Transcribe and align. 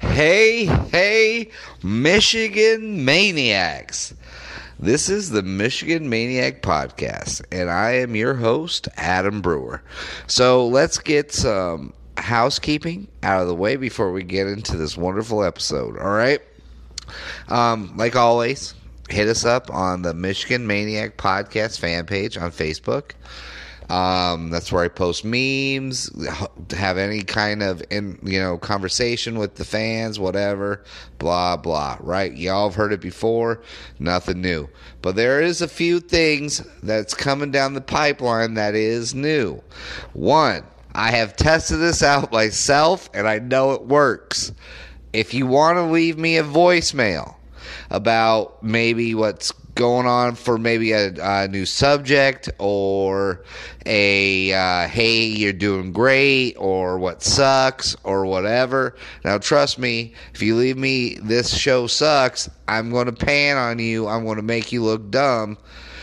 Hey, 0.00 0.64
hey, 0.64 1.50
Michigan 1.82 3.04
Maniacs. 3.04 4.14
This 4.78 5.08
is 5.08 5.30
the 5.30 5.42
Michigan 5.42 6.08
Maniac 6.08 6.62
Podcast, 6.62 7.42
and 7.52 7.70
I 7.70 7.92
am 7.92 8.16
your 8.16 8.34
host, 8.34 8.88
Adam 8.96 9.40
Brewer. 9.40 9.82
So 10.26 10.66
let's 10.66 10.98
get 10.98 11.32
some 11.32 11.92
housekeeping 12.16 13.06
out 13.22 13.42
of 13.42 13.48
the 13.48 13.54
way 13.54 13.76
before 13.76 14.12
we 14.12 14.24
get 14.24 14.46
into 14.46 14.76
this 14.76 14.96
wonderful 14.96 15.44
episode. 15.44 15.98
All 15.98 16.12
right. 16.12 16.40
Um, 17.48 17.96
like 17.96 18.16
always, 18.16 18.74
hit 19.08 19.28
us 19.28 19.44
up 19.44 19.70
on 19.70 20.02
the 20.02 20.14
Michigan 20.14 20.66
Maniac 20.66 21.16
Podcast 21.16 21.78
fan 21.78 22.06
page 22.06 22.36
on 22.36 22.50
Facebook. 22.50 23.12
Um, 23.92 24.48
that's 24.48 24.72
where 24.72 24.82
I 24.82 24.88
post 24.88 25.22
memes, 25.22 26.10
have 26.70 26.96
any 26.96 27.22
kind 27.22 27.62
of 27.62 27.82
in 27.90 28.18
you 28.22 28.40
know 28.40 28.56
conversation 28.56 29.38
with 29.38 29.56
the 29.56 29.66
fans, 29.66 30.18
whatever, 30.18 30.82
blah 31.18 31.58
blah. 31.58 31.98
Right? 32.00 32.32
Y'all 32.34 32.70
have 32.70 32.74
heard 32.74 32.94
it 32.94 33.02
before, 33.02 33.60
nothing 33.98 34.40
new. 34.40 34.70
But 35.02 35.16
there 35.16 35.42
is 35.42 35.60
a 35.60 35.68
few 35.68 36.00
things 36.00 36.62
that's 36.82 37.12
coming 37.12 37.50
down 37.50 37.74
the 37.74 37.82
pipeline 37.82 38.54
that 38.54 38.74
is 38.74 39.14
new. 39.14 39.62
One, 40.14 40.64
I 40.94 41.10
have 41.10 41.36
tested 41.36 41.78
this 41.78 42.02
out 42.02 42.32
myself, 42.32 43.10
and 43.12 43.28
I 43.28 43.40
know 43.40 43.72
it 43.72 43.82
works. 43.82 44.52
If 45.12 45.34
you 45.34 45.46
want 45.46 45.76
to 45.76 45.82
leave 45.82 46.16
me 46.16 46.38
a 46.38 46.42
voicemail 46.42 47.34
about 47.90 48.62
maybe 48.62 49.14
what's 49.14 49.52
going 49.74 50.06
on 50.06 50.34
for 50.34 50.58
maybe 50.58 50.92
a, 50.92 51.14
a 51.20 51.48
new 51.48 51.64
subject 51.64 52.50
or 52.58 53.44
a 53.86 54.52
uh, 54.52 54.88
hey 54.88 55.24
you're 55.24 55.52
doing 55.52 55.92
great 55.92 56.54
or 56.58 56.98
what 56.98 57.22
sucks 57.22 57.96
or 58.04 58.26
whatever. 58.26 58.96
Now 59.24 59.38
trust 59.38 59.78
me 59.78 60.14
if 60.34 60.42
you 60.42 60.56
leave 60.56 60.76
me 60.76 61.16
this 61.22 61.56
show 61.56 61.86
sucks 61.86 62.50
i'm 62.68 62.90
going 62.90 63.06
to 63.06 63.12
pan 63.12 63.56
on 63.56 63.78
you. 63.78 64.06
I'm 64.08 64.24
going 64.24 64.36
to 64.36 64.42
make 64.42 64.72
you 64.72 64.82
look 64.82 65.10
dumb. 65.10 65.58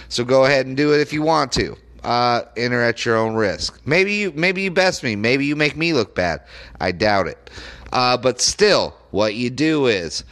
So 0.10 0.24
go 0.24 0.46
ahead 0.46 0.66
and 0.66 0.76
do 0.76 0.94
it 0.94 1.02
if 1.02 1.14
you 1.14 1.22
want 1.22 1.52
to. 1.54 1.76
Uh, 2.04 2.44
enter 2.56 2.82
at 2.82 3.06
your 3.06 3.18
own 3.18 3.36
risk. 3.36 3.82
Maybe 3.86 4.14
you 4.14 4.32
maybe 4.32 4.62
you 4.62 4.72
best 4.72 5.04
me. 5.04 5.18
Maybe 5.18 5.46
you 5.46 5.56
make 5.58 5.76
me 5.76 5.94
look 5.94 6.16
bad. 6.16 6.42
I 6.80 6.94
doubt 6.94 7.28
it. 7.28 7.50
Uh, 7.92 8.16
but 8.16 8.40
still 8.40 8.96
what 9.12 9.36
you 9.36 9.50
do 9.50 9.88
is 9.88 10.24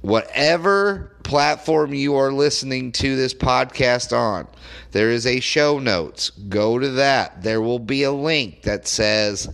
whatever 0.00 1.13
platform 1.24 1.94
you 1.94 2.14
are 2.14 2.32
listening 2.32 2.92
to 2.92 3.16
this 3.16 3.34
podcast 3.34 4.16
on, 4.16 4.46
there 4.92 5.10
is 5.10 5.26
a 5.26 5.40
show 5.40 5.78
notes. 5.78 6.30
Go 6.30 6.78
to 6.78 6.90
that. 6.90 7.42
There 7.42 7.60
will 7.60 7.80
be 7.80 8.04
a 8.04 8.12
link 8.12 8.62
that 8.62 8.86
says 8.86 9.52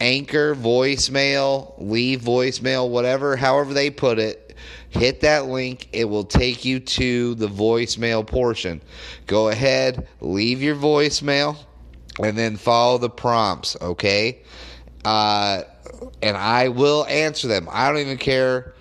anchor 0.00 0.54
voicemail, 0.54 1.74
leave 1.78 2.20
voicemail, 2.20 2.90
whatever, 2.90 3.36
however 3.36 3.72
they 3.72 3.90
put 3.90 4.18
it. 4.18 4.54
Hit 4.90 5.20
that 5.20 5.46
link. 5.46 5.88
It 5.92 6.04
will 6.06 6.24
take 6.24 6.64
you 6.64 6.80
to 6.80 7.34
the 7.34 7.48
voicemail 7.48 8.26
portion. 8.26 8.80
Go 9.26 9.48
ahead, 9.48 10.08
leave 10.20 10.62
your 10.62 10.76
voicemail, 10.76 11.56
and 12.22 12.36
then 12.36 12.56
follow 12.56 12.98
the 12.98 13.10
prompts, 13.10 13.76
okay? 13.80 14.42
Uh, 15.04 15.62
and 16.22 16.36
I 16.36 16.68
will 16.68 17.04
answer 17.06 17.48
them. 17.48 17.68
I 17.70 17.88
don't 17.88 17.98
even 17.98 18.18
care 18.18 18.74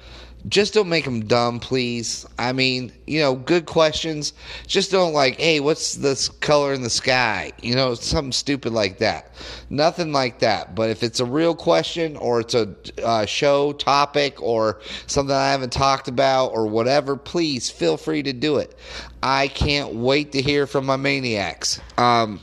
just 0.48 0.74
don't 0.74 0.90
make 0.90 1.06
them 1.06 1.26
dumb, 1.26 1.60
please. 1.60 2.26
I 2.38 2.54
mean, 2.54 2.92
you 3.08 3.20
know, 3.20 3.36
good 3.36 3.66
questions. 3.66 4.34
Just 4.68 4.92
don't 4.92 5.14
like, 5.14 5.40
hey, 5.40 5.60
what's 5.60 5.96
this 5.96 6.30
color 6.30 6.74
in 6.74 6.84
the 6.84 6.90
sky? 6.90 7.52
You 7.62 7.76
know, 7.76 7.96
something 7.96 8.32
stupid 8.32 8.72
like 8.72 9.00
that. 9.00 9.32
Nothing 9.70 10.12
like 10.12 10.40
that. 10.40 10.76
But 10.76 10.92
if 10.92 11.02
it's 11.02 11.20
a 11.20 11.26
real 11.26 11.56
question 11.56 12.16
or 12.18 12.42
it's 12.42 12.54
a 12.54 12.76
uh, 13.04 13.26
show 13.26 13.74
topic 13.74 14.42
or 14.42 14.82
something 15.08 15.36
I 15.36 15.52
haven't 15.52 15.74
talked 15.74 16.08
about 16.08 16.50
or 16.50 16.68
whatever, 16.68 17.16
please 17.16 17.72
feel 17.72 17.98
free 17.98 18.22
to 18.24 18.34
do 18.34 18.58
it. 18.58 18.78
I 19.24 19.48
can't 19.48 19.96
wait 19.96 20.32
to 20.34 20.42
hear 20.42 20.68
from 20.68 20.86
my 20.86 20.96
maniacs. 20.96 21.80
Um, 21.98 22.40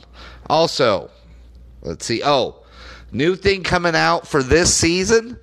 also, 0.49 1.09
let's 1.81 2.05
see. 2.05 2.21
Oh, 2.23 2.63
new 3.13 3.37
thing 3.37 3.63
coming 3.63 3.95
out 3.95 4.27
for 4.27 4.43
this 4.43 4.73
season. 4.73 5.39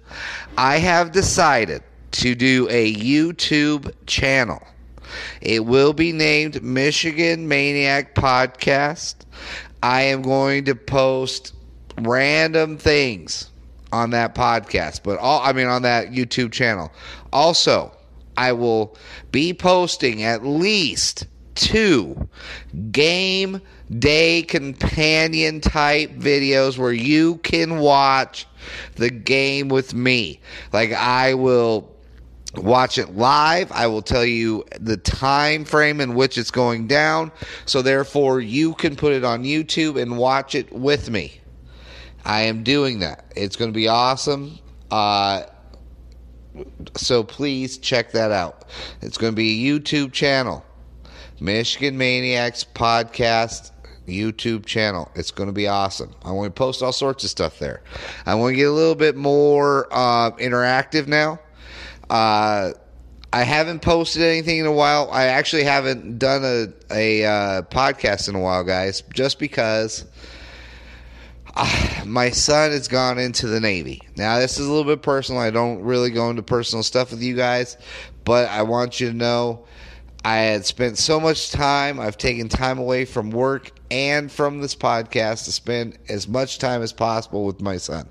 I 0.59 0.77
have 0.77 1.12
decided 1.12 1.82
to 2.12 2.34
do 2.34 2.69
a 2.71 2.94
YouTube 2.94 3.93
channel. 4.06 4.62
It 5.41 5.65
will 5.65 5.93
be 5.93 6.12
named 6.12 6.62
Michigan 6.62 7.48
Maniac 7.48 8.15
Podcast. 8.15 9.16
I 9.82 10.03
am 10.03 10.22
going 10.22 10.65
to 10.66 10.75
post 10.75 11.54
random 11.98 12.78
things 12.78 13.50
on 13.93 14.10
that 14.10 14.34
podcast, 14.34 15.03
but 15.03 15.19
all 15.19 15.41
I 15.43 15.53
mean 15.53 15.66
on 15.66 15.82
that 15.82 16.12
YouTube 16.12 16.53
channel. 16.53 16.93
Also, 17.32 17.93
I 18.37 18.53
will 18.53 18.97
be 19.32 19.53
posting 19.53 20.22
at 20.22 20.44
least 20.44 21.27
two 21.54 22.28
game 22.92 23.60
day 23.98 24.42
companion 24.42 25.60
type 25.60 26.10
videos 26.12 26.78
where 26.78 26.92
you 26.92 27.37
can 27.38 27.78
watch 27.78 28.47
the 28.97 29.10
game 29.10 29.69
with 29.69 29.94
me. 29.94 30.41
Like 30.72 30.92
I 30.92 31.34
will 31.34 31.91
watch 32.56 32.98
it 32.98 33.14
live 33.14 33.70
i 33.72 33.86
will 33.86 34.02
tell 34.02 34.24
you 34.24 34.64
the 34.80 34.96
time 34.96 35.64
frame 35.64 36.00
in 36.00 36.14
which 36.14 36.36
it's 36.36 36.50
going 36.50 36.86
down 36.86 37.30
so 37.64 37.80
therefore 37.80 38.40
you 38.40 38.74
can 38.74 38.96
put 38.96 39.12
it 39.12 39.24
on 39.24 39.44
youtube 39.44 40.00
and 40.00 40.18
watch 40.18 40.54
it 40.54 40.70
with 40.72 41.10
me 41.10 41.40
i 42.24 42.40
am 42.40 42.62
doing 42.62 42.98
that 42.98 43.32
it's 43.36 43.56
going 43.56 43.70
to 43.70 43.76
be 43.76 43.86
awesome 43.86 44.58
uh, 44.90 45.42
so 46.96 47.22
please 47.22 47.78
check 47.78 48.10
that 48.10 48.32
out 48.32 48.64
it's 49.00 49.16
going 49.16 49.32
to 49.32 49.36
be 49.36 49.64
a 49.64 49.78
youtube 49.78 50.12
channel 50.12 50.64
michigan 51.38 51.96
maniacs 51.96 52.64
podcast 52.74 53.70
YouTube 54.10 54.66
channel. 54.66 55.10
It's 55.14 55.30
going 55.30 55.48
to 55.48 55.52
be 55.52 55.68
awesome. 55.68 56.14
I 56.24 56.32
want 56.32 56.54
to 56.54 56.58
post 56.58 56.82
all 56.82 56.92
sorts 56.92 57.24
of 57.24 57.30
stuff 57.30 57.58
there. 57.58 57.82
I 58.26 58.34
want 58.34 58.52
to 58.52 58.56
get 58.56 58.68
a 58.68 58.72
little 58.72 58.94
bit 58.94 59.16
more 59.16 59.86
uh, 59.92 60.32
interactive 60.32 61.06
now. 61.06 61.38
Uh, 62.10 62.72
I 63.32 63.44
haven't 63.44 63.81
posted 63.81 64.22
anything 64.22 64.59
in 64.59 64.66
a 64.66 64.72
while. 64.72 65.09
I 65.12 65.26
actually 65.26 65.62
haven't 65.62 66.19
done 66.19 66.43
a 66.44 66.66
a 66.93 67.25
uh, 67.25 67.62
podcast 67.62 68.28
in 68.28 68.34
a 68.34 68.41
while, 68.41 68.65
guys, 68.65 69.03
just 69.15 69.38
because 69.38 70.04
uh, 71.54 72.03
my 72.06 72.31
son 72.31 72.72
has 72.72 72.88
gone 72.88 73.19
into 73.19 73.47
the 73.47 73.60
Navy. 73.60 74.03
Now, 74.16 74.38
this 74.41 74.59
is 74.59 74.66
a 74.66 74.71
little 74.71 74.93
bit 74.93 75.03
personal. 75.03 75.41
I 75.41 75.50
don't 75.50 75.82
really 75.82 76.10
go 76.10 76.28
into 76.31 76.43
personal 76.43 76.82
stuff 76.82 77.12
with 77.12 77.22
you 77.22 77.37
guys, 77.37 77.76
but 78.25 78.48
I 78.48 78.62
want 78.62 78.98
you 78.98 79.09
to 79.10 79.16
know 79.16 79.65
I 80.25 80.37
had 80.38 80.66
spent 80.66 80.98
so 80.98 81.21
much 81.21 81.53
time. 81.53 82.00
I've 82.00 82.19
taken 82.19 82.48
time 82.48 82.78
away 82.78 83.04
from 83.04 83.31
work 83.31 83.71
and 83.92 84.31
from 84.31 84.60
this 84.60 84.75
podcast 84.75 85.44
to 85.44 85.53
spend 85.53 85.98
as 86.09 86.27
much 86.27 86.59
time 86.59 86.82
as 86.82 86.92
possible 86.92 87.47
with 87.47 87.60
my 87.60 87.77
son. 87.77 88.09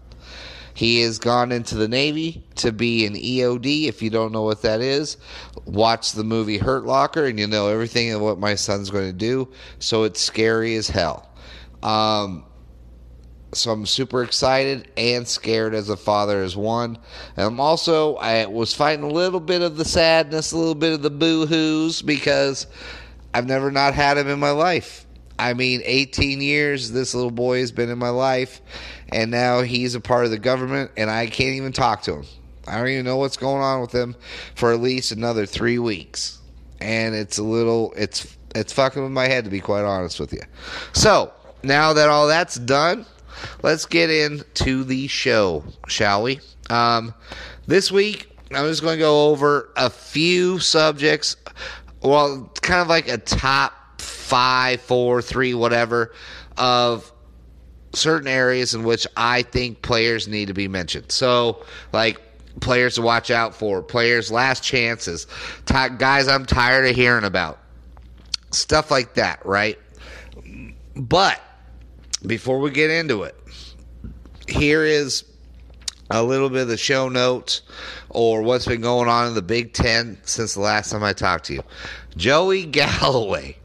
He 0.79 1.01
has 1.01 1.19
gone 1.19 1.51
into 1.51 1.75
the 1.75 1.89
Navy 1.89 2.41
to 2.55 2.71
be 2.71 3.05
an 3.05 3.13
EOD. 3.13 3.89
If 3.89 4.01
you 4.01 4.09
don't 4.09 4.31
know 4.31 4.43
what 4.43 4.61
that 4.61 4.79
is, 4.79 5.17
watch 5.65 6.13
the 6.13 6.23
movie 6.23 6.57
Hurt 6.57 6.85
Locker 6.85 7.25
and 7.25 7.37
you 7.37 7.47
know 7.47 7.67
everything 7.67 8.13
of 8.13 8.21
what 8.21 8.39
my 8.39 8.55
son's 8.55 8.89
going 8.89 9.07
to 9.07 9.11
do. 9.11 9.49
So 9.79 10.03
it's 10.03 10.21
scary 10.21 10.77
as 10.77 10.87
hell. 10.87 11.29
Um, 11.83 12.45
so 13.51 13.71
I'm 13.71 13.85
super 13.85 14.23
excited 14.23 14.89
and 14.95 15.27
scared 15.27 15.73
as 15.73 15.89
a 15.89 15.97
father 15.97 16.43
as 16.43 16.55
one. 16.55 16.97
And 17.35 17.45
I'm 17.45 17.59
also 17.59 18.15
I 18.15 18.45
was 18.45 18.73
fighting 18.73 19.03
a 19.03 19.09
little 19.09 19.41
bit 19.41 19.61
of 19.61 19.75
the 19.75 19.83
sadness, 19.83 20.53
a 20.53 20.57
little 20.57 20.75
bit 20.75 20.93
of 20.93 21.01
the 21.01 21.09
boo-hoos 21.09 22.01
because 22.01 22.67
I've 23.33 23.47
never 23.47 23.69
not 23.69 23.93
had 23.93 24.17
him 24.17 24.29
in 24.29 24.39
my 24.39 24.51
life. 24.51 25.05
I 25.39 25.53
mean, 25.53 25.81
18 25.85 26.41
years 26.41 26.91
this 26.91 27.15
little 27.15 27.31
boy 27.31 27.61
has 27.61 27.71
been 27.71 27.89
in 27.89 27.97
my 27.97 28.09
life, 28.09 28.61
and 29.11 29.31
now 29.31 29.61
he's 29.61 29.95
a 29.95 30.01
part 30.01 30.25
of 30.25 30.31
the 30.31 30.37
government, 30.37 30.91
and 30.97 31.09
I 31.09 31.27
can't 31.27 31.55
even 31.55 31.71
talk 31.71 32.03
to 32.03 32.15
him. 32.15 32.25
I 32.67 32.77
don't 32.77 32.89
even 32.89 33.05
know 33.05 33.17
what's 33.17 33.37
going 33.37 33.63
on 33.63 33.81
with 33.81 33.93
him 33.93 34.15
for 34.55 34.73
at 34.73 34.81
least 34.81 35.11
another 35.11 35.45
three 35.45 35.79
weeks, 35.79 36.39
and 36.81 37.15
it's 37.15 37.37
a 37.37 37.43
little, 37.43 37.93
it's 37.95 38.35
it's 38.55 38.73
fucking 38.73 39.01
with 39.01 39.11
my 39.11 39.27
head 39.27 39.45
to 39.45 39.49
be 39.49 39.59
quite 39.59 39.85
honest 39.85 40.19
with 40.19 40.33
you. 40.33 40.41
So 40.93 41.31
now 41.63 41.93
that 41.93 42.09
all 42.09 42.27
that's 42.27 42.55
done, 42.55 43.05
let's 43.63 43.85
get 43.85 44.09
into 44.09 44.83
the 44.83 45.07
show, 45.07 45.63
shall 45.87 46.23
we? 46.23 46.39
Um, 46.69 47.13
this 47.65 47.91
week, 47.91 48.29
I'm 48.51 48.67
just 48.67 48.81
going 48.81 48.97
to 48.97 48.99
go 48.99 49.29
over 49.29 49.71
a 49.77 49.89
few 49.89 50.59
subjects. 50.59 51.37
Well, 52.01 52.51
kind 52.61 52.81
of 52.81 52.87
like 52.87 53.07
a 53.07 53.17
top 53.17 53.73
five, 54.29 54.79
four, 54.79 55.21
three, 55.21 55.53
whatever, 55.53 56.13
of 56.57 57.11
certain 57.93 58.27
areas 58.27 58.75
in 58.75 58.83
which 58.83 59.07
I 59.17 59.41
think 59.41 59.81
players 59.81 60.27
need 60.27 60.47
to 60.47 60.53
be 60.53 60.67
mentioned. 60.67 61.11
So, 61.11 61.65
like 61.91 62.21
players 62.61 62.95
to 62.95 63.01
watch 63.01 63.31
out 63.31 63.55
for, 63.55 63.81
players' 63.81 64.31
last 64.31 64.63
chances, 64.63 65.25
t- 65.65 65.73
guys 65.97 66.27
I'm 66.27 66.45
tired 66.45 66.87
of 66.87 66.95
hearing 66.95 67.23
about, 67.23 67.59
stuff 68.51 68.91
like 68.91 69.15
that, 69.15 69.43
right? 69.45 69.79
But 70.95 71.41
before 72.25 72.59
we 72.59 72.69
get 72.69 72.91
into 72.91 73.23
it, 73.23 73.35
here 74.47 74.83
is 74.83 75.23
a 76.11 76.23
little 76.23 76.49
bit 76.49 76.63
of 76.63 76.67
the 76.67 76.77
show 76.77 77.09
notes 77.09 77.61
or 78.09 78.41
what's 78.41 78.65
been 78.65 78.81
going 78.81 79.07
on 79.07 79.27
in 79.27 79.33
the 79.33 79.41
Big 79.41 79.73
Ten 79.73 80.17
since 80.23 80.55
the 80.55 80.61
last 80.61 80.91
time 80.91 81.03
I 81.03 81.13
talked 81.13 81.45
to 81.45 81.53
you. 81.53 81.63
Joey 82.17 82.65
Galloway, 82.65 83.57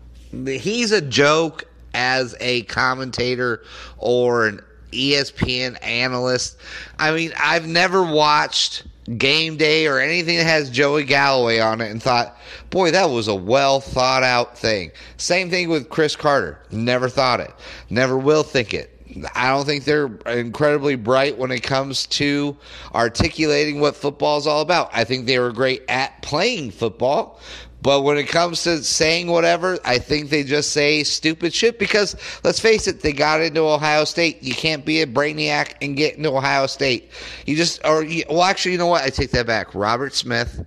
he's 0.47 0.93
a 0.93 1.01
joke 1.01 1.65
as 1.95 2.35
a 2.41 2.63
commentator 2.63 3.63
or 3.99 4.47
an 4.47 4.61
ESPN 4.93 5.77
analyst. 5.83 6.57
I 6.99 7.13
mean, 7.13 7.33
I've 7.39 7.67
never 7.67 8.03
watched 8.03 8.85
game 9.19 9.57
day 9.57 9.87
or 9.87 9.99
anything 9.99 10.39
that 10.39 10.45
has 10.45 10.71
Joey 10.71 11.05
Galloway 11.05 11.59
on 11.59 11.81
it 11.81 11.91
and 11.91 12.03
thought, 12.03 12.37
boy, 12.71 12.91
that 12.93 13.11
was 13.11 13.29
a 13.29 13.35
well 13.35 13.81
thought 13.81 14.23
out 14.23 14.57
thing. 14.57 14.91
Same 15.17 15.51
thing 15.51 15.69
with 15.69 15.91
Cris 15.91 16.17
Carter. 16.17 16.59
Never 16.71 17.09
thought 17.09 17.41
it. 17.41 17.53
Never 17.91 18.17
will 18.17 18.43
think 18.43 18.73
it. 18.73 18.91
I 19.35 19.49
don't 19.49 19.65
think 19.65 19.85
they're 19.85 20.07
incredibly 20.27 20.97
bright 20.97 21.39
when 21.39 21.53
it 21.53 21.63
comes 21.63 22.07
to 22.07 22.57
articulating 22.95 23.79
what 23.79 23.95
football 23.95 24.39
is 24.39 24.47
all 24.47 24.61
about. 24.61 24.91
I 24.93 25.05
think 25.05 25.27
they 25.27 25.39
were 25.39 25.53
great 25.53 25.83
at 25.89 26.21
playing 26.23 26.73
football, 26.73 27.41
but 27.85 28.01
when 28.01 28.17
it 28.17 28.29
comes 28.29 28.63
to 28.63 28.83
saying 28.83 29.27
whatever, 29.27 29.79
I 29.85 29.99
think 29.99 30.31
they 30.31 30.43
just 30.43 30.73
say 30.73 31.05
stupid 31.05 31.53
shit 31.53 31.79
because 31.79 32.17
let's 32.43 32.59
face 32.59 32.87
it, 32.87 33.03
they 33.03 33.13
got 33.13 33.43
into 33.43 33.61
Ohio 33.61 34.05
State. 34.05 34.43
You 34.43 34.55
can't 34.55 34.87
be 34.87 35.03
a 35.03 35.07
brainiac 35.07 35.75
and 35.83 35.95
get 35.95 36.17
into 36.17 36.31
Ohio 36.31 36.67
State. 36.67 37.11
You 37.45 37.57
just, 37.57 37.85
or, 37.85 38.03
well, 38.31 38.43
actually, 38.43 38.73
you 38.73 38.79
know 38.79 38.87
what? 38.87 39.03
I 39.05 39.11
take 39.11 39.33
that 39.33 39.47
back. 39.47 39.75
Robert 39.75 40.15
Smith. 40.15 40.65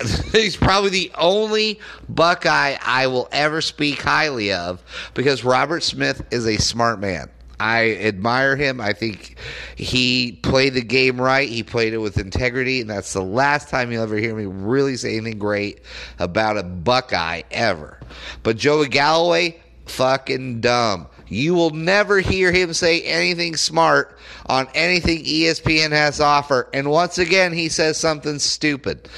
He's 0.32 0.56
probably 0.56 0.90
the 0.90 1.12
only 1.16 1.78
Buckeye 2.08 2.76
I 2.82 3.06
will 3.06 3.28
ever 3.30 3.60
speak 3.60 4.02
highly 4.02 4.52
of 4.52 4.82
because 5.14 5.44
Robert 5.44 5.84
Smith 5.84 6.26
is 6.32 6.44
a 6.48 6.56
smart 6.56 6.98
man. 6.98 7.30
I 7.62 7.92
admire 8.00 8.56
him. 8.56 8.80
I 8.80 8.92
think 8.92 9.36
he 9.76 10.32
played 10.42 10.74
the 10.74 10.82
game 10.82 11.20
right. 11.20 11.48
He 11.48 11.62
played 11.62 11.92
it 11.92 11.98
with 11.98 12.18
integrity, 12.18 12.80
and 12.80 12.90
that's 12.90 13.12
the 13.12 13.22
last 13.22 13.68
time 13.68 13.92
you'll 13.92 14.02
ever 14.02 14.16
hear 14.16 14.34
me 14.34 14.46
really 14.46 14.96
say 14.96 15.16
anything 15.16 15.38
great 15.38 15.80
about 16.18 16.58
a 16.58 16.64
Buckeye 16.64 17.42
ever. 17.52 18.00
But 18.42 18.56
Joey 18.56 18.88
Galloway, 18.88 19.60
fucking 19.86 20.60
dumb. 20.60 21.06
You 21.28 21.54
will 21.54 21.70
never 21.70 22.18
hear 22.18 22.50
him 22.50 22.74
say 22.74 23.00
anything 23.02 23.54
smart 23.54 24.18
on 24.46 24.66
anything 24.74 25.24
ESPN 25.24 25.92
has 25.92 26.16
to 26.16 26.24
offer. 26.24 26.68
And 26.74 26.90
once 26.90 27.18
again, 27.18 27.52
he 27.52 27.68
says 27.68 27.96
something 27.96 28.40
stupid 28.40 29.08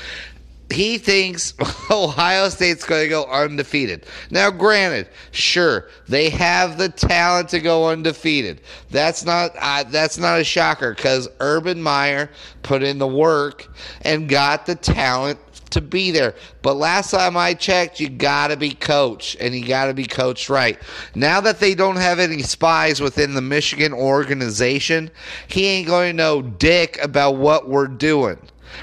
he 0.70 0.98
thinks 0.98 1.54
Ohio 1.90 2.48
State's 2.48 2.84
going 2.84 3.04
to 3.04 3.08
go 3.08 3.24
undefeated. 3.26 4.06
Now, 4.30 4.50
granted, 4.50 5.08
sure 5.30 5.88
they 6.08 6.30
have 6.30 6.78
the 6.78 6.88
talent 6.88 7.50
to 7.50 7.60
go 7.60 7.88
undefeated. 7.88 8.60
That's 8.90 9.24
not 9.24 9.52
uh, 9.60 9.84
that's 9.84 10.18
not 10.18 10.40
a 10.40 10.44
shocker 10.44 10.94
because 10.94 11.28
Urban 11.40 11.82
Meyer 11.82 12.30
put 12.62 12.82
in 12.82 12.98
the 12.98 13.06
work 13.06 13.68
and 14.02 14.28
got 14.28 14.66
the 14.66 14.74
talent 14.74 15.38
to 15.70 15.80
be 15.80 16.10
there. 16.10 16.34
But 16.62 16.74
last 16.74 17.10
time 17.10 17.36
I 17.36 17.54
checked, 17.54 18.00
you 18.00 18.08
got 18.08 18.48
to 18.48 18.56
be 18.56 18.70
coached, 18.70 19.36
and 19.40 19.54
you 19.54 19.66
got 19.66 19.86
to 19.86 19.94
be 19.94 20.06
coached 20.06 20.48
right. 20.48 20.78
Now 21.14 21.40
that 21.40 21.58
they 21.58 21.74
don't 21.74 21.96
have 21.96 22.18
any 22.18 22.42
spies 22.42 23.00
within 23.00 23.34
the 23.34 23.42
Michigan 23.42 23.92
organization, 23.92 25.10
he 25.48 25.66
ain't 25.66 25.88
going 25.88 26.12
to 26.12 26.16
know 26.16 26.42
dick 26.42 26.98
about 27.02 27.36
what 27.36 27.68
we're 27.68 27.88
doing 27.88 28.38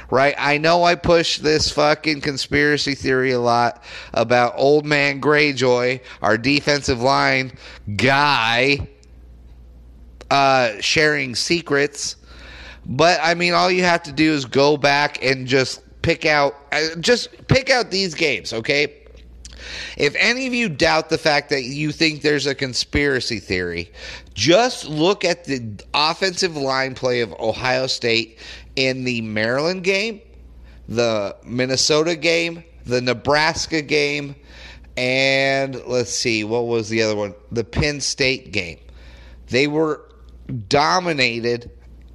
right? 0.09 0.35
I 0.37 0.57
know 0.57 0.83
I 0.83 0.95
push 0.95 1.39
this 1.39 1.71
fucking 1.71 2.21
conspiracy 2.21 2.95
theory 2.95 3.31
a 3.31 3.39
lot 3.39 3.83
about 4.13 4.53
old 4.55 4.85
man 4.85 5.21
Greyjoy, 5.21 6.01
our 6.21 6.37
defensive 6.37 7.01
line 7.01 7.53
guy, 7.95 8.87
uh, 10.29 10.73
sharing 10.79 11.35
secrets. 11.35 12.15
But 12.85 13.19
I 13.21 13.35
mean, 13.35 13.53
all 13.53 13.69
you 13.69 13.83
have 13.83 14.03
to 14.03 14.11
do 14.11 14.33
is 14.33 14.45
go 14.45 14.77
back 14.77 15.23
and 15.23 15.47
just 15.47 15.81
pick 16.01 16.25
out, 16.25 16.55
uh, 16.71 16.95
just 16.99 17.47
pick 17.47 17.69
out 17.69 17.91
these 17.91 18.13
games, 18.15 18.53
okay? 18.53 18.97
If 19.97 20.15
any 20.17 20.47
of 20.47 20.53
you 20.53 20.69
doubt 20.69 21.09
the 21.09 21.17
fact 21.17 21.49
that 21.49 21.63
you 21.63 21.91
think 21.91 22.21
there's 22.21 22.47
a 22.47 22.55
conspiracy 22.55 23.39
theory, 23.39 23.91
just 24.33 24.87
look 24.87 25.23
at 25.23 25.45
the 25.45 25.61
offensive 25.93 26.55
line 26.55 26.95
play 26.95 27.21
of 27.21 27.33
Ohio 27.39 27.87
State 27.87 28.39
in 28.75 29.03
the 29.03 29.21
Maryland 29.21 29.83
game, 29.83 30.21
the 30.87 31.35
Minnesota 31.43 32.15
game, 32.15 32.63
the 32.85 33.01
Nebraska 33.01 33.81
game, 33.81 34.35
and 34.97 35.75
let's 35.85 36.11
see, 36.11 36.43
what 36.43 36.67
was 36.67 36.89
the 36.89 37.01
other 37.01 37.15
one? 37.15 37.33
The 37.51 37.63
Penn 37.63 38.01
State 38.01 38.51
game. 38.51 38.79
They 39.47 39.67
were 39.67 40.01
dominated 40.67 41.71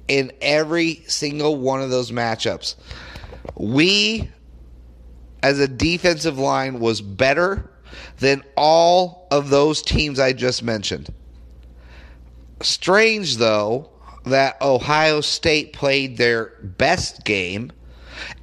in 0.07 0.31
every 0.41 1.03
single 1.07 1.57
one 1.57 1.81
of 1.81 1.89
those 1.89 2.11
matchups. 2.11 2.75
We, 3.55 4.29
as 5.43 5.59
a 5.59 5.67
defensive 5.67 6.37
line, 6.37 6.79
was 6.79 7.01
better 7.01 7.69
than 8.19 8.43
all 8.55 9.27
of 9.31 9.49
those 9.49 9.81
teams 9.81 10.19
I 10.19 10.33
just 10.33 10.63
mentioned. 10.63 11.13
Strange, 12.61 13.37
though, 13.37 13.89
that 14.27 14.61
Ohio 14.61 15.21
State 15.21 15.73
played 15.73 16.17
their 16.17 16.53
best 16.61 17.23
game 17.23 17.71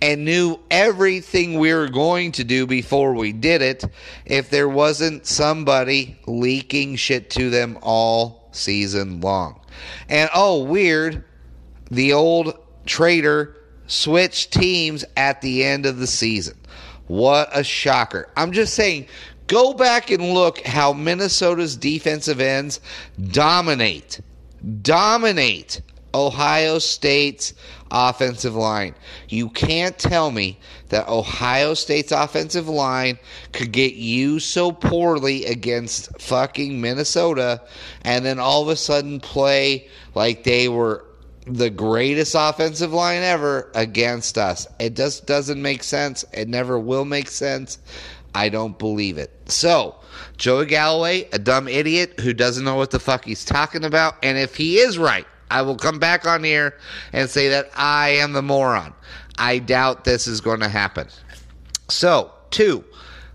and 0.01 0.25
knew 0.25 0.59
everything 0.71 1.59
we 1.59 1.73
were 1.73 1.89
going 1.89 2.33
to 2.33 2.45
do 2.45 2.67
before 2.67 3.15
we 3.15 3.33
did 3.33 3.63
it 3.63 3.85
if 4.25 4.51
there 4.51 4.69
wasn't 4.69 5.27
somebody 5.27 6.19
leaking 6.27 6.97
shit 6.97 7.31
to 7.31 7.51
them 7.51 7.79
all 7.83 8.49
season 8.53 9.21
long. 9.21 9.61
And 10.09 10.31
oh, 10.35 10.63
weird, 10.65 11.25
the 11.91 12.13
old 12.13 12.59
traitor 12.87 13.57
switched 13.87 14.53
teams 14.53 15.05
at 15.17 15.41
the 15.41 15.65
end 15.65 15.87
of 15.87 15.99
the 15.99 16.07
season. 16.07 16.57
What 17.07 17.49
a 17.53 17.63
shocker. 17.63 18.29
I'm 18.37 18.53
just 18.53 18.75
saying, 18.75 19.07
go 19.47 19.75
back 19.75 20.11
and 20.11 20.33
look 20.33 20.61
how 20.61 20.93
Minnesota's 20.93 21.77
defensive 21.77 22.41
ends 22.41 22.81
dominate 23.29 24.21
dominate 24.83 25.81
Ohio 26.15 26.79
State's 26.79 27.55
offensive 27.91 28.55
line. 28.55 28.95
You 29.29 29.49
can't 29.49 29.99
tell 29.99 30.31
me 30.31 30.59
that 30.89 31.09
Ohio 31.09 31.75
State's 31.75 32.13
offensive 32.13 32.69
line 32.69 33.19
could 33.53 33.73
get 33.73 33.95
you 33.95 34.39
so 34.39 34.73
poorly 34.73 35.45
against 35.47 36.21
fucking 36.21 36.81
Minnesota 36.81 37.63
and 38.03 38.25
then 38.25 38.39
all 38.39 38.63
of 38.63 38.69
a 38.69 38.77
sudden 38.77 39.21
play 39.21 39.89
like 40.15 40.45
they 40.45 40.69
were 40.69 41.05
the 41.47 41.69
greatest 41.69 42.35
offensive 42.39 42.93
line 42.93 43.23
ever 43.23 43.71
against 43.75 44.39
us. 44.39 44.67
It 44.79 44.97
just 44.97 45.27
doesn't 45.27 45.61
make 45.61 45.83
sense. 45.83 46.25
It 46.33 46.49
never 46.49 46.79
will 46.79 47.05
make 47.05 47.29
sense. 47.29 47.79
I 48.35 48.49
don't 48.49 48.79
believe 48.79 49.19
it. 49.19 49.31
So, 49.47 49.97
Joey 50.37 50.67
Galloway, 50.67 51.29
a 51.33 51.39
dumb 51.39 51.69
idiot 51.69 52.21
who 52.21 52.33
doesn't 52.33 52.65
know 52.65 52.75
what 52.75 52.91
the 52.91 52.99
fuck 52.99 53.25
he's 53.25 53.45
talking 53.45 53.85
about. 53.85 54.17
And 54.23 54.37
if 54.37 54.57
he 54.57 54.79
is 54.79 54.99
right, 54.99 55.27
I 55.51 55.63
will 55.63 55.77
come 55.77 55.99
back 55.99 56.27
on 56.27 56.43
here 56.43 56.77
and 57.13 57.31
say 57.31 57.49
that 57.49 57.71
I 57.77 58.11
am 58.11 58.33
the 58.33 58.43
moron. 58.43 58.93
I 59.39 59.59
doubt 59.59 60.05
this 60.05 60.27
is 60.27 60.41
going 60.41 60.61
to 60.61 60.69
happen. 60.69 61.09
So, 61.89 62.33
two, 62.51 62.85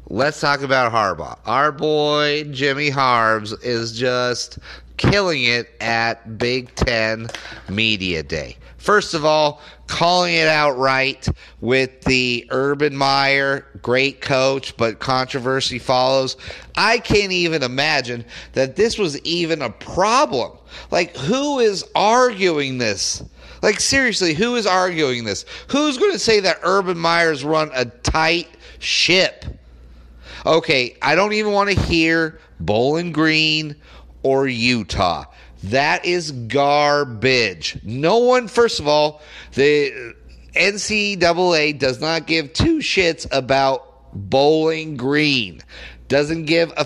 let's 0.09 0.39
talk 0.39 0.61
about 0.61 0.91
Harbaugh. 0.91 1.37
Our 1.45 1.71
boy 1.71 2.45
Jimmy 2.51 2.89
Harbs 2.89 3.53
is 3.63 3.97
just 3.97 4.57
killing 4.97 5.43
it 5.43 5.69
at 5.79 6.37
Big 6.37 6.73
Ten 6.75 7.29
Media 7.69 8.23
Day. 8.23 8.57
First 8.77 9.13
of 9.13 9.23
all, 9.23 9.61
calling 9.87 10.33
it 10.33 10.47
outright 10.47 11.27
with 11.61 12.01
the 12.01 12.47
Urban 12.49 12.95
Meyer, 12.95 13.65
great 13.81 14.21
coach, 14.21 14.75
but 14.77 14.99
controversy 14.99 15.77
follows. 15.77 16.37
I 16.75 16.97
can't 16.99 17.31
even 17.31 17.61
imagine 17.61 18.25
that 18.53 18.75
this 18.75 18.97
was 18.97 19.19
even 19.21 19.61
a 19.61 19.69
problem. 19.69 20.57
Like, 20.91 21.15
who 21.17 21.59
is 21.59 21.85
arguing 21.93 22.77
this? 22.77 23.23
Like, 23.61 23.79
seriously, 23.79 24.33
who 24.33 24.55
is 24.55 24.65
arguing 24.65 25.25
this? 25.25 25.45
Who's 25.67 25.97
going 25.97 26.13
to 26.13 26.19
say 26.19 26.39
that 26.39 26.59
Urban 26.63 26.97
Meyer's 26.97 27.43
run 27.43 27.69
a 27.73 27.85
tight 27.85 28.47
ship? 28.79 29.45
Okay, 30.45 30.97
I 31.01 31.15
don't 31.15 31.33
even 31.33 31.51
want 31.51 31.69
to 31.69 31.79
hear 31.79 32.39
Bowling 32.59 33.11
Green 33.11 33.75
or 34.23 34.47
Utah. 34.47 35.25
That 35.63 36.05
is 36.05 36.31
garbage. 36.31 37.79
No 37.83 38.19
one, 38.19 38.47
first 38.47 38.79
of 38.79 38.87
all, 38.87 39.21
the 39.53 40.13
NCAA 40.55 41.77
does 41.77 41.99
not 41.99 42.27
give 42.27 42.53
two 42.53 42.77
shits 42.77 43.27
about 43.31 44.13
Bowling 44.13 44.97
Green. 44.97 45.61
Doesn't 46.09 46.45
give 46.45 46.73
a 46.75 46.85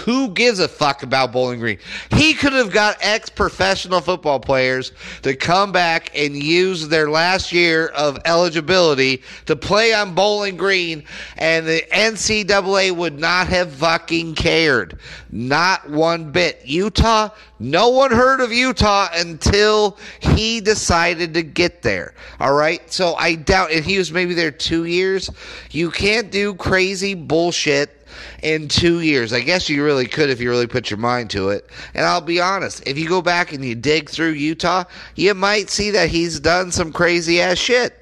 who 0.00 0.30
gives 0.30 0.58
a 0.58 0.66
fuck 0.66 1.04
about 1.04 1.30
Bowling 1.30 1.60
Green. 1.60 1.78
He 2.10 2.34
could 2.34 2.52
have 2.52 2.72
got 2.72 2.96
ex 3.00 3.30
professional 3.30 4.00
football 4.00 4.40
players 4.40 4.90
to 5.22 5.36
come 5.36 5.70
back 5.70 6.10
and 6.18 6.34
use 6.36 6.88
their 6.88 7.08
last 7.08 7.52
year 7.52 7.86
of 7.86 8.18
eligibility 8.24 9.22
to 9.46 9.54
play 9.54 9.94
on 9.94 10.16
Bowling 10.16 10.56
Green, 10.56 11.04
and 11.36 11.68
the 11.68 11.84
NCAA 11.92 12.90
would 12.90 13.16
not 13.16 13.46
have 13.46 13.72
fucking 13.74 14.34
cared. 14.34 14.98
Not 15.30 15.88
one 15.88 16.32
bit. 16.32 16.62
Utah, 16.64 17.28
no 17.60 17.90
one 17.90 18.10
heard 18.10 18.40
of 18.40 18.52
Utah 18.52 19.08
until 19.14 19.98
he 20.18 20.60
decided 20.60 21.34
to 21.34 21.44
get 21.44 21.82
there. 21.82 22.14
All 22.40 22.54
right. 22.54 22.92
So 22.92 23.14
I 23.14 23.36
doubt, 23.36 23.70
and 23.70 23.84
he 23.84 23.98
was 23.98 24.10
maybe 24.10 24.34
there 24.34 24.50
two 24.50 24.84
years. 24.84 25.30
You 25.70 25.92
can't 25.92 26.32
do 26.32 26.54
crazy 26.54 27.14
bullshit 27.14 28.03
in 28.42 28.68
two 28.68 29.00
years. 29.00 29.32
I 29.32 29.40
guess 29.40 29.68
you 29.68 29.84
really 29.84 30.06
could 30.06 30.30
if 30.30 30.40
you 30.40 30.50
really 30.50 30.66
put 30.66 30.90
your 30.90 30.98
mind 30.98 31.30
to 31.30 31.50
it. 31.50 31.68
And 31.94 32.06
I'll 32.06 32.20
be 32.20 32.40
honest, 32.40 32.86
if 32.86 32.98
you 32.98 33.08
go 33.08 33.22
back 33.22 33.52
and 33.52 33.64
you 33.64 33.74
dig 33.74 34.10
through 34.10 34.30
Utah, 34.30 34.84
you 35.14 35.34
might 35.34 35.70
see 35.70 35.90
that 35.90 36.08
he's 36.08 36.40
done 36.40 36.72
some 36.72 36.92
crazy 36.92 37.40
ass 37.40 37.58
shit. 37.58 37.98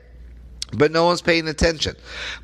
But 0.75 0.91
no 0.91 1.05
one's 1.05 1.21
paying 1.21 1.49
attention. 1.49 1.97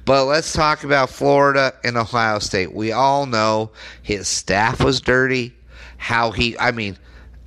But 0.04 0.26
let's 0.26 0.52
talk 0.52 0.84
about 0.84 1.08
Florida 1.08 1.72
and 1.82 1.96
Ohio 1.96 2.38
State. 2.40 2.75
We 2.75 2.92
all 2.92 3.25
know 3.25 3.70
his 4.02 4.28
staff 4.28 4.84
was 4.84 5.00
dirty. 5.00 5.54
How 5.96 6.30
he, 6.30 6.56
I 6.58 6.70
mean, 6.70 6.98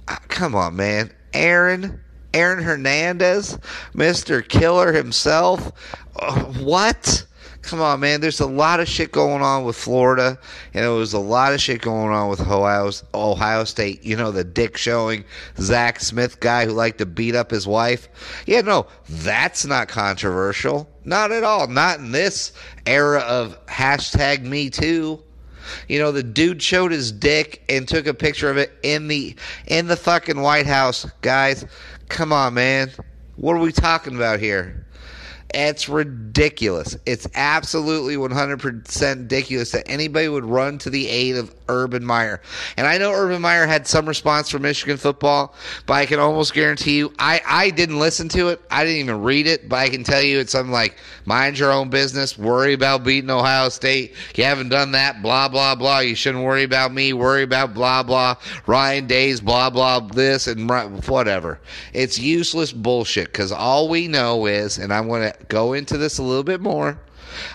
uh, 0.07 0.17
come 0.27 0.55
on, 0.55 0.75
man. 0.75 1.11
Aaron, 1.33 2.01
Aaron 2.33 2.63
Hernandez, 2.63 3.57
Mr. 3.93 4.45
Killer 4.45 4.91
himself. 4.91 5.71
Uh, 6.15 6.43
what? 6.45 7.25
Come 7.61 7.81
on, 7.81 7.99
man. 7.99 8.21
There's 8.21 8.39
a 8.39 8.47
lot 8.47 8.79
of 8.79 8.87
shit 8.87 9.11
going 9.11 9.41
on 9.41 9.63
with 9.63 9.75
Florida, 9.75 10.37
and 10.73 10.83
there 10.83 10.91
was 10.91 11.13
a 11.13 11.19
lot 11.19 11.53
of 11.53 11.61
shit 11.61 11.81
going 11.81 12.11
on 12.13 12.29
with 12.29 12.41
Ohio, 12.41 12.91
Ohio 13.13 13.63
State. 13.63 14.03
You 14.03 14.15
know, 14.15 14.31
the 14.31 14.43
dick 14.43 14.77
showing 14.77 15.23
Zach 15.57 15.99
Smith 15.99 16.39
guy 16.39 16.65
who 16.65 16.71
liked 16.71 16.97
to 16.99 17.05
beat 17.05 17.35
up 17.35 17.51
his 17.51 17.67
wife. 17.67 18.09
Yeah, 18.45 18.61
no, 18.61 18.87
that's 19.07 19.65
not 19.65 19.87
controversial. 19.87 20.89
Not 21.05 21.31
at 21.31 21.43
all. 21.43 21.67
Not 21.67 21.99
in 21.99 22.11
this 22.11 22.53
era 22.85 23.19
of 23.19 23.63
hashtag 23.67 24.43
Me 24.43 24.69
Too. 24.69 25.21
You 25.87 25.99
know, 25.99 26.11
the 26.11 26.23
dude 26.23 26.61
showed 26.61 26.91
his 26.91 27.11
dick 27.11 27.63
and 27.69 27.87
took 27.87 28.07
a 28.07 28.13
picture 28.13 28.49
of 28.49 28.57
it 28.57 28.71
in 28.83 29.07
the 29.07 29.35
in 29.67 29.87
the 29.87 29.95
fucking 29.95 30.41
White 30.41 30.65
House. 30.65 31.05
Guys, 31.21 31.65
come 32.09 32.33
on, 32.33 32.55
man. 32.55 32.91
What 33.35 33.55
are 33.55 33.59
we 33.59 33.71
talking 33.71 34.15
about 34.15 34.39
here? 34.39 34.85
It's 35.53 35.89
ridiculous. 35.89 36.97
It's 37.05 37.27
absolutely 37.35 38.15
100% 38.15 39.15
ridiculous 39.17 39.71
that 39.71 39.83
anybody 39.89 40.29
would 40.29 40.45
run 40.45 40.77
to 40.79 40.89
the 40.89 41.07
aid 41.07 41.35
of 41.35 41.53
Urban 41.71 42.05
Meyer. 42.05 42.41
And 42.77 42.85
I 42.85 42.97
know 42.97 43.11
Urban 43.11 43.41
Meyer 43.41 43.65
had 43.65 43.87
some 43.87 44.05
response 44.05 44.49
from 44.49 44.63
Michigan 44.63 44.97
football, 44.97 45.55
but 45.85 45.93
I 45.93 46.05
can 46.05 46.19
almost 46.19 46.53
guarantee 46.53 46.97
you, 46.97 47.13
I, 47.17 47.41
I 47.45 47.69
didn't 47.69 47.99
listen 47.99 48.29
to 48.29 48.49
it. 48.49 48.61
I 48.69 48.83
didn't 48.83 48.99
even 48.99 49.21
read 49.21 49.47
it, 49.47 49.69
but 49.69 49.77
I 49.77 49.89
can 49.89 50.03
tell 50.03 50.21
you 50.21 50.39
it's 50.39 50.51
something 50.51 50.71
like, 50.71 50.97
mind 51.25 51.57
your 51.57 51.71
own 51.71 51.89
business, 51.89 52.37
worry 52.37 52.73
about 52.73 53.03
beating 53.03 53.29
Ohio 53.29 53.69
State. 53.69 54.15
You 54.35 54.43
haven't 54.43 54.69
done 54.69 54.91
that, 54.91 55.21
blah, 55.21 55.47
blah, 55.47 55.75
blah. 55.75 55.99
You 55.99 56.15
shouldn't 56.15 56.43
worry 56.43 56.63
about 56.63 56.93
me, 56.93 57.13
worry 57.13 57.43
about 57.43 57.73
blah, 57.73 58.03
blah. 58.03 58.35
Ryan 58.67 59.07
Days, 59.07 59.41
blah, 59.41 59.69
blah, 59.69 59.99
this, 59.99 60.47
and 60.47 60.69
whatever. 61.07 61.59
It's 61.93 62.19
useless 62.19 62.71
bullshit 62.71 63.27
because 63.27 63.51
all 63.51 63.89
we 63.89 64.07
know 64.07 64.45
is, 64.45 64.77
and 64.77 64.93
I'm 64.93 65.07
going 65.07 65.31
to 65.31 65.37
go 65.47 65.73
into 65.73 65.97
this 65.97 66.17
a 66.17 66.23
little 66.23 66.43
bit 66.43 66.61
more. 66.61 66.99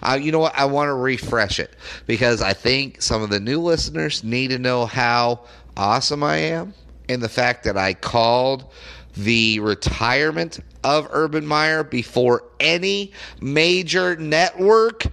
Uh, 0.03 0.19
you 0.21 0.33
know 0.33 0.39
what? 0.39 0.57
I 0.57 0.65
want 0.67 0.89
to 0.89 0.95
refresh 0.95 1.59
it 1.61 1.75
because 2.07 2.43
I 2.43 2.53
think 2.53 3.03
some 3.03 3.23
of 3.23 3.31
the 3.31 3.41
new 3.41 3.61
listeners 3.61 4.23
need 4.25 4.49
to 4.49 4.59
know 4.59 4.87
how 4.87 5.41
awesome 5.77 6.23
I 6.23 6.37
am 6.39 6.75
and 7.09 7.23
the 7.23 7.29
fact 7.29 7.65
that 7.65 7.77
I 7.77 7.95
called 7.95 8.73
the 9.17 9.61
retirement 9.61 10.61
of 10.85 11.09
Urban 11.11 11.47
Meyer 11.47 11.83
before 11.83 12.45
any 12.61 13.13
major 13.41 14.17
network 14.17 15.07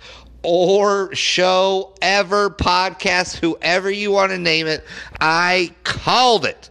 or 0.44 1.14
show 1.16 1.96
ever, 2.02 2.50
podcast, 2.50 3.38
whoever 3.38 3.90
you 3.90 4.12
want 4.12 4.32
to 4.32 4.38
name 4.38 4.68
it. 4.68 4.86
I 5.22 5.74
called 5.84 6.46
it 6.46 6.70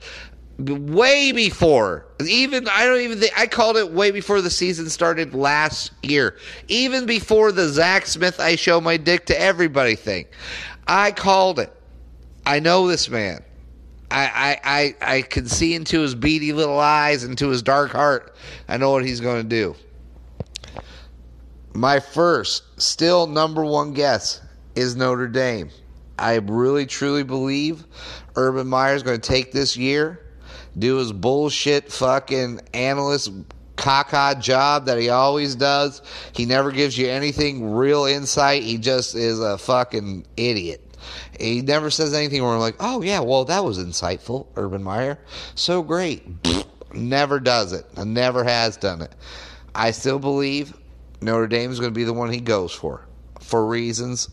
way 0.69 1.33
before 1.33 2.07
even 2.27 2.69
I 2.69 2.85
don't 2.85 3.01
even 3.01 3.19
think 3.19 3.39
I 3.39 3.47
called 3.47 3.77
it 3.77 3.91
way 3.91 4.11
before 4.11 4.41
the 4.41 4.51
season 4.51 4.89
started 4.89 5.35
last 5.35 5.93
year. 6.03 6.37
Even 6.69 7.07
before 7.07 7.53
the 7.53 7.69
Zach 7.69 8.07
Smith 8.07 8.41
I 8.41 8.57
show 8.57 8.81
my 8.81 8.97
dick 8.97 9.27
to 9.27 9.41
everybody 9.41 9.95
thing. 9.95 10.27
I 10.87 11.13
called 11.13 11.59
it. 11.59 11.73
I 12.45 12.61
know 12.61 12.87
this 12.89 13.09
man. 13.09 13.43
I, 14.11 14.59
I, 14.65 14.95
I, 15.01 15.17
I 15.17 15.23
can 15.23 15.47
see 15.47 15.75
into 15.75 16.01
his 16.01 16.15
beady 16.15 16.53
little 16.53 16.79
eyes, 16.79 17.25
into 17.25 17.49
his 17.49 17.63
dark 17.63 17.93
heart. 17.93 18.37
I 18.69 18.77
know 18.77 18.91
what 18.91 19.07
he's 19.07 19.21
going 19.21 19.43
to 19.43 19.49
do. 19.49 19.75
My 21.73 21.99
first, 21.99 22.65
still 22.79 23.27
number 23.27 23.65
one 23.65 23.95
guess 23.95 24.43
is 24.75 24.97
Notre 24.97 25.29
Dame. 25.29 25.71
I 26.19 26.35
really 26.37 26.85
truly 26.85 27.23
believe 27.23 27.87
Urban 28.37 28.67
Meyer 28.67 28.95
is 28.95 29.03
going 29.03 29.19
to 29.19 29.29
take 29.29 29.51
this 29.51 29.79
year 29.79 30.21
do 30.79 30.97
his 30.97 31.13
bullshit 31.13 31.93
fucking 31.93 32.61
analyst 32.73 33.33
caca 33.77 34.41
job 34.41 34.87
that 34.87 34.99
he 34.99 35.09
always 35.09 35.55
does. 35.55 36.03
He 36.33 36.45
never 36.47 36.71
gives 36.71 36.97
you 36.97 37.09
anything 37.09 37.73
real 37.73 38.05
insight. 38.05 38.63
He 38.63 38.79
just 38.79 39.15
is 39.15 39.41
a 39.41 39.59
fucking 39.59 40.27
idiot. 40.37 40.81
He 41.39 41.63
never 41.63 41.91
says 41.91 42.15
anything 42.15 42.43
where 42.43 42.53
I'm 42.53 42.61
like, 42.61 42.77
oh 42.81 43.03
yeah, 43.03 43.21
well 43.21 43.45
that 43.47 43.65
was 43.65 43.79
insightful, 43.79 44.47
Urban 44.57 44.83
Meyer. 44.83 45.19
So 45.55 45.83
great. 45.83 46.25
never 46.95 47.41
does 47.41 47.73
it. 47.73 47.87
Never 47.97 48.45
has 48.45 48.77
done 48.77 49.03
it. 49.03 49.13
I 49.75 49.91
still 49.91 50.19
believe 50.19 50.75
Notre 51.21 51.47
Dame 51.47 51.71
is 51.71 51.81
going 51.81 51.93
to 51.93 51.95
be 51.95 52.05
the 52.05 52.13
one 52.13 52.31
he 52.31 52.41
goes 52.41 52.73
for, 52.73 53.07
for 53.41 53.67
reasons. 53.67 54.29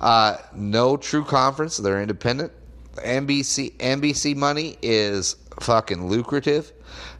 Uh, 0.00 0.36
no 0.54 0.96
true 0.96 1.24
conference. 1.24 1.76
They're 1.76 2.00
independent. 2.00 2.52
NBC 2.96 3.76
NBC 3.76 4.36
money 4.36 4.76
is 4.82 5.36
fucking 5.60 6.08
lucrative. 6.08 6.72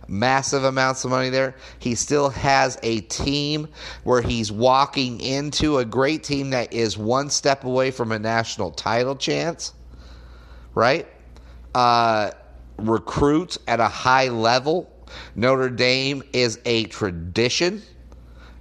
Massive 0.08 0.64
amounts 0.64 1.04
of 1.04 1.10
money 1.10 1.30
there. 1.30 1.54
He 1.78 1.94
still 1.94 2.30
has 2.30 2.78
a 2.82 3.00
team 3.02 3.68
where 4.02 4.22
he's 4.22 4.50
walking 4.50 5.20
into 5.20 5.78
a 5.78 5.84
great 5.84 6.24
team 6.24 6.50
that 6.50 6.72
is 6.72 6.98
one 6.98 7.30
step 7.30 7.64
away 7.64 7.92
from 7.92 8.10
a 8.10 8.18
national 8.18 8.72
title 8.72 9.14
chance, 9.14 9.72
right? 10.74 11.06
Uh, 11.74 12.32
recruits 12.78 13.58
at 13.68 13.78
a 13.78 13.88
high 13.88 14.28
level. 14.28 14.90
Notre 15.36 15.70
Dame 15.70 16.22
is 16.32 16.58
a 16.64 16.84
tradition. 16.84 17.82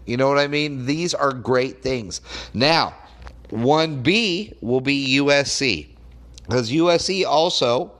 You 0.06 0.18
know 0.18 0.28
what 0.28 0.40
I 0.40 0.48
mean? 0.48 0.86
These 0.86 1.14
are 1.14 1.34
great 1.34 1.82
things. 1.82 2.22
Now, 2.54 2.96
1B 3.50 4.62
will 4.62 4.82
be 4.82 5.18
USC. 5.20 5.88
Because 6.44 6.72
USC 6.72 7.26
also 7.26 7.92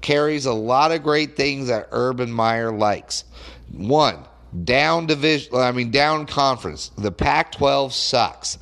carries 0.00 0.46
a 0.46 0.52
lot 0.52 0.92
of 0.92 1.02
great 1.02 1.36
things 1.36 1.68
that 1.68 1.88
Urban 1.92 2.30
Meyer 2.30 2.72
likes. 2.72 3.24
One, 3.72 4.18
down 4.64 5.06
division, 5.06 5.54
I 5.56 5.72
mean, 5.72 5.90
down 5.90 6.26
conference. 6.26 6.90
The 6.96 7.12
Pac 7.12 7.52
12 7.52 7.92
sucks. 7.92 8.58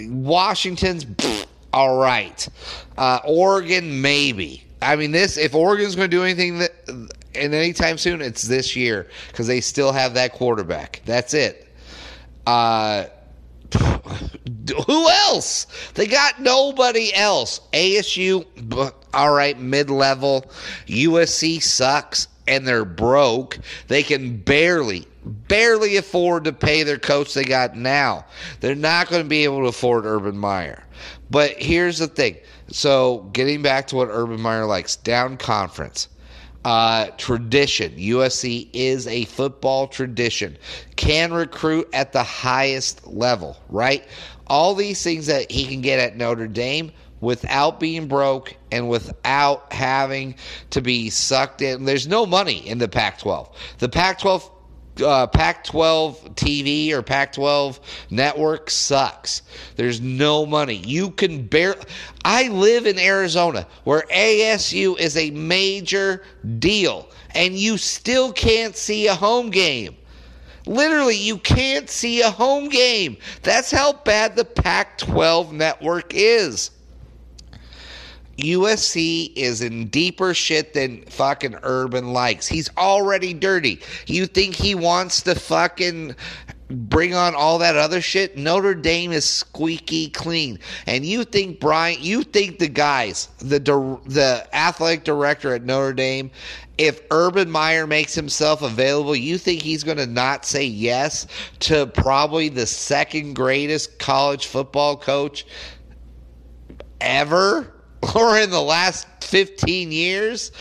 Washington's 0.00 1.06
all 1.72 1.98
right. 1.98 2.48
Uh, 2.96 3.20
Oregon, 3.24 4.00
maybe. 4.00 4.64
I 4.82 4.96
mean, 4.96 5.12
this, 5.12 5.36
if 5.36 5.54
Oregon's 5.54 5.94
going 5.94 6.10
to 6.10 6.16
do 6.16 6.24
anything 6.24 6.58
that, 6.58 6.72
and 7.34 7.54
anytime 7.54 7.98
soon, 7.98 8.22
it's 8.22 8.42
this 8.42 8.74
year 8.74 9.08
because 9.28 9.46
they 9.46 9.60
still 9.60 9.92
have 9.92 10.14
that 10.14 10.32
quarterback. 10.32 11.02
That's 11.04 11.34
it. 11.34 11.68
Uh, 12.46 13.04
who 14.86 15.08
else? 15.08 15.66
They 15.94 16.06
got 16.06 16.40
nobody 16.40 17.14
else. 17.14 17.60
ASU, 17.72 18.44
all 19.14 19.32
right, 19.32 19.58
mid 19.58 19.90
level. 19.90 20.50
USC 20.86 21.62
sucks 21.62 22.28
and 22.46 22.66
they're 22.66 22.84
broke. 22.84 23.58
They 23.88 24.02
can 24.02 24.36
barely, 24.38 25.06
barely 25.24 25.96
afford 25.96 26.44
to 26.44 26.52
pay 26.52 26.82
their 26.82 26.98
coach 26.98 27.34
they 27.34 27.44
got 27.44 27.76
now. 27.76 28.26
They're 28.60 28.74
not 28.74 29.08
going 29.08 29.22
to 29.22 29.28
be 29.28 29.44
able 29.44 29.60
to 29.62 29.68
afford 29.68 30.04
Urban 30.04 30.36
Meyer. 30.36 30.84
But 31.30 31.52
here's 31.52 31.98
the 31.98 32.08
thing. 32.08 32.36
So, 32.72 33.28
getting 33.32 33.62
back 33.62 33.86
to 33.88 33.96
what 33.96 34.08
Urban 34.10 34.40
Meyer 34.40 34.66
likes 34.66 34.96
down 34.96 35.36
conference. 35.36 36.08
Uh, 36.62 37.06
tradition. 37.16 37.90
USC 37.96 38.68
is 38.74 39.06
a 39.06 39.24
football 39.24 39.86
tradition. 39.86 40.58
Can 40.96 41.32
recruit 41.32 41.88
at 41.94 42.12
the 42.12 42.22
highest 42.22 43.06
level, 43.06 43.56
right? 43.70 44.04
All 44.46 44.74
these 44.74 45.02
things 45.02 45.26
that 45.26 45.50
he 45.50 45.66
can 45.66 45.80
get 45.80 45.98
at 45.98 46.18
Notre 46.18 46.48
Dame, 46.48 46.92
without 47.20 47.80
being 47.80 48.08
broke 48.08 48.54
and 48.72 48.88
without 48.88 49.72
having 49.72 50.34
to 50.70 50.80
be 50.80 51.10
sucked 51.10 51.62
in. 51.62 51.84
There's 51.84 52.06
no 52.06 52.26
money 52.26 52.66
in 52.66 52.78
the 52.78 52.88
Pac 52.88 53.18
12. 53.18 53.48
The 53.78 53.88
Pac 53.88 54.18
12 54.18 54.50
uh, 55.02 55.26
Pac 55.28 55.64
12 55.64 56.34
TV 56.34 56.92
or 56.92 57.02
Pac 57.02 57.32
12 57.32 57.80
network 58.10 58.70
sucks. 58.70 59.42
There's 59.76 60.00
no 60.00 60.46
money. 60.46 60.76
You 60.76 61.10
can 61.10 61.46
bear. 61.46 61.76
I 62.24 62.48
live 62.48 62.86
in 62.86 62.98
Arizona 62.98 63.66
where 63.84 64.04
ASU 64.12 64.98
is 64.98 65.16
a 65.16 65.30
major 65.30 66.22
deal, 66.58 67.08
and 67.34 67.54
you 67.54 67.78
still 67.78 68.32
can't 68.32 68.76
see 68.76 69.06
a 69.06 69.14
home 69.14 69.50
game. 69.50 69.96
Literally, 70.66 71.16
you 71.16 71.38
can't 71.38 71.88
see 71.88 72.20
a 72.20 72.30
home 72.30 72.68
game. 72.68 73.16
That's 73.42 73.70
how 73.70 73.94
bad 73.94 74.36
the 74.36 74.44
Pac 74.44 74.98
12 74.98 75.52
network 75.52 76.12
is. 76.14 76.70
USC 78.40 79.32
is 79.36 79.60
in 79.60 79.86
deeper 79.88 80.34
shit 80.34 80.74
than 80.74 81.02
fucking 81.06 81.56
Urban 81.62 82.12
likes. 82.12 82.46
He's 82.46 82.70
already 82.76 83.34
dirty. 83.34 83.80
You 84.06 84.26
think 84.26 84.54
he 84.54 84.74
wants 84.74 85.22
to 85.22 85.34
fucking 85.34 86.14
bring 86.70 87.14
on 87.14 87.34
all 87.34 87.58
that 87.58 87.76
other 87.76 88.00
shit? 88.00 88.36
Notre 88.36 88.74
Dame 88.74 89.12
is 89.12 89.24
squeaky 89.24 90.08
clean. 90.08 90.58
And 90.86 91.04
you 91.04 91.24
think 91.24 91.60
Brian, 91.60 91.98
you 92.00 92.22
think 92.22 92.58
the 92.58 92.68
guys, 92.68 93.28
the 93.38 93.58
the 94.06 94.46
athletic 94.52 95.04
director 95.04 95.54
at 95.54 95.64
Notre 95.64 95.92
Dame, 95.92 96.30
if 96.78 97.02
Urban 97.10 97.50
Meyer 97.50 97.86
makes 97.86 98.14
himself 98.14 98.62
available, 98.62 99.14
you 99.14 99.36
think 99.36 99.60
he's 99.60 99.84
going 99.84 99.98
to 99.98 100.06
not 100.06 100.46
say 100.46 100.64
yes 100.64 101.26
to 101.60 101.86
probably 101.86 102.48
the 102.48 102.66
second 102.66 103.34
greatest 103.34 103.98
college 103.98 104.46
football 104.46 104.96
coach 104.96 105.44
ever? 107.00 107.79
or 108.14 108.38
in 108.38 108.50
the 108.50 108.62
last 108.62 109.06
15 109.22 109.92
years 109.92 110.52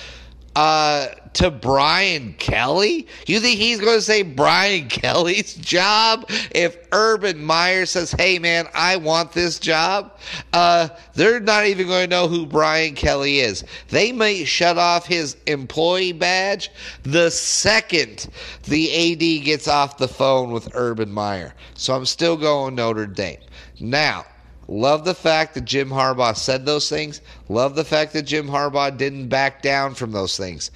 uh, 0.56 1.08
to 1.34 1.50
Brian 1.52 2.34
Kelly? 2.34 3.08
You 3.28 3.40
think 3.40 3.60
he's 3.60 3.80
going 3.80 3.98
to 3.98 4.02
say 4.02 4.24
Brian 4.24 4.88
Kelly's 4.90 5.54
job 5.56 6.26
if 6.52 6.78
Urban 6.92 7.44
Meyer 7.44 7.86
says, 7.86 8.12
hey, 8.12 8.40
man, 8.40 8.68
I 8.74 8.98
want 8.98 9.32
this 9.32 9.60
job? 9.60 10.18
Uh, 10.52 10.90
they're 11.14 11.40
not 11.40 11.66
even 11.66 11.88
going 11.88 12.10
to 12.10 12.16
know 12.16 12.28
who 12.28 12.46
Brian 12.46 12.96
Kelly 12.96 13.40
is. 13.40 13.64
They 13.90 14.12
may 14.12 14.44
shut 14.44 14.78
off 14.78 15.06
his 15.06 15.38
employee 15.48 16.14
badge 16.14 16.72
the 17.04 17.30
second 17.32 18.28
the 18.66 19.14
AD 19.14 19.46
gets 19.46 19.68
off 19.68 19.98
the 19.98 20.08
phone 20.08 20.52
with 20.52 20.70
Urban 20.74 21.12
Meyer. 21.12 21.54
So 21.76 21.96
I'm 21.96 22.06
still 22.06 22.36
going 22.36 22.76
Notre 22.76 23.06
Dame. 23.06 23.40
Now, 23.80 24.26
Love 24.70 25.04
the 25.04 25.16
fact 25.16 25.56
that 25.56 25.66
Jim 25.66 25.90
Harbaugh 25.90 26.38
said 26.38 26.64
those 26.64 26.88
things. 26.88 27.22
Love 27.50 27.74
the 27.74 27.84
fact 27.84 28.14
that 28.14 28.22
Jim 28.22 28.48
Harbaugh 28.48 28.96
didn't 28.96 29.28
back 29.28 29.64
down 29.64 29.96
from 29.96 30.12
those 30.12 30.38
things. 30.38 30.70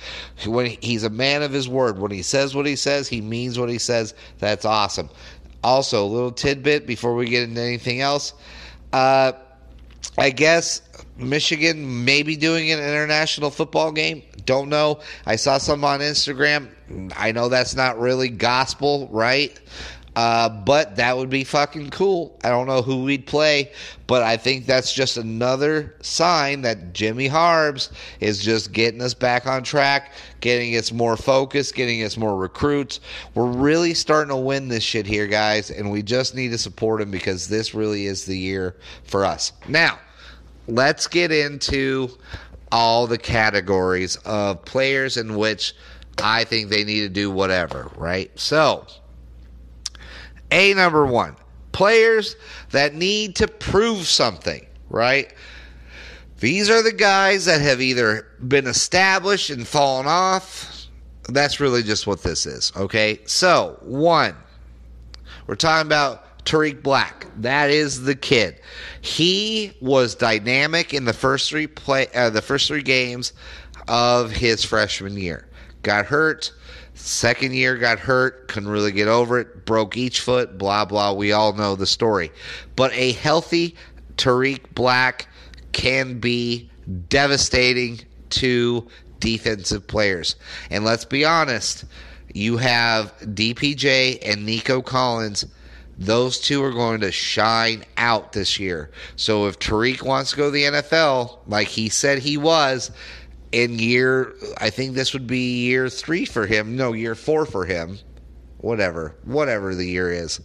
When 0.47 0.65
he's 0.65 1.03
a 1.03 1.11
man 1.11 1.43
of 1.43 1.51
his 1.51 1.69
word, 1.69 1.99
when 1.99 2.09
he 2.09 2.23
says 2.23 2.55
what 2.55 2.65
he 2.65 2.75
says, 2.75 3.07
he 3.07 3.21
means 3.21 3.59
what 3.59 3.69
he 3.69 3.77
says. 3.77 4.15
That's 4.39 4.65
awesome. 4.65 5.09
Also, 5.63 6.03
a 6.03 6.07
little 6.07 6.31
tidbit 6.31 6.87
before 6.87 7.13
we 7.13 7.27
get 7.27 7.43
into 7.43 7.61
anything 7.61 8.01
else. 8.01 8.33
Uh, 8.91 9.33
I 10.17 10.31
guess 10.31 10.81
Michigan 11.15 12.03
may 12.03 12.23
be 12.23 12.35
doing 12.35 12.71
an 12.71 12.79
international 12.79 13.51
football 13.51 13.91
game. 13.91 14.23
Don't 14.45 14.69
know. 14.69 15.01
I 15.27 15.35
saw 15.35 15.59
some 15.59 15.83
on 15.85 15.99
Instagram. 15.99 16.69
I 17.15 17.31
know 17.31 17.47
that's 17.47 17.75
not 17.75 17.99
really 17.99 18.29
gospel, 18.29 19.07
right? 19.11 19.57
Uh, 20.15 20.47
but 20.47 20.95
that 20.95 21.17
would 21.17 21.29
be 21.29 21.43
fucking 21.43 21.89
cool. 21.89 22.37
I 22.43 22.49
don't 22.49 22.67
know 22.67 22.83
who 22.83 23.03
we'd 23.03 23.25
play, 23.25 23.71
but 24.05 24.21
I 24.21 24.37
think 24.37 24.67
that's 24.67 24.93
just 24.93 25.17
another 25.17 25.95
sign 26.01 26.61
that 26.61 26.93
Jimmy 26.93 27.27
Harbs 27.27 27.91
is 28.19 28.43
just 28.43 28.71
getting 28.71 29.01
us 29.01 29.15
back 29.15 29.47
on 29.47 29.63
track, 29.63 30.11
getting 30.39 30.77
us 30.77 30.91
more 30.91 31.17
focused, 31.17 31.73
getting 31.73 32.03
us 32.03 32.15
more 32.15 32.37
recruits. 32.37 32.99
We're 33.33 33.51
really 33.51 33.95
starting 33.95 34.29
to 34.29 34.37
win 34.37 34.67
this 34.67 34.83
shit 34.83 35.07
here, 35.07 35.25
guys, 35.25 35.71
and 35.71 35.89
we 35.89 36.03
just 36.03 36.35
need 36.35 36.49
to 36.49 36.59
support 36.59 37.01
him 37.01 37.09
because 37.09 37.47
this 37.47 37.73
really 37.73 38.05
is 38.05 38.25
the 38.25 38.37
year 38.37 38.75
for 39.05 39.25
us. 39.25 39.51
Now, 39.67 39.97
let's 40.67 41.07
get 41.07 41.31
into 41.31 42.09
all 42.71 43.07
the 43.07 43.17
categories 43.17 44.15
of 44.25 44.63
players 44.65 45.17
in 45.17 45.35
which 45.35 45.75
I 46.21 46.43
think 46.43 46.69
they 46.69 46.83
need 46.83 47.01
to 47.01 47.09
do 47.09 47.31
whatever, 47.31 47.91
right? 47.95 48.31
So, 48.39 48.85
a 50.53 50.73
number 50.75 51.05
one, 51.05 51.35
players 51.71 52.35
that 52.69 52.93
need 52.93 53.35
to 53.37 53.47
prove 53.47 54.07
something, 54.07 54.65
right? 54.89 55.33
These 56.39 56.69
are 56.69 56.83
the 56.83 56.93
guys 56.93 57.45
that 57.45 57.61
have 57.61 57.81
either 57.81 58.27
been 58.47 58.67
established 58.67 59.49
and 59.49 59.67
fallen 59.67 60.05
off. 60.07 60.87
That's 61.29 61.59
really 61.59 61.83
just 61.83 62.05
what 62.05 62.21
this 62.21 62.45
is, 62.45 62.71
okay? 62.75 63.19
So, 63.25 63.77
one, 63.81 64.35
we're 65.47 65.55
talking 65.55 65.87
about 65.87 66.45
Tarik 66.45 66.83
Black. 66.83 67.27
That 67.37 67.69
is 67.69 68.03
the 68.03 68.15
kid. 68.15 68.59
He 69.01 69.75
was 69.81 70.15
dynamic 70.15 70.93
in 70.93 71.05
the 71.05 71.13
first 71.13 71.49
three 71.49 71.67
play 71.67 72.07
uh, 72.13 72.29
the 72.29 72.41
first 72.41 72.67
three 72.67 72.83
games 72.83 73.33
of 73.87 74.31
his 74.31 74.63
freshman 74.63 75.17
year. 75.17 75.47
Got 75.81 76.05
hurt, 76.05 76.51
Second 77.05 77.53
year 77.53 77.75
got 77.75 77.99
hurt, 77.99 78.47
couldn't 78.47 78.69
really 78.69 78.93
get 78.93 79.09
over 79.09 79.37
it, 79.37 79.65
broke 79.65 79.97
each 79.97 80.21
foot, 80.21 80.57
blah, 80.57 80.85
blah. 80.85 81.11
We 81.11 81.33
all 81.33 81.51
know 81.51 81.75
the 81.75 81.85
story. 81.85 82.31
But 82.77 82.93
a 82.93 83.11
healthy 83.11 83.75
Tarik 84.15 84.73
Black 84.73 85.27
can 85.73 86.21
be 86.21 86.69
devastating 87.09 87.99
to 88.29 88.87
defensive 89.19 89.85
players. 89.85 90.37
And 90.69 90.85
let's 90.85 91.03
be 91.03 91.25
honest, 91.25 91.83
you 92.33 92.55
have 92.55 93.13
DPJ 93.19 94.19
and 94.21 94.45
Nico 94.45 94.81
Collins. 94.81 95.45
Those 95.97 96.39
two 96.39 96.63
are 96.63 96.71
going 96.71 97.01
to 97.01 97.11
shine 97.11 97.83
out 97.97 98.31
this 98.31 98.59
year. 98.59 98.89
So 99.17 99.47
if 99.47 99.59
Tariq 99.59 100.03
wants 100.03 100.31
to 100.31 100.37
go 100.37 100.45
to 100.45 100.51
the 100.51 100.63
NFL, 100.63 101.39
like 101.47 101.67
he 101.67 101.89
said 101.89 102.19
he 102.19 102.37
was, 102.37 102.91
in 103.53 103.77
year, 103.77 104.33
I 104.57 104.71
think 104.71 104.95
this 104.95 105.13
would 105.13 105.27
be 105.27 105.65
year 105.67 105.87
three 105.87 106.25
for 106.25 106.47
him. 106.47 106.75
No, 106.75 106.91
year 106.91 107.15
four 107.15 107.45
for 107.45 107.65
him. 107.65 107.99
Whatever, 108.57 109.15
whatever 109.23 109.75
the 109.75 109.87
year 109.87 110.11
is. 110.11 110.41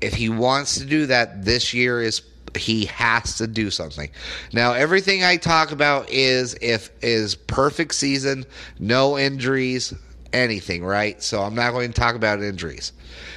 If 0.00 0.14
he 0.14 0.28
wants 0.28 0.78
to 0.78 0.84
do 0.84 1.06
that, 1.06 1.44
this 1.44 1.72
year 1.72 2.02
is 2.02 2.22
he 2.56 2.86
has 2.86 3.36
to 3.38 3.46
do 3.46 3.70
something. 3.70 4.10
Now, 4.52 4.72
everything 4.72 5.22
I 5.22 5.36
talk 5.36 5.70
about 5.70 6.10
is 6.10 6.56
if 6.60 6.90
is 7.00 7.34
perfect 7.34 7.94
season, 7.94 8.44
no 8.78 9.18
injuries, 9.18 9.94
anything, 10.32 10.84
right? 10.84 11.22
So 11.22 11.42
I'm 11.42 11.54
not 11.54 11.72
going 11.72 11.92
to 11.92 12.00
talk 12.00 12.16
about 12.16 12.42
injuries. 12.42 12.92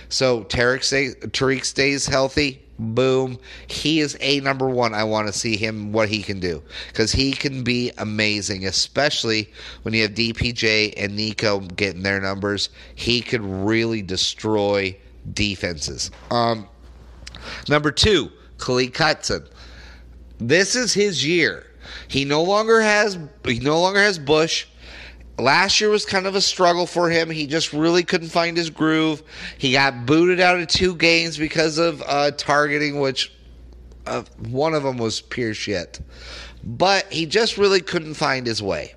So 0.10 0.44
Tarik, 0.44 0.84
stay, 0.84 1.14
Tarik 1.32 1.66
stays 1.66 2.08
healthy 2.08 2.61
boom. 2.82 3.38
He 3.68 4.00
is 4.00 4.18
a 4.20 4.40
number 4.42 4.68
one. 4.68 4.94
I 4.94 5.04
want 5.04 5.28
to 5.28 5.34
see 5.34 5.56
him 5.56 5.92
what 5.92 6.10
he 6.10 6.22
can 6.22 6.40
do 6.40 6.62
because 6.88 7.12
he 7.12 7.32
can 7.32 7.64
be 7.64 7.92
amazing, 7.98 8.66
especially 8.66 9.52
when 9.84 9.94
you 9.94 10.02
have 10.04 10.12
DPJ 10.12 10.96
and 10.98 11.16
Nico 11.16 11.60
getting 11.60 12.04
their 12.04 12.20
numbers. 12.20 12.70
He 12.96 13.22
could 13.22 13.42
really 13.42 14.02
destroy 14.02 14.98
defenses. 15.34 16.12
Um, 16.32 16.68
number 17.70 17.92
two, 17.92 18.32
Khaleke 18.58 18.98
Hudson. 18.98 19.46
This 20.40 20.76
is 20.76 20.94
his 20.94 21.26
year. 21.26 21.68
He 22.08 22.26
no 22.26 22.42
longer 22.42 22.82
has 22.82 23.18
he 23.46 23.60
no 23.60 23.80
longer 23.80 24.00
has 24.00 24.18
Bush. 24.18 24.66
Last 25.42 25.82
year 25.82 25.90
was 25.90 26.06
kind 26.06 26.28
of 26.28 26.36
a 26.36 26.42
struggle 26.42 26.86
for 26.86 27.10
him. 27.10 27.32
He 27.32 27.48
just 27.48 27.74
really 27.74 28.04
couldn't 28.04 28.30
find 28.30 28.56
his 28.56 28.70
groove. 28.70 29.24
He 29.58 29.72
got 29.72 30.06
booted 30.06 30.40
out 30.40 30.60
of 30.60 30.68
two 30.68 30.94
games 30.96 31.36
because 31.36 31.80
of 31.80 32.04
uh, 32.06 32.30
targeting, 32.32 33.00
which 33.00 33.34
uh, 34.06 34.22
one 34.50 34.76
of 34.76 34.84
them 34.84 34.98
was 34.98 35.20
pure 35.20 35.56
shit. 35.56 36.00
But 36.64 37.12
he 37.12 37.26
just 37.26 37.58
really 37.58 37.82
couldn't 37.82 38.14
find 38.14 38.46
his 38.46 38.62
way. 38.62 38.94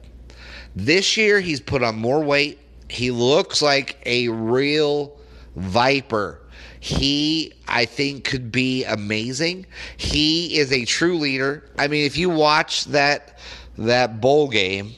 This 0.77 1.17
year, 1.17 1.41
he's 1.41 1.61
put 1.61 1.83
on 1.83 1.97
more 1.97 2.23
weight. 2.23 2.59
He 2.91 3.11
looks 3.11 3.63
like 3.63 3.97
a 4.05 4.29
real 4.29 5.17
viper. 5.57 6.43
He, 6.79 7.55
I 7.69 7.87
think, 7.87 8.25
could 8.25 8.53
be 8.53 8.85
amazing. 8.85 9.65
He 9.97 10.59
is 10.59 10.73
a 10.73 10.85
true 10.85 11.17
leader. 11.17 11.65
I 11.79 11.89
mean, 11.89 12.05
if 12.05 12.19
you 12.19 12.29
watch 12.29 12.85
that 12.87 13.39
that 13.79 14.21
bowl 14.21 14.49
game 14.49 14.93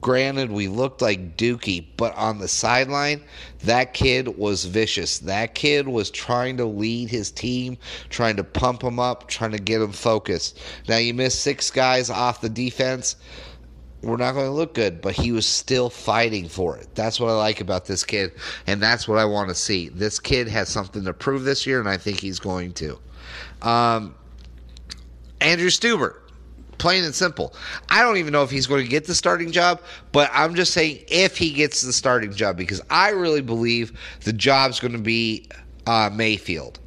Granted, 0.00 0.50
we 0.50 0.68
looked 0.68 1.02
like 1.02 1.36
Dookie, 1.36 1.84
but 1.96 2.14
on 2.16 2.38
the 2.38 2.48
sideline, 2.48 3.22
that 3.64 3.92
kid 3.92 4.38
was 4.38 4.64
vicious. 4.64 5.18
That 5.18 5.54
kid 5.54 5.86
was 5.88 6.10
trying 6.10 6.56
to 6.56 6.64
lead 6.64 7.10
his 7.10 7.30
team, 7.30 7.76
trying 8.08 8.36
to 8.36 8.44
pump 8.44 8.82
him 8.82 8.98
up, 8.98 9.28
trying 9.28 9.50
to 9.52 9.58
get 9.58 9.82
him 9.82 9.92
focused. 9.92 10.60
Now, 10.88 10.96
you 10.96 11.12
miss 11.12 11.38
six 11.38 11.70
guys 11.70 12.08
off 12.08 12.40
the 12.40 12.48
defense. 12.48 13.16
We're 14.02 14.16
not 14.16 14.32
going 14.32 14.46
to 14.46 14.52
look 14.52 14.74
good, 14.74 15.00
but 15.00 15.14
he 15.14 15.30
was 15.30 15.46
still 15.46 15.90
fighting 15.90 16.48
for 16.48 16.76
it. 16.76 16.88
That's 16.94 17.20
what 17.20 17.28
I 17.30 17.34
like 17.34 17.60
about 17.60 17.84
this 17.84 18.02
kid, 18.02 18.32
and 18.66 18.82
that's 18.82 19.06
what 19.06 19.18
I 19.18 19.24
want 19.24 19.50
to 19.50 19.54
see. 19.54 19.90
This 19.90 20.18
kid 20.18 20.48
has 20.48 20.68
something 20.68 21.04
to 21.04 21.12
prove 21.12 21.44
this 21.44 21.66
year, 21.66 21.78
and 21.78 21.88
I 21.88 21.98
think 21.98 22.18
he's 22.18 22.38
going 22.38 22.72
to. 22.74 22.98
Um, 23.60 24.14
Andrew 25.40 25.68
Stueber. 25.68 26.16
Plain 26.82 27.04
and 27.04 27.14
simple. 27.14 27.54
I 27.90 28.02
don't 28.02 28.16
even 28.16 28.32
know 28.32 28.42
if 28.42 28.50
he's 28.50 28.66
going 28.66 28.82
to 28.82 28.90
get 28.90 29.04
the 29.04 29.14
starting 29.14 29.52
job, 29.52 29.80
but 30.10 30.28
I'm 30.34 30.56
just 30.56 30.72
saying 30.72 31.04
if 31.06 31.38
he 31.38 31.52
gets 31.52 31.80
the 31.80 31.92
starting 31.92 32.32
job 32.32 32.56
because 32.56 32.82
I 32.90 33.10
really 33.10 33.40
believe 33.40 33.96
the 34.24 34.32
job's 34.32 34.80
going 34.80 34.94
to 34.94 34.98
be 34.98 35.48
uh, 35.86 36.10
Mayfield. 36.12 36.80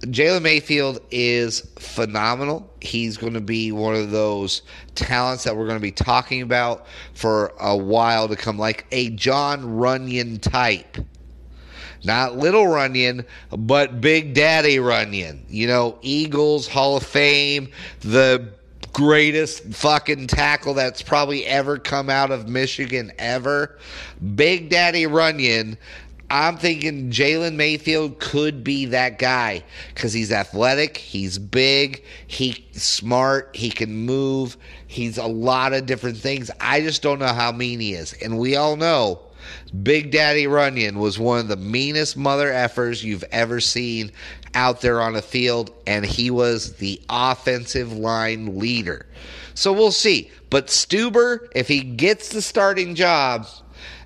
Jalen 0.00 0.42
Mayfield 0.42 1.00
is 1.10 1.60
phenomenal. 1.78 2.70
He's 2.82 3.16
going 3.16 3.32
to 3.32 3.40
be 3.40 3.72
one 3.72 3.94
of 3.94 4.10
those 4.10 4.60
talents 4.94 5.44
that 5.44 5.56
we're 5.56 5.66
going 5.66 5.78
to 5.78 5.82
be 5.82 5.92
talking 5.92 6.42
about 6.42 6.86
for 7.14 7.54
a 7.58 7.74
while 7.74 8.28
to 8.28 8.36
come, 8.36 8.58
like 8.58 8.84
a 8.92 9.08
Jon 9.08 9.62
Runyan 9.62 10.42
type. 10.42 10.98
Not 12.04 12.36
little 12.36 12.64
Runyan, 12.66 13.24
but 13.50 14.02
Big 14.02 14.34
Daddy 14.34 14.76
Runyan. 14.76 15.40
You 15.48 15.68
know, 15.68 15.98
Eagles, 16.02 16.68
Hall 16.68 16.98
of 16.98 17.02
Fame, 17.02 17.70
the 18.00 18.52
greatest 18.92 19.64
fucking 19.74 20.26
tackle 20.26 20.74
that's 20.74 21.02
probably 21.02 21.46
ever 21.46 21.78
come 21.78 22.10
out 22.10 22.30
of 22.30 22.48
Michigan 22.48 23.12
ever. 23.18 23.78
Big 24.34 24.70
Daddy 24.70 25.04
Runyan. 25.04 25.76
I'm 26.28 26.56
thinking 26.56 27.10
Jalen 27.10 27.54
Mayfield 27.54 28.18
could 28.18 28.64
be 28.64 28.86
that 28.86 29.18
guy 29.18 29.62
because 29.94 30.12
he's 30.12 30.32
athletic, 30.32 30.96
he's 30.96 31.38
big, 31.38 32.02
he's 32.26 32.60
smart, 32.72 33.54
he 33.54 33.70
can 33.70 33.94
move, 33.94 34.56
he's 34.88 35.18
a 35.18 35.26
lot 35.26 35.72
of 35.72 35.86
different 35.86 36.16
things. 36.16 36.50
I 36.60 36.80
just 36.80 37.00
don't 37.00 37.20
know 37.20 37.32
how 37.32 37.52
mean 37.52 37.78
he 37.78 37.94
is. 37.94 38.12
And 38.14 38.38
we 38.38 38.56
all 38.56 38.76
know 38.76 39.20
Big 39.82 40.10
Daddy 40.10 40.44
Runyan 40.44 40.96
was 40.96 41.18
one 41.18 41.40
of 41.40 41.48
the 41.48 41.56
meanest 41.56 42.16
mother 42.16 42.50
effers 42.50 43.02
you've 43.02 43.24
ever 43.30 43.60
seen 43.60 44.12
out 44.54 44.80
there 44.80 45.00
on 45.00 45.16
a 45.16 45.22
field, 45.22 45.72
and 45.86 46.04
he 46.04 46.30
was 46.30 46.76
the 46.76 47.00
offensive 47.08 47.92
line 47.92 48.58
leader. 48.58 49.06
So 49.54 49.72
we'll 49.72 49.92
see. 49.92 50.30
But 50.50 50.68
Stueber, 50.68 51.48
if 51.54 51.68
he 51.68 51.80
gets 51.80 52.28
the 52.30 52.42
starting 52.42 52.94
job, 52.94 53.46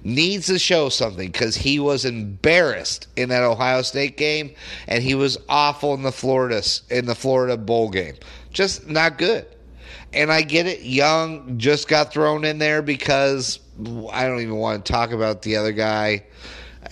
needs 0.02 0.46
to 0.46 0.58
show 0.58 0.88
something 0.88 1.30
because 1.30 1.56
he 1.56 1.78
was 1.78 2.04
embarrassed 2.04 3.08
in 3.16 3.28
that 3.28 3.42
Ohio 3.42 3.82
State 3.82 4.16
game, 4.16 4.54
and 4.86 5.02
he 5.02 5.14
was 5.14 5.38
awful 5.48 5.94
in 5.94 6.02
the 6.02 6.12
Florida 6.12 6.62
in 6.90 7.06
the 7.06 7.14
Florida 7.14 7.56
bowl 7.56 7.90
game. 7.90 8.14
Just 8.52 8.88
not 8.88 9.18
good. 9.18 9.46
And 10.12 10.32
I 10.32 10.42
get 10.42 10.66
it. 10.66 10.82
Young 10.82 11.58
just 11.58 11.88
got 11.88 12.12
thrown 12.12 12.44
in 12.44 12.58
there 12.58 12.82
because 12.82 13.60
I 14.12 14.26
don't 14.26 14.40
even 14.40 14.56
want 14.56 14.84
to 14.84 14.92
talk 14.92 15.12
about 15.12 15.42
the 15.42 15.56
other 15.56 15.72
guy. 15.72 16.24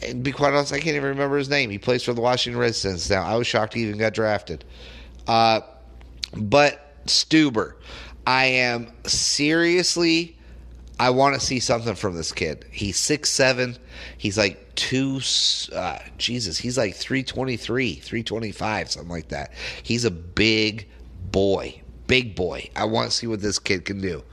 And 0.02 0.22
be 0.22 0.32
quite 0.32 0.52
honest, 0.52 0.72
I 0.72 0.78
can't 0.78 0.96
even 0.96 1.08
remember 1.08 1.36
his 1.36 1.48
name. 1.48 1.70
He 1.70 1.78
plays 1.78 2.02
for 2.04 2.12
the 2.12 2.20
Washington 2.20 2.60
Redskins 2.60 3.10
now. 3.10 3.22
I 3.22 3.36
was 3.36 3.46
shocked 3.46 3.74
he 3.74 3.82
even 3.82 3.98
got 3.98 4.14
drafted. 4.14 4.64
Uh, 5.26 5.60
but 6.36 7.04
Stueber, 7.06 7.74
I 8.26 8.44
am 8.46 8.92
seriously. 9.04 10.36
I 11.00 11.10
want 11.10 11.34
to 11.34 11.40
see 11.40 11.60
something 11.60 11.94
from 11.94 12.16
this 12.16 12.32
kid. 12.32 12.66
He's 12.70 12.96
six 12.96 13.30
seven. 13.30 13.76
He's 14.16 14.36
like 14.36 14.74
two. 14.74 15.20
Uh, 15.72 15.98
Jesus, 16.18 16.58
he's 16.58 16.76
like 16.76 16.94
three 16.94 17.22
twenty 17.22 17.56
three, 17.56 17.94
three 17.94 18.22
twenty 18.22 18.52
five, 18.52 18.90
something 18.90 19.10
like 19.10 19.28
that. 19.28 19.52
He's 19.82 20.04
a 20.04 20.10
big 20.10 20.88
boy, 21.30 21.80
big 22.08 22.34
boy. 22.34 22.68
I 22.74 22.86
want 22.86 23.10
to 23.10 23.16
see 23.16 23.28
what 23.28 23.40
this 23.40 23.60
kid 23.60 23.84
can 23.84 24.00
do. 24.00 24.24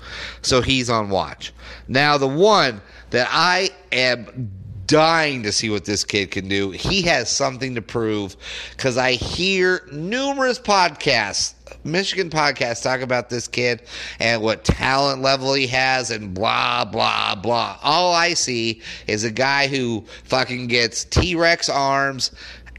So 0.41 0.61
he's 0.61 0.89
on 0.89 1.09
watch. 1.09 1.53
Now, 1.87 2.17
the 2.17 2.27
one 2.27 2.81
that 3.11 3.27
I 3.29 3.69
am 3.91 4.51
dying 4.87 5.43
to 5.43 5.51
see 5.51 5.69
what 5.69 5.85
this 5.85 6.03
kid 6.03 6.31
can 6.31 6.47
do, 6.47 6.71
he 6.71 7.03
has 7.03 7.29
something 7.29 7.75
to 7.75 7.81
prove 7.81 8.35
because 8.75 8.97
I 8.97 9.11
hear 9.11 9.87
numerous 9.91 10.59
podcasts. 10.59 11.53
Michigan 11.83 12.29
podcasts 12.29 12.81
talk 12.81 13.01
about 13.01 13.29
this 13.29 13.47
kid 13.47 13.83
and 14.19 14.41
what 14.41 14.63
talent 14.63 15.21
level 15.21 15.53
he 15.53 15.67
has 15.67 16.11
and 16.11 16.33
blah, 16.33 16.85
blah, 16.85 17.35
blah. 17.35 17.77
All 17.83 18.13
I 18.13 18.33
see 18.33 18.81
is 19.07 19.23
a 19.23 19.31
guy 19.31 19.67
who 19.67 20.03
fucking 20.23 20.67
gets 20.67 21.03
T 21.03 21.35
Rex 21.35 21.69
arms 21.69 22.31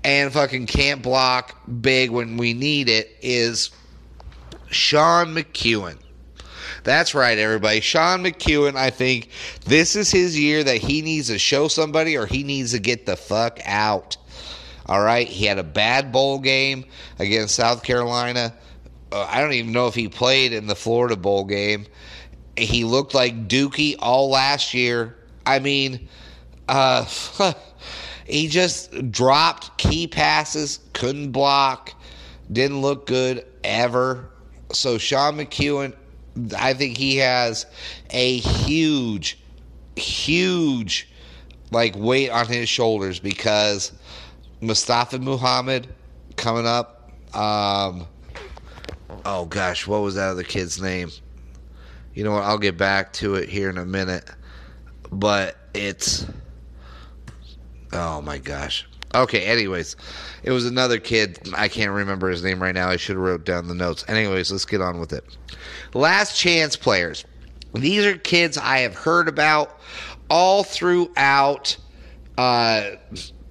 and 0.04 0.32
fucking 0.32 0.66
can't 0.66 1.02
block 1.02 1.56
big 1.80 2.10
when 2.10 2.36
we 2.36 2.52
need 2.52 2.88
it 2.88 3.16
is 3.22 3.70
Sean 4.76 5.34
McKeon. 5.34 5.98
That's 6.84 7.14
right, 7.14 7.36
everybody. 7.36 7.80
Sean 7.80 8.22
McKeon, 8.22 8.76
I 8.76 8.90
think 8.90 9.30
this 9.64 9.96
is 9.96 10.10
his 10.10 10.38
year 10.38 10.62
that 10.62 10.76
he 10.76 11.02
needs 11.02 11.26
to 11.28 11.38
show 11.38 11.66
somebody 11.66 12.16
or 12.16 12.26
he 12.26 12.44
needs 12.44 12.72
to 12.72 12.78
get 12.78 13.06
the 13.06 13.16
fuck 13.16 13.58
out. 13.64 14.16
All 14.86 15.02
right. 15.02 15.26
He 15.26 15.46
had 15.46 15.58
a 15.58 15.64
bad 15.64 16.12
bowl 16.12 16.38
game 16.38 16.84
against 17.18 17.56
South 17.56 17.82
Carolina. 17.82 18.54
Uh, 19.10 19.26
I 19.28 19.40
don't 19.40 19.52
even 19.52 19.72
know 19.72 19.88
if 19.88 19.94
he 19.94 20.08
played 20.08 20.52
in 20.52 20.66
the 20.68 20.76
Florida 20.76 21.16
Bowl 21.16 21.44
game. 21.44 21.86
He 22.56 22.84
looked 22.84 23.14
like 23.14 23.48
Dookie 23.48 23.96
all 23.98 24.30
last 24.30 24.72
year. 24.72 25.16
I 25.44 25.58
mean, 25.58 26.08
uh, 26.68 27.04
he 28.26 28.48
just 28.48 29.10
dropped 29.10 29.76
key 29.76 30.06
passes, 30.06 30.80
couldn't 30.92 31.32
block, 31.32 31.94
didn't 32.52 32.80
look 32.80 33.06
good 33.06 33.44
ever. 33.64 34.30
So 34.72 34.98
Sean 34.98 35.36
McKeon, 35.36 35.94
I 36.56 36.74
think 36.74 36.96
he 36.96 37.16
has 37.18 37.66
a 38.10 38.38
huge, 38.38 39.38
huge 39.96 41.08
like 41.70 41.94
weight 41.96 42.30
on 42.30 42.46
his 42.46 42.68
shoulders 42.68 43.18
because 43.18 43.92
Mustapha 44.60 45.18
Muhammad 45.18 45.88
coming 46.36 46.66
up. 46.66 47.10
Um, 47.34 48.06
oh 49.24 49.46
gosh, 49.46 49.86
what 49.86 50.02
was 50.02 50.14
that 50.14 50.28
other 50.28 50.42
kid's 50.42 50.80
name? 50.80 51.10
You 52.14 52.24
know 52.24 52.32
what? 52.32 52.44
I'll 52.44 52.58
get 52.58 52.76
back 52.78 53.12
to 53.14 53.34
it 53.34 53.48
here 53.48 53.68
in 53.68 53.78
a 53.78 53.84
minute. 53.84 54.24
But 55.10 55.56
it's 55.74 56.26
oh 57.92 58.20
my 58.22 58.38
gosh. 58.38 58.86
Okay, 59.16 59.44
anyways, 59.44 59.96
it 60.42 60.50
was 60.50 60.66
another 60.66 60.98
kid. 60.98 61.48
I 61.56 61.68
can't 61.68 61.90
remember 61.90 62.28
his 62.28 62.44
name 62.44 62.62
right 62.62 62.74
now. 62.74 62.90
I 62.90 62.96
should 62.96 63.16
have 63.16 63.24
wrote 63.24 63.46
down 63.46 63.66
the 63.66 63.74
notes. 63.74 64.04
Anyways, 64.08 64.52
let's 64.52 64.66
get 64.66 64.82
on 64.82 65.00
with 65.00 65.14
it. 65.14 65.24
Last 65.94 66.38
chance 66.38 66.76
players. 66.76 67.24
These 67.72 68.04
are 68.04 68.18
kids 68.18 68.58
I 68.58 68.80
have 68.80 68.94
heard 68.94 69.26
about 69.26 69.80
all 70.28 70.64
throughout 70.64 71.78
uh, 72.36 72.90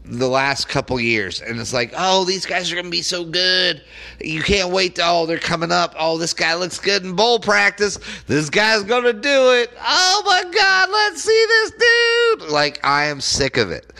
the 0.04 0.28
last 0.28 0.69
couple 0.69 0.99
years. 0.99 1.41
And 1.41 1.60
it's 1.60 1.73
like, 1.73 1.93
oh, 1.97 2.25
these 2.25 2.45
guys 2.45 2.71
are 2.71 2.75
going 2.75 2.86
to 2.86 2.91
be 2.91 3.01
so 3.01 3.25
good. 3.25 3.82
You 4.21 4.43
can't 4.43 4.69
wait. 4.71 4.95
To, 4.95 5.01
oh, 5.04 5.25
they're 5.25 5.39
coming 5.39 5.71
up. 5.71 5.95
Oh, 5.97 6.19
this 6.19 6.34
guy 6.36 6.54
looks 6.54 6.78
good 6.78 7.04
in 7.04 7.15
bowl 7.15 7.39
practice. 7.39 7.97
This 8.28 8.51
guy's 8.51 8.84
going 8.84 9.04
to 9.04 9.13
do 9.13 9.51
it. 9.54 9.71
Oh, 9.84 10.21
my 10.25 10.43
God, 10.43 10.89
let's 10.91 11.23
see 11.23 11.45
this 11.47 11.71
dude. 11.71 12.51
Like, 12.51 12.80
I 12.86 13.06
am 13.06 13.19
sick 13.19 13.58
of 13.58 13.71
it 13.71 13.91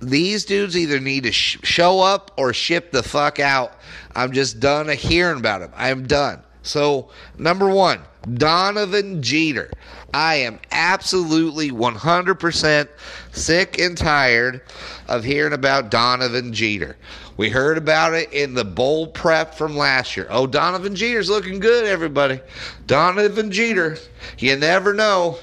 these 0.00 0.44
dudes 0.44 0.76
either 0.76 1.00
need 1.00 1.24
to 1.24 1.32
sh- 1.32 1.58
show 1.62 2.00
up 2.00 2.30
or 2.36 2.52
ship 2.52 2.92
the 2.92 3.02
fuck 3.02 3.38
out. 3.40 3.72
I'm 4.14 4.32
just 4.32 4.60
done 4.60 4.88
hearing 4.88 5.38
about 5.38 5.60
them. 5.60 5.72
I'm 5.76 6.06
done. 6.06 6.42
So, 6.62 7.08
number 7.38 7.68
one, 7.68 8.00
Donovan 8.34 9.22
Jeter. 9.22 9.70
I 10.12 10.36
am 10.36 10.58
absolutely 10.72 11.70
100% 11.70 12.88
sick 13.32 13.78
and 13.78 13.96
tired 13.96 14.62
of 15.06 15.24
hearing 15.24 15.52
about 15.52 15.90
Donovan 15.90 16.52
Jeter. 16.52 16.96
We 17.36 17.50
heard 17.50 17.78
about 17.78 18.14
it 18.14 18.32
in 18.32 18.54
the 18.54 18.64
bowl 18.64 19.06
prep 19.06 19.54
from 19.54 19.76
last 19.76 20.16
year. 20.16 20.26
Oh, 20.30 20.46
Donovan 20.46 20.96
Jeter's 20.96 21.30
looking 21.30 21.60
good, 21.60 21.84
everybody. 21.84 22.40
Donovan 22.86 23.52
Jeter, 23.52 23.98
you 24.38 24.56
never 24.56 24.92
know 24.92 25.38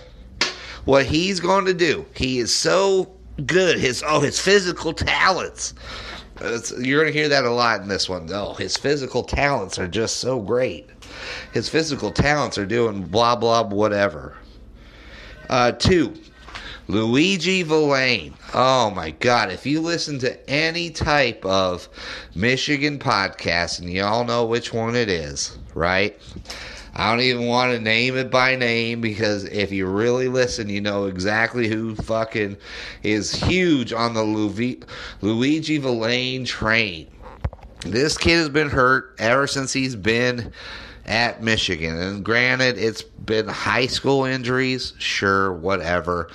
what 0.83 1.05
he's 1.05 1.39
going 1.39 1.65
to 1.65 1.73
do. 1.73 2.05
He 2.15 2.39
is 2.39 2.53
so 2.53 3.14
good. 3.45 3.79
His 3.79 4.03
oh, 4.05 4.19
his 4.19 4.39
physical 4.39 4.93
talents. 4.93 5.73
It's, 6.41 6.71
you're 6.77 7.01
going 7.01 7.13
to 7.13 7.17
hear 7.17 7.29
that 7.29 7.45
a 7.45 7.49
lot 7.49 7.81
in 7.81 7.87
this 7.87 8.09
one. 8.09 8.29
Oh, 8.31 8.53
his 8.55 8.75
physical 8.75 9.23
talents 9.23 9.79
are 9.79 9.87
just 9.87 10.17
so 10.17 10.39
great. 10.39 10.89
His 11.53 11.69
physical 11.69 12.11
talents 12.11 12.57
are 12.57 12.65
doing 12.65 13.03
blah 13.03 13.35
blah 13.35 13.63
whatever. 13.63 14.37
Uh, 15.49 15.71
two, 15.71 16.13
Luigi 16.87 17.63
Vilain. 17.63 18.33
Oh 18.53 18.91
my 18.91 19.11
God! 19.11 19.51
If 19.51 19.65
you 19.65 19.81
listen 19.81 20.19
to 20.19 20.49
any 20.49 20.89
type 20.89 21.45
of 21.45 21.87
Michigan 22.35 22.99
podcast, 22.99 23.79
and 23.79 23.89
you 23.91 24.03
all 24.03 24.23
know 24.23 24.45
which 24.45 24.73
one 24.73 24.95
it 24.95 25.09
is, 25.09 25.57
right? 25.73 26.19
I 26.97 27.11
don't 27.11 27.21
even 27.21 27.45
want 27.45 27.73
to 27.73 27.79
name 27.79 28.15
it 28.15 28.31
by 28.31 28.55
name 28.55 29.01
because 29.01 29.43
if 29.45 29.71
you 29.71 29.85
really 29.85 30.29
listen, 30.29 30.69
you 30.69 30.79
know 30.79 31.05
exactly 31.05 31.67
who 31.67 31.93
fucking 31.95 32.55
is 33.03 33.33
huge 33.33 33.91
on 33.91 34.13
the 34.13 34.23
Luigi 34.23 35.77
Vilain 35.77 36.45
train. 36.45 37.07
This 37.81 38.17
kid 38.17 38.37
has 38.37 38.49
been 38.49 38.69
hurt 38.69 39.13
ever 39.19 39.45
since 39.45 39.73
he's 39.73 39.95
been 39.95 40.53
at 41.05 41.43
Michigan. 41.43 41.97
And 41.97 42.23
granted, 42.23 42.77
it's 42.77 43.01
been 43.01 43.47
high 43.49 43.87
school 43.87 44.23
injuries, 44.23 44.93
sure, 44.97 45.51
whatever. 45.51 46.29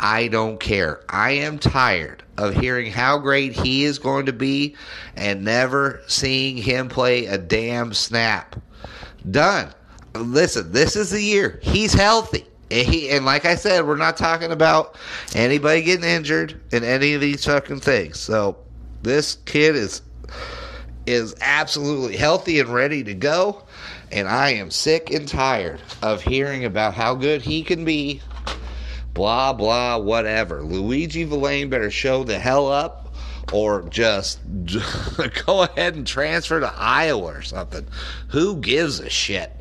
I 0.00 0.28
don't 0.28 0.58
care. 0.58 1.00
I 1.10 1.32
am 1.32 1.58
tired 1.58 2.22
of 2.38 2.54
hearing 2.54 2.90
how 2.90 3.18
great 3.18 3.52
he 3.52 3.84
is 3.84 3.98
going 3.98 4.26
to 4.26 4.32
be 4.32 4.76
and 5.14 5.44
never 5.44 6.00
seeing 6.06 6.56
him 6.56 6.88
play 6.88 7.26
a 7.26 7.36
damn 7.36 7.92
snap. 7.92 8.56
Done. 9.30 9.72
Listen, 10.20 10.72
this 10.72 10.96
is 10.96 11.10
the 11.10 11.22
year. 11.22 11.58
He's 11.62 11.92
healthy. 11.92 12.46
And, 12.70 12.86
he, 12.86 13.10
and 13.10 13.24
like 13.24 13.44
I 13.44 13.54
said, 13.54 13.86
we're 13.86 13.96
not 13.96 14.16
talking 14.16 14.50
about 14.50 14.96
anybody 15.34 15.82
getting 15.82 16.04
injured 16.04 16.60
in 16.72 16.82
any 16.82 17.14
of 17.14 17.20
these 17.20 17.44
fucking 17.44 17.80
things. 17.80 18.18
So 18.18 18.56
this 19.02 19.36
kid 19.44 19.76
is 19.76 20.02
is 21.06 21.36
absolutely 21.40 22.16
healthy 22.16 22.58
and 22.58 22.68
ready 22.68 23.04
to 23.04 23.14
go. 23.14 23.62
And 24.10 24.26
I 24.26 24.50
am 24.50 24.70
sick 24.70 25.10
and 25.12 25.26
tired 25.26 25.80
of 26.02 26.22
hearing 26.22 26.64
about 26.64 26.94
how 26.94 27.14
good 27.14 27.42
he 27.42 27.62
can 27.62 27.84
be. 27.84 28.20
Blah, 29.14 29.52
blah, 29.52 29.98
whatever. 29.98 30.62
Luigi 30.62 31.24
Vilain 31.24 31.70
better 31.70 31.90
show 31.90 32.24
the 32.24 32.38
hell 32.38 32.68
up 32.68 33.14
or 33.52 33.82
just 33.88 34.40
go 35.46 35.62
ahead 35.62 35.94
and 35.94 36.06
transfer 36.06 36.60
to 36.60 36.72
Iowa 36.76 37.26
or 37.26 37.42
something. 37.42 37.86
Who 38.28 38.56
gives 38.56 39.00
a 39.00 39.08
shit? 39.08 39.52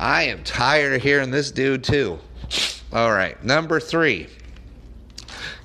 I 0.00 0.22
am 0.22 0.42
tired 0.44 0.94
of 0.94 1.02
hearing 1.02 1.30
this 1.30 1.50
dude, 1.50 1.84
too. 1.84 2.18
All 2.90 3.12
right, 3.12 3.42
number 3.44 3.78
three. 3.78 4.28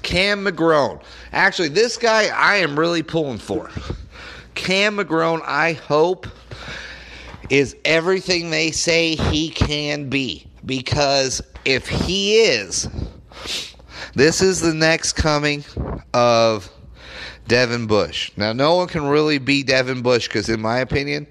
Cam 0.03 0.43
McGrone. 0.43 1.01
Actually, 1.31 1.69
this 1.69 1.95
guy 1.95 2.27
I 2.27 2.57
am 2.57 2.77
really 2.77 3.01
pulling 3.01 3.37
for. 3.37 3.71
Cam 4.53 4.97
McGrone, 4.97 5.41
I 5.45 5.73
hope, 5.73 6.27
is 7.49 7.77
everything 7.85 8.49
they 8.49 8.71
say 8.71 9.15
he 9.15 9.49
can 9.49 10.09
be. 10.09 10.45
Because 10.65 11.41
if 11.63 11.87
he 11.87 12.41
is, 12.41 12.89
this 14.15 14.41
is 14.41 14.59
the 14.59 14.73
next 14.73 15.13
coming 15.13 15.63
of 16.13 16.69
Devin 17.47 17.87
Bush. 17.87 18.31
Now, 18.35 18.53
no 18.53 18.75
one 18.75 18.87
can 18.87 19.05
really 19.05 19.37
beat 19.37 19.67
Devin 19.67 20.01
Bush 20.01 20.27
because, 20.27 20.49
in 20.49 20.61
my 20.61 20.79
opinion, 20.79 21.27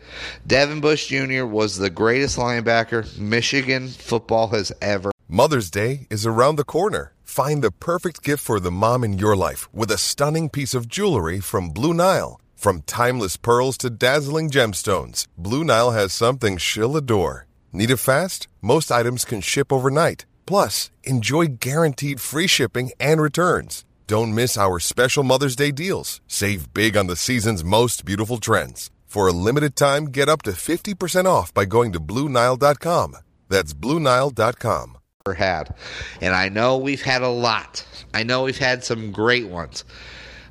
Devin 0.47 0.81
Bush 0.81 1.09
Jr. 1.09 1.45
was 1.45 1.77
the 1.77 1.91
greatest 1.91 2.39
linebacker 2.39 3.19
Michigan 3.19 3.89
football 3.89 4.49
has 4.49 4.73
ever. 4.81 5.11
Mother's 5.29 5.71
Day 5.71 6.07
is 6.11 6.25
around 6.27 6.57
the 6.57 6.65
corner. 6.65 7.13
Find 7.25 7.63
the 7.63 7.73
perfect 7.73 8.23
gift 8.23 8.45
for 8.45 8.61
the 8.61 8.71
mom 8.71 9.03
in 9.03 9.19
your 9.19 9.35
life 9.35 9.73
with 9.75 9.91
a 9.91 9.99
stunning 9.99 10.49
piece 10.49 10.75
of 10.75 10.89
jewelry 10.89 11.41
from 11.41 11.71
Blue 11.71 11.95
Nile. 11.95 12.41
From 12.55 12.83
timeless 12.83 13.37
pearls 13.37 13.77
to 13.79 13.91
dazzling 13.91 14.51
gemstones, 14.51 15.27
Blue 15.37 15.65
Nile 15.65 15.91
has 15.91 16.13
something 16.13 16.57
she'll 16.59 16.97
adore. 16.97 17.47
Need 17.73 17.91
it 17.91 17.97
fast? 17.97 18.47
Most 18.63 18.93
items 18.93 19.25
can 19.25 19.41
ship 19.41 19.73
overnight. 19.73 20.27
Plus, 20.47 20.91
enjoy 21.03 21.47
guaranteed 21.47 22.21
free 22.21 22.47
shipping 22.47 22.93
and 23.01 23.21
returns. 23.21 23.85
Don't 24.07 24.35
miss 24.35 24.59
our 24.59 24.79
special 24.79 25.25
Mother's 25.25 25.57
Day 25.57 25.71
deals. 25.71 26.21
Save 26.29 26.75
big 26.75 26.95
on 26.95 27.07
the 27.07 27.17
season's 27.17 27.65
most 27.65 28.05
beautiful 28.05 28.37
trends. 28.37 28.91
For 29.07 29.27
a 29.27 29.33
limited 29.33 29.77
time, 29.77 30.07
get 30.07 30.29
up 30.29 30.43
to 30.43 30.51
50% 30.51 31.25
off 31.25 31.55
by 31.55 31.65
going 31.65 31.91
to 31.93 32.01
Bluenile.com. 32.01 33.17
That's 33.49 33.73
Bluenile.com. 33.73 34.99
Had. 35.35 35.75
And 36.21 36.35
I 36.35 36.51
know 36.51 36.77
we've 36.77 37.01
had 37.01 37.23
a 37.23 37.29
lot. 37.29 37.87
I 38.13 38.25
know 38.25 38.43
we've 38.43 38.59
had 38.59 38.85
some 38.85 39.11
great 39.11 39.49
ones. 39.49 39.85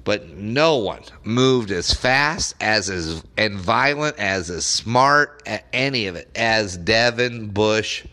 But 0.04 0.30
no 0.30 0.78
one 0.78 1.04
moved 1.24 1.70
as 1.70 1.94
fast, 1.94 2.56
as 2.60 2.90
as 2.90 3.24
and 3.38 3.56
violent, 3.60 4.18
as 4.18 4.50
as 4.50 4.66
smart, 4.66 5.44
at 5.46 5.66
any 5.72 6.08
of 6.08 6.16
it 6.16 6.28
as 6.36 6.76
Devin 6.76 7.50
Bush 7.50 8.04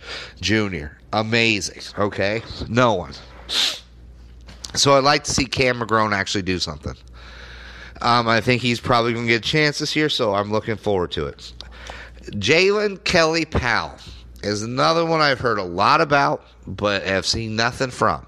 Jr. 0.40 0.88
Amazing. 1.14 1.82
Okay, 1.98 2.42
no 2.68 2.92
one. 2.92 3.14
So 4.74 4.94
I'd 4.94 5.04
like 5.04 5.24
to 5.24 5.30
see 5.32 5.44
Cam 5.44 5.80
McGrone 5.80 6.12
actually 6.12 6.42
do 6.42 6.58
something. 6.58 6.94
Um, 8.02 8.28
I 8.28 8.40
think 8.40 8.62
he's 8.62 8.80
probably 8.80 9.12
going 9.12 9.26
to 9.26 9.32
get 9.32 9.44
a 9.44 9.48
chance 9.48 9.78
this 9.78 9.94
year, 9.94 10.08
so 10.08 10.34
I'm 10.34 10.50
looking 10.50 10.76
forward 10.76 11.10
to 11.12 11.26
it. 11.26 11.52
Jalen 12.32 13.02
Kelly 13.04 13.44
Powell 13.44 13.96
is 14.42 14.62
another 14.62 15.04
one 15.04 15.20
I've 15.20 15.40
heard 15.40 15.58
a 15.58 15.64
lot 15.64 16.00
about, 16.00 16.44
but 16.66 17.02
have 17.02 17.26
seen 17.26 17.56
nothing 17.56 17.90
from. 17.90 18.26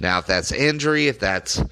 Now, 0.00 0.18
if 0.18 0.26
that's 0.26 0.52
injury, 0.52 1.08
if 1.08 1.18
that's 1.18 1.62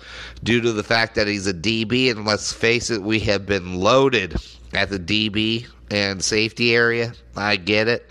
due 0.43 0.61
to 0.61 0.73
the 0.73 0.83
fact 0.83 1.15
that 1.15 1.27
he's 1.27 1.47
a 1.47 1.55
DB, 1.55 2.11
and 2.11 2.27
let's 2.27 2.53
face 2.53 2.91
it, 2.91 3.03
we 3.03 3.19
have 3.21 3.47
been 3.47 3.77
loaded 3.77 4.37
at 4.75 4.91
the 4.91 4.99
DB 4.99 5.67
and 5.91 6.23
safety 6.23 6.75
area, 6.75 7.15
I 7.37 7.57
get 7.57 7.89
it. 7.89 8.11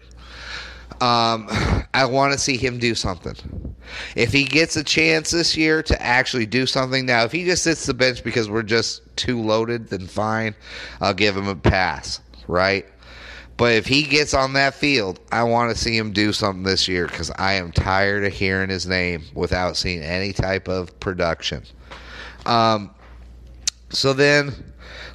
Um, 0.99 1.47
I 1.93 2.05
want 2.05 2.33
to 2.33 2.39
see 2.39 2.57
him 2.57 2.79
do 2.79 2.95
something. 2.95 3.75
If 4.15 4.31
he 4.31 4.43
gets 4.43 4.75
a 4.75 4.83
chance 4.83 5.31
this 5.31 5.55
year 5.55 5.83
to 5.83 6.01
actually 6.01 6.45
do 6.45 6.65
something, 6.65 7.05
now 7.05 7.23
if 7.23 7.31
he 7.31 7.45
just 7.45 7.63
sits 7.63 7.85
the 7.85 7.93
bench 7.93 8.23
because 8.23 8.49
we're 8.49 8.63
just 8.63 9.01
too 9.15 9.41
loaded, 9.41 9.89
then 9.89 10.07
fine, 10.07 10.55
I'll 11.01 11.13
give 11.13 11.35
him 11.35 11.47
a 11.47 11.55
pass, 11.55 12.21
right? 12.47 12.85
But 13.57 13.73
if 13.73 13.87
he 13.87 14.03
gets 14.03 14.35
on 14.35 14.53
that 14.53 14.75
field, 14.75 15.19
I 15.31 15.43
want 15.43 15.75
to 15.75 15.77
see 15.81 15.97
him 15.97 16.13
do 16.13 16.31
something 16.31 16.63
this 16.63 16.87
year 16.87 17.07
because 17.07 17.31
I 17.31 17.53
am 17.53 17.71
tired 17.71 18.23
of 18.23 18.31
hearing 18.31 18.69
his 18.69 18.85
name 18.85 19.23
without 19.33 19.75
seeing 19.75 20.03
any 20.03 20.31
type 20.31 20.67
of 20.67 20.97
production. 20.99 21.63
Um, 22.45 22.91
so 23.89 24.13
then 24.13 24.53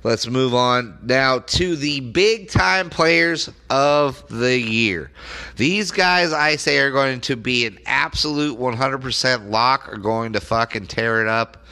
let's 0.02 0.26
move 0.26 0.54
on 0.54 0.98
now 1.02 1.40
to 1.40 1.76
the 1.76 2.00
big 2.00 2.50
time 2.50 2.90
players 2.90 3.50
of 3.70 4.26
the 4.28 4.58
year. 4.58 5.10
These 5.56 5.90
guys, 5.90 6.32
I 6.32 6.56
say, 6.56 6.78
are 6.78 6.90
going 6.90 7.20
to 7.22 7.36
be 7.36 7.66
an 7.66 7.78
absolute 7.86 8.58
100% 8.58 9.50
lock, 9.50 9.88
are 9.88 9.96
going 9.96 10.32
to 10.34 10.40
fucking 10.40 10.86
tear 10.86 11.22
it 11.22 11.28
up 11.28 11.64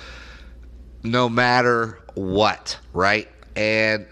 no 1.02 1.28
matter 1.28 1.98
what, 2.14 2.78
right? 2.92 3.28
And 3.56 4.06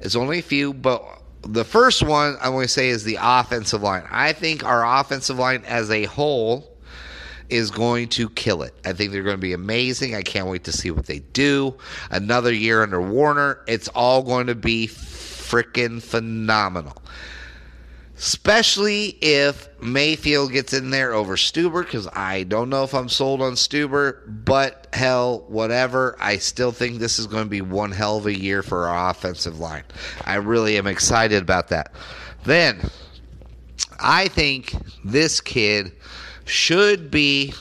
it's 0.00 0.16
only 0.16 0.40
a 0.40 0.42
few, 0.42 0.74
but 0.74 1.02
the 1.42 1.64
first 1.64 2.02
one 2.02 2.36
I 2.40 2.48
want 2.48 2.64
to 2.64 2.68
say 2.68 2.88
is 2.88 3.04
the 3.04 3.18
offensive 3.20 3.82
line. 3.82 4.04
I 4.10 4.32
think 4.32 4.64
our 4.64 5.00
offensive 5.00 5.38
line 5.38 5.62
as 5.66 5.90
a 5.90 6.04
whole 6.04 6.73
is 7.54 7.70
going 7.70 8.08
to 8.08 8.28
kill 8.30 8.62
it. 8.62 8.74
I 8.84 8.92
think 8.92 9.12
they're 9.12 9.22
going 9.22 9.36
to 9.36 9.40
be 9.40 9.52
amazing. 9.52 10.16
I 10.16 10.22
can't 10.22 10.48
wait 10.48 10.64
to 10.64 10.72
see 10.72 10.90
what 10.90 11.06
they 11.06 11.20
do. 11.20 11.76
Another 12.10 12.52
year 12.52 12.82
under 12.82 13.00
Warinner. 13.00 13.60
It's 13.68 13.86
all 13.88 14.22
going 14.22 14.48
to 14.48 14.56
be 14.56 14.88
freaking 14.88 16.02
phenomenal. 16.02 16.96
Especially 18.16 19.16
if 19.20 19.68
Mayfield 19.80 20.52
gets 20.52 20.72
in 20.72 20.90
there 20.90 21.12
over 21.12 21.36
Stueber, 21.36 21.84
because 21.84 22.08
I 22.12 22.42
don't 22.44 22.70
know 22.70 22.82
if 22.82 22.92
I'm 22.92 23.08
sold 23.08 23.40
on 23.40 23.52
Stueber, 23.52 24.18
but 24.44 24.88
hell, 24.92 25.44
whatever. 25.48 26.16
I 26.18 26.38
still 26.38 26.72
think 26.72 26.98
this 26.98 27.18
is 27.18 27.26
going 27.28 27.44
to 27.44 27.50
be 27.50 27.60
one 27.60 27.92
hell 27.92 28.16
of 28.16 28.26
a 28.26 28.36
year 28.36 28.62
for 28.62 28.86
our 28.86 29.10
offensive 29.10 29.60
line. 29.60 29.84
I 30.24 30.36
really 30.36 30.76
am 30.76 30.86
excited 30.86 31.40
about 31.42 31.68
that. 31.68 31.92
Then, 32.44 32.90
I 34.00 34.28
think 34.28 34.74
this 35.04 35.40
kid 35.40 35.92
should 36.44 37.10
be. 37.10 37.54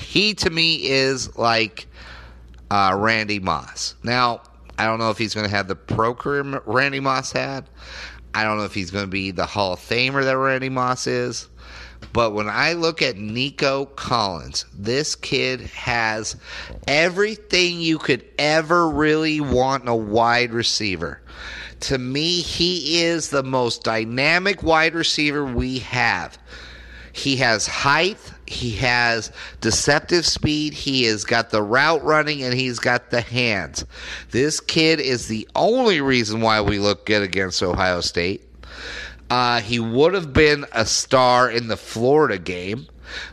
he 0.00 0.34
to 0.34 0.50
me 0.50 0.88
is 0.88 1.36
like 1.36 1.86
uh, 2.70 2.94
Randy 2.96 3.38
Moss. 3.38 3.94
Now, 4.02 4.42
I 4.78 4.86
don't 4.86 4.98
know 4.98 5.10
if 5.10 5.18
he's 5.18 5.34
going 5.34 5.48
to 5.48 5.54
have 5.54 5.68
the 5.68 5.76
pro 5.76 6.14
career 6.14 6.62
Randy 6.66 7.00
Moss 7.00 7.32
had. 7.32 7.68
I 8.34 8.44
don't 8.44 8.56
know 8.56 8.64
if 8.64 8.74
he's 8.74 8.90
going 8.90 9.04
to 9.04 9.10
be 9.10 9.30
the 9.30 9.46
Hall 9.46 9.74
of 9.74 9.78
Famer 9.78 10.24
that 10.24 10.38
Randy 10.38 10.70
Moss 10.70 11.06
is. 11.06 11.48
But 12.12 12.32
when 12.32 12.48
I 12.48 12.72
look 12.72 13.00
at 13.00 13.16
Nico 13.16 13.86
Collins, 13.86 14.66
this 14.74 15.14
kid 15.14 15.60
has 15.60 16.36
everything 16.86 17.80
you 17.80 17.98
could 17.98 18.24
ever 18.38 18.88
really 18.88 19.40
want 19.40 19.84
in 19.84 19.88
a 19.88 19.96
wide 19.96 20.52
receiver. 20.52 21.22
To 21.80 21.98
me, 21.98 22.40
he 22.40 23.02
is 23.02 23.30
the 23.30 23.42
most 23.42 23.82
dynamic 23.82 24.62
wide 24.62 24.94
receiver 24.94 25.44
we 25.44 25.78
have. 25.80 26.38
He 27.12 27.36
has 27.36 27.66
height, 27.66 28.18
he 28.46 28.72
has 28.76 29.30
deceptive 29.60 30.26
speed, 30.26 30.72
he 30.72 31.04
has 31.04 31.24
got 31.24 31.50
the 31.50 31.62
route 31.62 32.02
running, 32.02 32.42
and 32.42 32.54
he's 32.54 32.78
got 32.78 33.10
the 33.10 33.20
hands. 33.20 33.84
This 34.30 34.60
kid 34.60 34.98
is 35.00 35.28
the 35.28 35.46
only 35.54 36.00
reason 36.00 36.40
why 36.40 36.60
we 36.60 36.78
look 36.78 37.06
good 37.06 37.22
against 37.22 37.62
Ohio 37.62 38.00
State. 38.00 38.42
Uh, 39.30 39.60
he 39.60 39.78
would 39.78 40.14
have 40.14 40.32
been 40.32 40.66
a 40.72 40.84
star 40.84 41.50
in 41.50 41.68
the 41.68 41.76
Florida 41.76 42.38
game, 42.38 42.86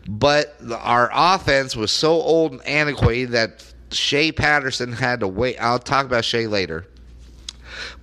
but 0.07 0.55
our 0.71 1.09
offense 1.13 1.75
was 1.75 1.91
so 1.91 2.11
old 2.11 2.53
and 2.53 2.65
antiquated 2.65 3.31
that 3.31 3.65
Shea 3.91 4.31
Patterson 4.31 4.93
had 4.93 5.19
to 5.21 5.27
wait. 5.27 5.57
I'll 5.57 5.79
talk 5.79 6.05
about 6.05 6.23
Shea 6.23 6.47
later. 6.47 6.85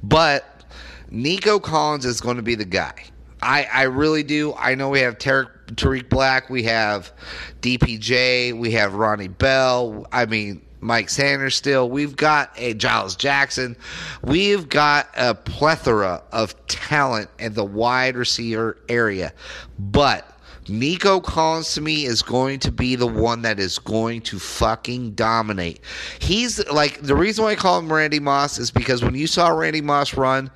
But 0.03 0.65
Nico 1.11 1.59
Collins 1.59 2.05
is 2.05 2.21
going 2.21 2.37
to 2.37 2.43
be 2.43 2.55
the 2.55 2.65
guy. 2.65 3.05
I, 3.43 3.67
I 3.73 3.83
really 3.85 4.23
do. 4.23 4.55
I 4.59 4.75
know 4.75 4.89
we 4.91 5.01
have 5.01 5.19
Tarik, 5.19 5.49
Tarik 5.75 6.09
Black, 6.09 6.49
we 6.49 6.63
have 6.65 7.13
DPJ, 7.61 8.59
we 8.59 8.71
have 8.73 8.95
Ronnie 8.95 9.29
Bell. 9.29 10.07
I 10.13 10.27
mean, 10.27 10.63
Mike 10.81 11.09
Sanders 11.09 11.57
still. 11.57 11.91
We've 11.91 12.15
got 12.15 12.53
a 12.57 12.75
Giles 12.75 13.17
Jackson. 13.17 13.77
We've 14.23 14.69
got 14.69 15.09
a 15.17 15.35
plethora 15.35 16.23
of 16.33 16.55
talent 16.69 17.31
in 17.39 17.55
the 17.55 17.65
wide 17.65 18.17
receiver 18.17 18.79
area. 18.89 19.33
But 19.79 20.37
Nico 20.69 21.21
Collins 21.21 21.75
to 21.75 21.81
me 21.81 22.07
is 22.07 22.23
going 22.23 22.59
to 22.61 22.73
be 22.73 22.97
the 22.97 23.07
one 23.07 23.43
that 23.43 23.59
is 23.61 23.79
going 23.79 24.21
to 24.23 24.39
fucking 24.39 25.13
dominate. 25.13 25.81
He's 26.19 26.65
like 26.69 27.01
the 27.03 27.15
reason 27.15 27.45
why 27.45 27.53
I 27.53 27.57
call 27.57 27.79
him 27.79 27.93
Randy 27.93 28.21
Moss 28.21 28.59
is 28.59 28.71
because 28.71 29.03
when 29.03 29.15
you 29.15 29.27
saw 29.27 29.49
Randy 29.49 29.81
Moss 29.81 30.15
run 30.15 30.51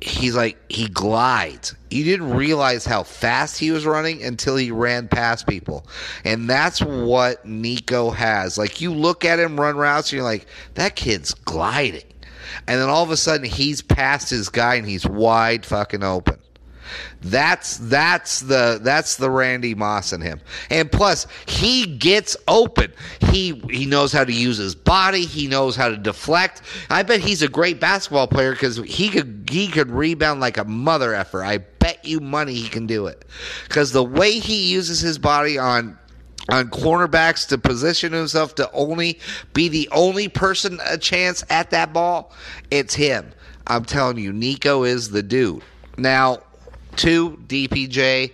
he's 0.00 0.36
like 0.36 0.58
he 0.70 0.88
glides. 0.88 1.74
You 1.90 2.04
didn't 2.04 2.34
realize 2.34 2.84
how 2.84 3.02
fast 3.02 3.58
he 3.58 3.70
was 3.70 3.86
running 3.86 4.22
until 4.22 4.56
he 4.56 4.70
ran 4.70 5.08
past 5.08 5.46
people. 5.46 5.86
And 6.24 6.48
that's 6.48 6.80
what 6.80 7.44
Nico 7.44 8.10
has. 8.10 8.58
Like 8.58 8.80
you 8.80 8.92
look 8.92 9.24
at 9.24 9.38
him 9.38 9.58
run 9.58 9.76
routes 9.76 10.12
and 10.12 10.18
you're 10.18 10.24
like, 10.24 10.46
that 10.74 10.96
kid's 10.96 11.32
gliding. 11.34 12.04
And 12.66 12.80
then 12.80 12.88
all 12.88 13.02
of 13.02 13.10
a 13.10 13.16
sudden 13.16 13.46
he's 13.46 13.82
past 13.82 14.30
his 14.30 14.48
guy 14.48 14.74
and 14.76 14.86
he's 14.86 15.06
wide 15.06 15.64
fucking 15.64 16.04
open. 16.04 16.38
That's 17.22 17.78
that's 17.78 18.40
the 18.40 18.78
that's 18.82 19.16
the 19.16 19.30
Randy 19.30 19.74
Moss 19.74 20.12
in 20.12 20.20
him. 20.20 20.40
And 20.70 20.90
plus, 20.90 21.26
he 21.46 21.86
gets 21.96 22.36
open. 22.48 22.92
He 23.30 23.60
he 23.70 23.86
knows 23.86 24.12
how 24.12 24.24
to 24.24 24.32
use 24.32 24.58
his 24.58 24.74
body. 24.74 25.24
He 25.24 25.48
knows 25.48 25.76
how 25.76 25.88
to 25.88 25.96
deflect. 25.96 26.62
I 26.90 27.02
bet 27.02 27.20
he's 27.20 27.42
a 27.42 27.48
great 27.48 27.80
basketball 27.80 28.28
player 28.28 28.52
because 28.52 28.76
he 28.78 29.08
could 29.08 29.48
he 29.50 29.68
could 29.68 29.90
rebound 29.90 30.40
like 30.40 30.58
a 30.58 30.64
mother 30.64 31.14
effer. 31.14 31.44
I 31.44 31.58
bet 31.58 32.04
you 32.04 32.20
money 32.20 32.54
he 32.54 32.68
can 32.68 32.86
do 32.86 33.06
it 33.06 33.24
because 33.68 33.92
the 33.92 34.04
way 34.04 34.38
he 34.38 34.72
uses 34.72 35.00
his 35.00 35.18
body 35.18 35.58
on 35.58 35.98
on 36.48 36.68
cornerbacks 36.70 37.46
to 37.48 37.58
position 37.58 38.12
himself 38.12 38.54
to 38.54 38.70
only 38.72 39.18
be 39.52 39.68
the 39.68 39.88
only 39.92 40.28
person 40.28 40.78
a 40.86 40.96
chance 40.96 41.44
at 41.50 41.70
that 41.70 41.92
ball, 41.92 42.32
it's 42.70 42.94
him. 42.94 43.32
I'm 43.66 43.84
telling 43.84 44.18
you, 44.18 44.32
Nico 44.32 44.84
is 44.84 45.10
the 45.10 45.22
dude. 45.22 45.62
Now, 45.98 46.38
Two, 46.96 47.38
DPJ. 47.46 48.32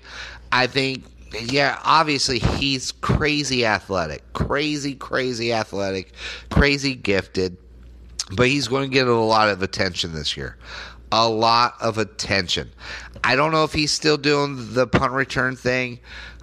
I 0.51 0.67
think, 0.67 1.05
yeah, 1.41 1.79
obviously 1.85 2.39
he's 2.39 2.93
crazy 2.93 3.65
athletic, 3.65 4.33
crazy, 4.33 4.95
crazy 4.95 5.53
athletic, 5.53 6.13
crazy 6.51 6.95
gifted, 6.95 7.57
but 8.33 8.49
he's 8.49 8.69
going 8.69 8.91
to 8.91 8.95
get 8.95 9.09
a 9.09 9.15
lot 9.15 9.49
of 9.49 9.63
attention 9.63 10.13
this 10.15 10.37
year. 10.37 10.57
A 11.11 11.29
lot 11.29 11.75
of 11.81 11.99
attention. 11.99 12.71
I 13.25 13.37
don't 13.37 13.53
know 13.53 13.65
if 13.65 13.73
he's 13.73 13.93
still 13.93 14.17
doing 14.17 14.73
the 14.73 14.87
punt 14.87 15.13
return 15.13 15.57
thing. 15.57 16.01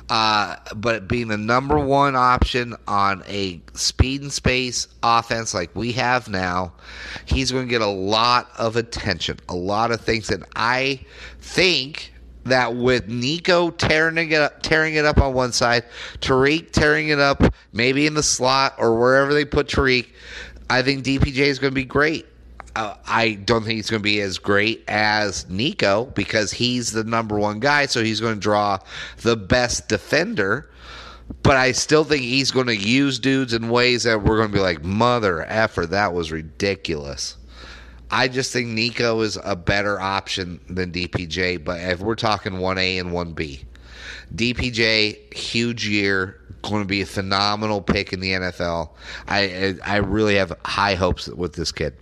Uh, 0.10 0.56
but 0.76 1.08
being 1.08 1.28
the 1.28 1.38
number 1.38 1.78
one 1.78 2.16
option 2.16 2.76
on 2.88 3.24
a 3.28 3.62
speed 3.74 4.22
and 4.22 4.34
space 4.34 4.88
offense 5.04 5.54
like 5.54 5.76
we 5.76 5.92
have 5.92 6.28
now, 6.28 6.74
he's 7.26 7.52
going 7.52 7.68
to 7.68 7.70
get 7.70 7.82
a 7.82 7.88
lot 7.88 8.50
of 8.58 8.76
attention, 8.76 9.38
a 9.48 9.56
lot 9.56 9.92
of 9.92 10.02
things. 10.02 10.32
And 10.32 10.46
I 10.56 11.02
think 11.40 12.12
that 12.46 12.76
with 12.76 13.08
Nico 13.08 13.70
tearing 13.70 14.32
it 14.32 14.42
up, 14.42 14.64
tearing 14.64 14.96
it 14.96 15.06
up 15.06 15.20
on 15.20 15.34
one 15.34 15.52
side, 15.52 15.84
Tarik 16.22 16.72
tearing 16.72 17.10
it 17.10 17.20
up 17.20 17.44
maybe 17.72 18.08
in 18.08 18.16
the 18.16 18.24
slot 18.24 18.76
or 18.80 19.00
wherever 19.00 19.34
they 19.34 19.46
put 19.46 19.70
Tarik, 19.70 20.12
I 20.70 20.82
think 20.82 21.04
DPJ 21.04 21.38
is 21.38 21.60
going 21.60 21.72
to 21.72 21.76
be 21.76 21.86
great. 21.86 22.26
Uh, 22.76 22.96
I 23.08 23.34
don't 23.34 23.64
think 23.64 23.76
he's 23.76 23.90
going 23.90 24.02
to 24.02 24.04
be 24.04 24.22
as 24.22 24.38
great 24.38 24.84
as 24.88 25.50
Nico 25.50 26.06
because 26.06 26.52
he's 26.52 26.92
the 26.92 27.04
number 27.04 27.38
one 27.38 27.60
guy, 27.60 27.88
so 27.88 28.04
he's 28.04 28.22
going 28.22 28.36
to 28.36 28.40
draw 28.40 28.80
the 29.22 29.36
best 29.36 29.88
defender. 29.88 30.70
But 31.44 31.58
I 31.58 31.72
still 31.74 32.04
think 32.04 32.24
he's 32.24 32.52
going 32.52 32.68
to 32.68 32.76
use 32.76 33.20
dudes 33.20 33.54
in 33.54 33.70
ways 33.70 34.04
that 34.04 34.24
we're 34.24 34.38
going 34.38 34.50
to 34.50 34.54
be 34.54 34.62
like, 34.62 34.84
mother 34.84 35.44
effer, 35.44 35.86
that 35.88 36.14
was 36.14 36.32
ridiculous. 36.32 37.38
I 38.12 38.28
just 38.28 38.52
think 38.52 38.70
Nico 38.70 39.22
is 39.22 39.38
a 39.44 39.56
better 39.56 40.00
option 40.00 40.60
than 40.68 40.92
DPJ. 40.92 41.64
But 41.64 41.82
if 41.82 42.00
we're 42.00 42.16
talking 42.16 42.54
1A 42.54 43.00
and 43.00 43.12
1B, 43.12 43.64
DPJ, 44.34 45.34
huge 45.34 45.88
year, 45.88 46.40
going 46.62 46.82
to 46.82 46.88
be 46.88 47.02
a 47.02 47.06
phenomenal 47.06 47.82
pick 47.82 48.14
in 48.14 48.20
the 48.20 48.32
NFL. 48.32 48.92
I 49.28 49.76
I 49.86 49.98
really 49.98 50.36
have 50.36 50.54
high 50.66 50.96
hopes 50.96 51.28
with 51.28 51.54
this 51.54 51.72
kid. 51.72 51.96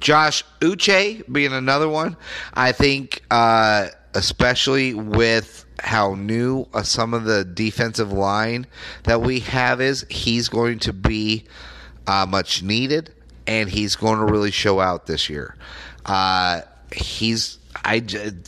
Josh 0.00 0.44
Uche 0.60 1.30
being 1.30 1.52
another 1.52 1.88
one. 1.88 2.16
I 2.54 2.72
think, 2.72 3.22
uh, 3.30 3.88
especially 4.14 4.94
with 4.94 5.64
how 5.80 6.14
new 6.14 6.66
uh, 6.72 6.82
some 6.82 7.14
of 7.14 7.24
the 7.24 7.44
defensive 7.44 8.12
line 8.12 8.66
that 9.04 9.20
we 9.20 9.40
have 9.40 9.80
is, 9.80 10.06
he's 10.08 10.48
going 10.48 10.78
to 10.80 10.92
be 10.92 11.44
uh, 12.06 12.26
much 12.28 12.62
needed, 12.62 13.12
and 13.46 13.68
he's 13.68 13.96
going 13.96 14.18
to 14.18 14.24
really 14.24 14.50
show 14.50 14.80
out 14.80 15.06
this 15.06 15.28
year. 15.28 15.56
Uh, 16.06 16.62
he's 16.92 17.58
I, 17.84 18.04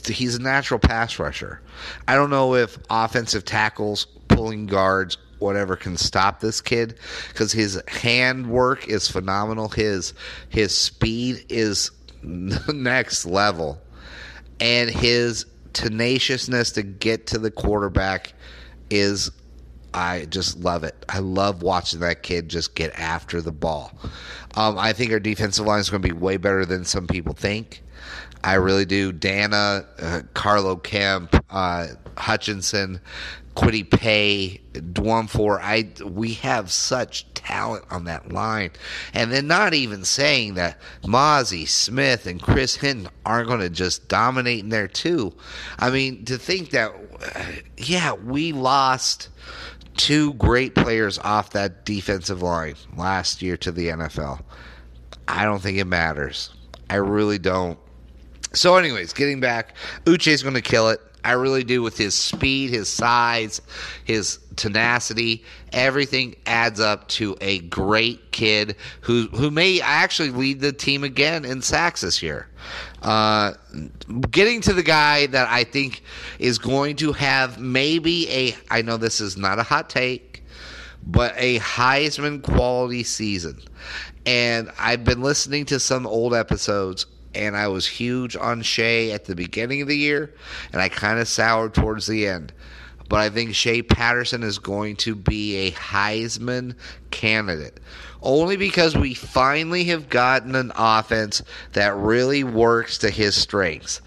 he's 0.07 0.37
a 0.37 0.43
natural 0.43 0.79
pass 0.79 1.19
rusher. 1.19 1.61
I 2.07 2.14
don't 2.14 2.31
know 2.31 2.55
if 2.55 2.79
offensive 2.90 3.45
tackles, 3.45 4.07
pulling 4.29 4.67
guards, 4.67 5.17
whatever 5.38 5.77
can 5.77 5.97
stop 5.97 6.40
this 6.40 6.61
kid 6.61 6.99
because 7.29 7.53
his 7.53 7.81
hand 7.88 8.49
work 8.49 8.88
is 8.88 9.09
phenomenal. 9.11 9.68
His 9.68 10.14
his 10.49 10.77
speed 10.77 11.44
is 11.49 11.90
next 12.23 13.27
level, 13.27 13.81
and 14.61 14.90
his 14.90 15.47
tenaciousness 15.73 16.73
to 16.73 16.83
get 16.83 17.27
to 17.29 17.38
the 17.38 17.51
quarterback 17.51 18.33
is. 18.90 19.31
I 19.97 20.25
just 20.25 20.59
love 20.59 20.83
it. 20.83 21.05
I 21.09 21.20
love 21.20 21.62
watching 21.62 22.01
that 22.01 22.25
kid 22.25 22.49
just 22.49 22.75
get 22.75 22.99
after 22.99 23.40
the 23.40 23.53
ball. 23.53 23.92
Um, 24.57 24.77
I 24.77 24.92
think 24.92 25.12
our 25.12 25.20
defensive 25.20 25.66
line 25.66 25.79
is 25.79 25.88
going 25.88 26.03
to 26.03 26.09
be 26.09 26.12
way 26.12 26.37
better 26.37 26.66
than 26.66 26.85
some 26.85 27.07
people 27.07 27.33
think. 27.33 27.85
I 28.44 28.55
really 28.55 28.85
do. 28.85 29.11
Danna, 29.11 29.87
uh, 29.99 30.23
Carlo 30.35 30.77
Kemp, 30.77 31.35
uh, 31.49 31.87
Hutchinson, 32.18 33.01
Kwity 33.55 33.88
Paye, 33.88 34.61
Dwumfour. 34.73 35.61
I 35.61 35.90
we 36.05 36.35
have 36.35 36.73
such 36.73 37.33
talent 37.35 37.85
on 37.90 38.05
that 38.05 38.33
line, 38.33 38.71
and 39.12 39.31
then 39.31 39.47
not 39.47 39.75
even 39.75 40.05
saying 40.05 40.55
that 40.55 40.79
Mazi 41.03 41.69
Smith 41.69 42.27
and 42.27 42.43
Chris 42.43 42.77
Hinton 42.77 43.09
aren't 43.25 43.49
going 43.49 43.61
to 43.61 43.71
just 43.71 44.09
dominate 44.09 44.61
in 44.61 44.71
there 44.71 44.88
too. 44.88 45.33
I 45.79 45.90
mean, 45.90 46.25
to 46.25 46.38
think 46.38 46.71
that, 46.71 46.93
yeah, 47.77 48.12
we 48.12 48.53
lost 48.53 49.29
two 49.97 50.35
great 50.35 50.75
players 50.75 51.19
off 51.21 51.51
that 51.51 51.85
defensive 51.85 52.43
line 52.43 52.75
last 52.97 53.43
year 53.43 53.57
to 53.59 53.71
the 53.71 53.88
NFL. 53.88 54.43
I 55.29 55.45
don't 55.45 55.61
think 55.61 55.79
it 55.79 55.87
matters. 55.87 56.51
I 56.90 56.97
really 56.97 57.38
don't. 57.38 57.79
So, 58.53 58.77
anyways, 58.77 59.12
getting 59.12 59.40
back, 59.40 59.75
Uche 60.05 60.29
is 60.29 60.43
going 60.43 60.55
to 60.55 60.62
kill 60.62 60.88
it. 60.88 61.01
I 61.25 61.33
really 61.33 61.65
do 61.65 61.83
with 61.83 61.97
his 61.97 62.15
speed, 62.15 62.71
his 62.71 62.89
size, 62.89 63.63
his 64.05 64.39
tenacity. 64.57 65.43
Everything 65.73 66.37
adds 66.47 66.81
up 66.81 67.09
to 67.09 67.37
a 67.41 67.61
great 67.61 68.31
kid 68.31 68.77
who 69.01 69.29
who 69.29 69.51
may 69.51 69.81
actually 69.81 70.31
lead 70.31 70.61
the 70.61 70.73
team 70.73 71.03
again 71.03 71.45
in 71.45 71.63
sacks 71.63 72.03
this 72.03 72.23
year. 72.23 72.49
Uh, 73.03 73.55
getting 74.31 74.61
to 74.63 74.73
the 74.73 74.83
guy 74.83 75.27
that 75.27 75.49
I 75.49 75.65
think 75.65 76.03
is 76.39 76.59
going 76.59 76.97
to 76.97 77.13
have 77.13 77.59
maybe 77.59 78.31
a 78.31 78.57
I 78.71 78.83
know 78.83 78.97
this 78.99 79.21
is 79.21 79.37
not 79.37 79.59
a 79.59 79.63
hot 79.63 79.89
take, 79.89 80.43
but 81.07 81.33
a 81.37 81.59
Heisman 81.59 82.43
quality 82.43 83.03
season. 83.03 83.61
And 84.27 84.71
I've 84.79 85.05
been 85.05 85.23
listening 85.23 85.67
to 85.67 85.81
some 85.81 86.07
old 86.07 86.35
episodes 86.35 87.07
and 87.35 87.57
I 87.57 87.68
was 87.68 87.87
huge 87.87 88.37
on 88.37 88.62
Shea 88.62 89.12
at 89.12 89.25
the 89.25 89.35
beginning 89.35 89.83
of 89.83 89.88
the 89.88 89.97
year, 89.97 90.35
and 90.73 90.81
I 90.81 90.88
kind 90.88 91.18
of 91.18 91.29
soured 91.29 91.75
towards 91.75 92.07
the 92.07 92.27
end. 92.27 92.53
But 93.09 93.20
I 93.20 93.31
think 93.31 93.55
Shea 93.55 93.83
Patterson 93.83 94.42
is 94.42 94.59
going 94.59 94.97
to 94.97 95.14
be 95.14 95.57
a 95.57 95.73
Heisman 95.73 96.75
candidate. 97.11 97.79
Only 98.23 98.57
because 98.57 98.97
we 98.97 99.12
finally 99.12 99.85
have 99.85 100.09
gotten 100.09 100.55
an 100.55 100.73
offense 100.75 101.42
that 101.75 101.94
really 101.97 102.44
works 102.44 102.99
to 102.99 103.11
his 103.11 103.35
strengths. 103.35 104.01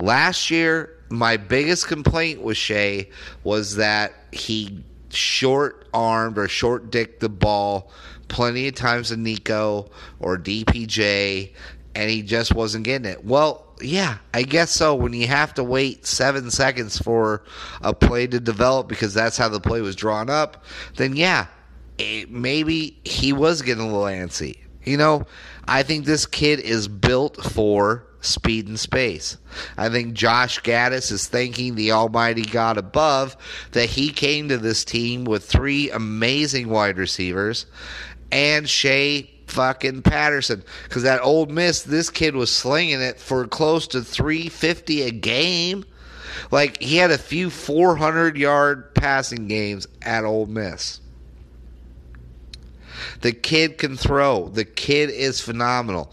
Last 0.00 0.50
year, 0.50 0.96
my 1.08 1.36
biggest 1.36 1.88
complaint 1.88 2.42
with 2.42 2.56
Shea 2.56 3.10
was 3.42 3.76
that 3.76 4.12
he 4.32 4.84
short 5.10 5.88
armed 5.92 6.38
or 6.38 6.48
short 6.48 6.90
dicked 6.90 7.20
the 7.20 7.28
ball 7.28 7.90
plenty 8.28 8.68
of 8.68 8.74
times 8.74 9.08
to 9.08 9.16
Nico 9.16 9.90
or 10.18 10.38
DPJ 10.38 11.52
and 11.94 12.10
he 12.10 12.22
just 12.22 12.54
wasn't 12.54 12.84
getting 12.84 13.10
it. 13.10 13.24
Well, 13.24 13.64
yeah, 13.80 14.18
I 14.32 14.42
guess 14.42 14.70
so. 14.70 14.94
When 14.94 15.12
you 15.12 15.26
have 15.26 15.54
to 15.54 15.64
wait 15.64 16.06
seven 16.06 16.50
seconds 16.50 16.98
for 16.98 17.42
a 17.82 17.92
play 17.94 18.26
to 18.26 18.40
develop 18.40 18.88
because 18.88 19.14
that's 19.14 19.36
how 19.36 19.48
the 19.48 19.60
play 19.60 19.80
was 19.80 19.96
drawn 19.96 20.30
up, 20.30 20.64
then 20.96 21.16
yeah, 21.16 21.46
it, 21.98 22.30
maybe 22.30 22.98
he 23.04 23.32
was 23.32 23.62
getting 23.62 23.82
a 23.82 23.86
little 23.86 24.02
antsy. 24.02 24.58
You 24.84 24.96
know, 24.96 25.26
I 25.66 25.82
think 25.82 26.04
this 26.04 26.26
kid 26.26 26.60
is 26.60 26.88
built 26.88 27.42
for 27.42 28.06
speed 28.20 28.68
and 28.68 28.78
space. 28.78 29.38
I 29.76 29.88
think 29.88 30.14
Josh 30.14 30.60
Gattis 30.60 31.10
is 31.12 31.26
thanking 31.26 31.74
the 31.74 31.92
Almighty 31.92 32.42
God 32.42 32.76
above 32.76 33.36
that 33.72 33.88
he 33.88 34.10
came 34.10 34.48
to 34.48 34.58
this 34.58 34.84
team 34.84 35.24
with 35.24 35.44
three 35.44 35.90
amazing 35.90 36.68
wide 36.68 36.98
receivers 36.98 37.66
and 38.30 38.68
Shea 38.68 39.30
fucking 39.46 40.02
Patterson 40.02 40.62
because 40.84 41.02
that 41.02 41.20
Ole 41.22 41.46
Miss, 41.46 41.82
this 41.82 42.10
kid 42.10 42.34
was 42.34 42.54
slinging 42.54 43.00
it 43.00 43.20
for 43.20 43.46
close 43.46 43.86
to 43.88 44.02
350 44.02 45.02
a 45.02 45.10
game. 45.10 45.84
Like 46.50 46.82
he 46.82 46.96
had 46.96 47.10
a 47.10 47.18
few 47.18 47.50
400 47.50 48.36
yard 48.36 48.94
passing 48.94 49.48
games 49.48 49.86
at 50.02 50.24
Ole 50.24 50.46
Miss. 50.46 51.00
The 53.20 53.32
kid 53.32 53.78
can 53.78 53.96
throw. 53.96 54.48
The 54.48 54.64
kid 54.64 55.10
is 55.10 55.40
phenomenal. 55.40 56.12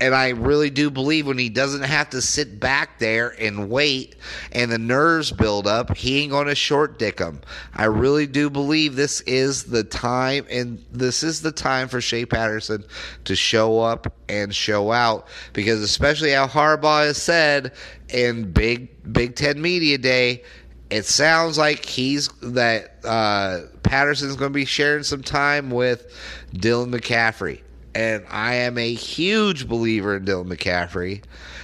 And 0.00 0.14
I 0.14 0.30
really 0.30 0.70
do 0.70 0.90
believe 0.90 1.26
when 1.26 1.36
he 1.36 1.50
doesn't 1.50 1.82
have 1.82 2.10
to 2.10 2.22
sit 2.22 2.58
back 2.58 2.98
there 2.98 3.34
and 3.38 3.68
wait 3.68 4.16
and 4.50 4.72
the 4.72 4.78
nerves 4.78 5.30
build 5.30 5.66
up, 5.66 5.94
he 5.94 6.22
ain't 6.22 6.32
going 6.32 6.46
to 6.46 6.54
short 6.54 6.98
dick 6.98 7.18
him. 7.18 7.42
I 7.74 7.84
really 7.84 8.26
do 8.26 8.48
believe 8.48 8.96
this 8.96 9.20
is 9.22 9.64
the 9.64 9.84
time, 9.84 10.46
and 10.50 10.82
this 10.90 11.22
is 11.22 11.42
the 11.42 11.52
time 11.52 11.88
for 11.88 12.00
Shea 12.00 12.24
Patterson 12.24 12.84
to 13.24 13.36
show 13.36 13.80
up 13.80 14.10
and 14.28 14.54
show 14.54 14.90
out 14.90 15.28
because, 15.52 15.82
especially 15.82 16.30
how 16.30 16.46
Harbaugh 16.46 17.04
has 17.04 17.20
said 17.20 17.72
in 18.08 18.52
Big 18.52 19.12
Big 19.12 19.36
Ten 19.36 19.60
Media 19.60 19.98
Day, 19.98 20.44
it 20.88 21.04
sounds 21.04 21.58
like 21.58 21.84
he's 21.84 22.28
that 22.42 22.96
uh, 23.04 23.66
Patterson's 23.82 24.36
going 24.36 24.50
to 24.52 24.54
be 24.54 24.64
sharing 24.64 25.02
some 25.02 25.22
time 25.22 25.70
with 25.70 26.12
Dylan 26.54 26.94
McCaffrey 26.94 27.60
and 27.94 28.24
I 28.30 28.54
am 28.54 28.78
a 28.78 28.94
huge 28.94 29.68
believer 29.68 30.16
in 30.16 30.24
Dylan 30.24 30.46
McCaffrey. 30.46 31.22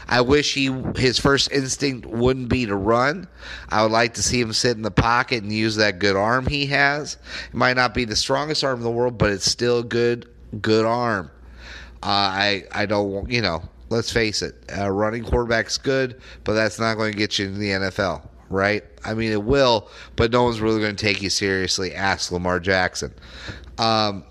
I 0.09 0.21
wish 0.21 0.55
he 0.55 0.67
his 0.97 1.19
first 1.19 1.51
instinct 1.51 2.07
wouldn't 2.07 2.49
be 2.49 2.67
to 2.67 2.77
run. 2.77 3.29
I 3.69 3.83
would 3.83 3.93
like 3.93 4.15
to 4.15 4.23
see 4.23 4.41
him 4.41 4.53
sit 4.53 4.77
in 4.77 4.83
the 4.83 4.91
pocket 4.91 5.43
and 5.43 5.53
use 5.53 5.77
that 5.77 5.99
good 5.99 6.17
arm 6.17 6.47
he 6.47 6.67
has. 6.67 7.17
It 7.49 7.55
might 7.55 7.77
not 7.77 7.95
be 7.95 8.05
the 8.05 8.17
strongest 8.17 8.63
arm 8.63 8.79
in 8.79 8.85
the 8.85 8.91
world, 8.91 9.19
but 9.19 9.31
it's 9.31 9.51
still 9.51 9.81
a 9.81 9.85
good 9.85 10.29
good 10.61 10.85
arm. 10.85 11.31
Uh, 12.03 12.07
I 12.07 12.65
I 12.73 12.87
don't 12.87 13.11
want 13.11 13.31
you 13.31 13.43
know. 13.43 13.63
Let's 13.89 14.11
face 14.11 14.43
it, 14.43 14.57
running 14.77 15.23
quarterback's 15.23 15.79
good, 15.79 16.21
but 16.43 16.55
that's 16.55 16.81
not 16.81 16.97
going 16.97 17.13
to 17.13 17.19
get 17.19 17.39
you 17.39 17.47
in 17.47 17.61
the 17.61 17.71
NFL, 17.71 18.27
right? 18.51 18.83
I 19.05 19.15
mean, 19.15 19.31
it 19.31 19.45
will, 19.45 19.89
but 20.17 20.33
no 20.33 20.43
one's 20.43 20.61
really 20.61 20.81
going 20.81 20.97
to 20.97 21.05
take 21.05 21.23
you 21.23 21.31
seriously. 21.31 21.95
Ask 21.95 22.33
Lamar 22.33 22.59
Jackson. 22.59 23.15
Um, 23.79 24.25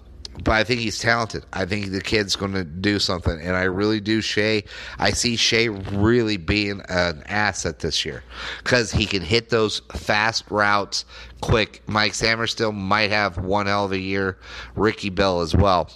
but 0.43 0.53
I 0.53 0.63
think 0.63 0.81
he's 0.81 0.99
talented. 0.99 1.45
I 1.53 1.65
think 1.65 1.91
the 1.91 2.01
kid's 2.01 2.35
going 2.35 2.53
to 2.53 2.63
do 2.63 2.99
something, 2.99 3.39
and 3.39 3.55
I 3.55 3.63
really 3.63 3.99
do. 3.99 4.21
Shea, 4.21 4.63
I 4.99 5.11
see 5.11 5.35
Shea 5.35 5.69
really 5.69 6.37
being 6.37 6.81
an 6.89 7.23
asset 7.27 7.79
this 7.79 8.05
year 8.05 8.23
because 8.63 8.91
he 8.91 9.05
can 9.05 9.21
hit 9.21 9.49
those 9.49 9.81
fast 9.93 10.49
routes 10.49 11.05
quick. 11.41 11.81
Mike 11.87 12.13
Sainristil 12.13 12.73
might 12.73 13.11
have 13.11 13.37
one 13.37 13.67
hell 13.67 13.85
of 13.85 13.91
a 13.91 13.99
year. 13.99 14.37
Ricky 14.75 15.09
Bell 15.09 15.41
as 15.41 15.55
well. 15.55 15.89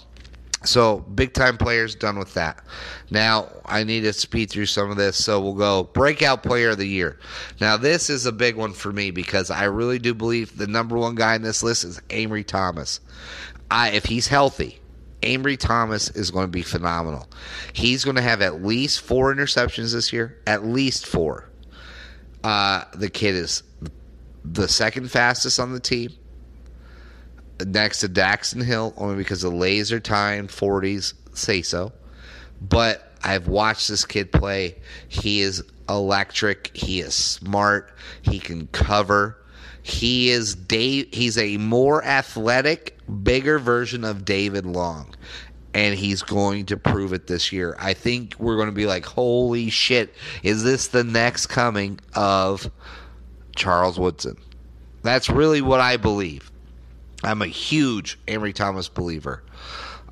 So 0.62 0.98
big 1.14 1.32
time 1.32 1.56
players 1.56 1.94
done 1.94 2.18
with 2.18 2.34
that. 2.34 2.62
Now 3.10 3.48
I 3.64 3.82
need 3.82 4.02
to 4.02 4.12
speed 4.12 4.50
through 4.50 4.66
some 4.66 4.90
of 4.90 4.98
this. 4.98 5.22
So 5.22 5.40
we'll 5.40 5.54
go 5.54 5.84
breakout 5.84 6.42
player 6.42 6.70
of 6.70 6.78
the 6.78 6.86
year. 6.86 7.18
Now 7.60 7.78
this 7.78 8.10
is 8.10 8.26
a 8.26 8.32
big 8.32 8.56
one 8.56 8.74
for 8.74 8.92
me 8.92 9.10
because 9.10 9.50
I 9.50 9.64
really 9.64 9.98
do 9.98 10.12
believe 10.12 10.58
the 10.58 10.66
number 10.66 10.98
one 10.98 11.14
guy 11.14 11.34
in 11.34 11.42
this 11.42 11.62
list 11.62 11.84
is 11.84 11.98
Ambry 12.10 12.46
Thomas. 12.46 13.00
I, 13.70 13.90
if 13.90 14.04
he's 14.04 14.26
healthy, 14.26 14.80
Ambry 15.22 15.58
Thomas 15.58 16.10
is 16.10 16.30
going 16.30 16.46
to 16.46 16.50
be 16.50 16.62
phenomenal. 16.62 17.28
He's 17.72 18.04
going 18.04 18.16
to 18.16 18.22
have 18.22 18.42
at 18.42 18.62
least 18.62 19.00
four 19.00 19.34
interceptions 19.34 19.92
this 19.92 20.12
year, 20.12 20.38
at 20.46 20.64
least 20.64 21.06
four. 21.06 21.48
Uh, 22.42 22.84
the 22.94 23.10
kid 23.10 23.34
is 23.34 23.62
the 24.44 24.68
second 24.68 25.10
fastest 25.10 25.60
on 25.60 25.72
the 25.72 25.80
team, 25.80 26.12
next 27.66 28.00
to 28.00 28.08
Daxton 28.08 28.64
Hill, 28.64 28.94
only 28.96 29.16
because 29.16 29.42
the 29.42 29.50
laser 29.50 30.00
time 30.00 30.48
40s 30.48 31.14
say 31.34 31.62
so. 31.62 31.92
But 32.60 33.12
I've 33.22 33.48
watched 33.48 33.88
this 33.88 34.04
kid 34.04 34.32
play. 34.32 34.76
He 35.08 35.40
is 35.40 35.62
electric. 35.88 36.70
He 36.74 37.00
is 37.00 37.14
smart. 37.14 37.92
He 38.22 38.38
can 38.38 38.66
cover. 38.68 39.36
He 39.82 40.30
is 40.30 40.54
Dave. 40.54 41.08
He's 41.12 41.36
a 41.38 41.56
more 41.56 42.04
athletic, 42.04 42.96
bigger 43.10 43.58
version 43.58 44.04
of 44.04 44.24
David 44.24 44.66
Long, 44.66 45.14
and 45.74 45.94
he's 45.94 46.22
going 46.22 46.66
to 46.66 46.76
prove 46.76 47.12
it 47.12 47.26
this 47.26 47.52
year. 47.52 47.76
I 47.78 47.94
think 47.94 48.34
we're 48.38 48.56
going 48.56 48.68
to 48.68 48.74
be 48.74 48.86
like, 48.86 49.04
"Holy 49.04 49.70
shit! 49.70 50.14
Is 50.42 50.62
this 50.62 50.88
the 50.88 51.04
next 51.04 51.46
coming 51.46 52.00
of 52.14 52.70
Charles 53.56 53.98
Woodson?" 53.98 54.36
That's 55.02 55.30
really 55.30 55.62
what 55.62 55.80
I 55.80 55.96
believe. 55.96 56.50
I'm 57.22 57.42
a 57.42 57.46
huge 57.46 58.18
Ambry 58.26 58.54
Thomas 58.54 58.88
believer. 58.88 59.42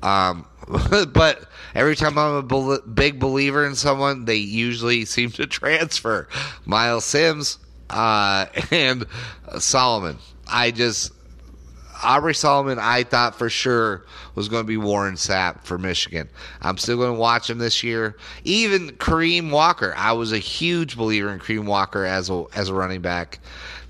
Um, 0.01 0.45
but 1.13 1.49
every 1.75 1.95
time 1.95 2.17
I'm 2.17 2.35
a 2.35 2.43
be- 2.43 2.91
big 2.91 3.19
believer 3.19 3.65
in 3.65 3.75
someone, 3.75 4.25
they 4.25 4.35
usually 4.35 5.05
seem 5.05 5.31
to 5.31 5.47
transfer. 5.47 6.27
Myles 6.65 7.05
Sims 7.05 7.59
uh, 7.89 8.47
and 8.71 9.05
Solomon. 9.59 10.17
I 10.47 10.71
just 10.71 11.11
Aubrey 12.03 12.33
Solomon, 12.33 12.79
I 12.79 13.03
thought 13.03 13.35
for 13.35 13.49
sure 13.49 14.05
was 14.35 14.47
going 14.47 14.63
to 14.63 14.67
be 14.67 14.77
Warren 14.77 15.15
Sapp 15.15 15.63
for 15.63 15.77
Michigan. 15.77 16.29
I'm 16.61 16.77
still 16.77 16.97
going 16.97 17.13
to 17.13 17.19
watch 17.19 17.49
him 17.49 17.57
this 17.57 17.83
year. 17.83 18.15
Even 18.43 18.91
Kareem 18.91 19.51
Walker, 19.51 19.93
I 19.97 20.13
was 20.13 20.31
a 20.31 20.37
huge 20.37 20.95
believer 20.95 21.29
in 21.29 21.39
Kareem 21.39 21.65
Walker 21.65 22.05
as 22.05 22.29
a 22.29 22.45
as 22.55 22.69
a 22.69 22.73
running 22.73 23.01
back. 23.01 23.39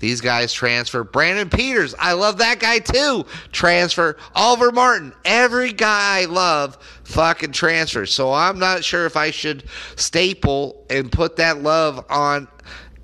These 0.00 0.20
guys 0.20 0.52
transfer. 0.52 1.04
Brandon 1.04 1.50
Peters, 1.50 1.94
I 1.98 2.14
love 2.14 2.38
that 2.38 2.58
guy 2.58 2.78
too. 2.78 3.26
Transfer. 3.52 4.16
Oliver 4.34 4.72
Martin, 4.72 5.12
every 5.24 5.72
guy 5.72 6.20
I 6.20 6.24
love 6.24 6.78
fucking 7.04 7.52
transfer. 7.52 8.06
So 8.06 8.32
I'm 8.32 8.58
not 8.58 8.82
sure 8.82 9.06
if 9.06 9.16
I 9.16 9.30
should 9.30 9.64
staple 9.96 10.84
and 10.88 11.12
put 11.12 11.36
that 11.36 11.62
love 11.62 12.04
on 12.08 12.48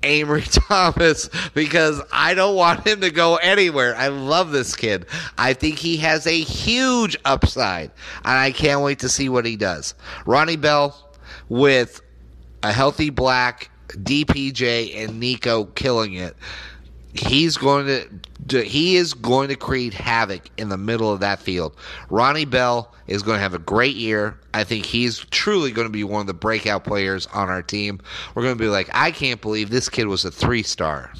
Ambry 0.07 0.47
Thomas 0.67 1.29
because 1.53 2.01
I 2.11 2.33
don't 2.33 2.55
want 2.55 2.87
him 2.87 3.01
to 3.01 3.11
go 3.11 3.35
anywhere. 3.35 3.95
I 3.95 4.07
love 4.07 4.51
this 4.51 4.75
kid. 4.75 5.05
I 5.37 5.53
think 5.53 5.77
he 5.77 5.97
has 5.97 6.25
a 6.25 6.39
huge 6.39 7.17
upside, 7.25 7.91
and 8.23 8.37
I 8.37 8.51
can't 8.51 8.81
wait 8.81 8.99
to 8.99 9.09
see 9.09 9.29
what 9.29 9.45
he 9.45 9.55
does. 9.55 9.93
Ronnie 10.25 10.55
Bell 10.55 11.11
with 11.49 12.01
a 12.63 12.71
healthy 12.71 13.09
Black, 13.09 13.69
DPJ, 13.89 14.95
and 14.95 15.19
Nico 15.19 15.65
killing 15.65 16.13
it. 16.13 16.35
He's 17.13 17.57
going 17.57 17.87
to 17.87 18.63
he 18.63 18.95
is 18.95 19.13
going 19.13 19.49
to 19.49 19.55
create 19.55 19.93
havoc 19.93 20.49
in 20.57 20.69
the 20.69 20.77
middle 20.77 21.11
of 21.11 21.19
that 21.19 21.39
field. 21.39 21.75
Ronnie 22.09 22.45
Bell 22.45 22.93
is 23.07 23.23
going 23.23 23.37
to 23.37 23.41
have 23.41 23.53
a 23.53 23.59
great 23.59 23.95
year. 23.95 24.39
I 24.53 24.63
think 24.63 24.85
he's 24.85 25.19
truly 25.19 25.71
going 25.71 25.87
to 25.87 25.91
be 25.91 26.03
one 26.03 26.21
of 26.21 26.27
the 26.27 26.33
breakout 26.33 26.83
players 26.83 27.27
on 27.27 27.49
our 27.49 27.61
team. 27.61 27.99
We're 28.35 28.43
going 28.43 28.57
to 28.57 28.63
be 28.63 28.69
like, 28.69 28.89
I 28.93 29.11
can't 29.11 29.41
believe 29.41 29.69
this 29.69 29.89
kid 29.89 30.07
was 30.07 30.23
a 30.25 30.31
three 30.31 30.63
star. 30.63 31.11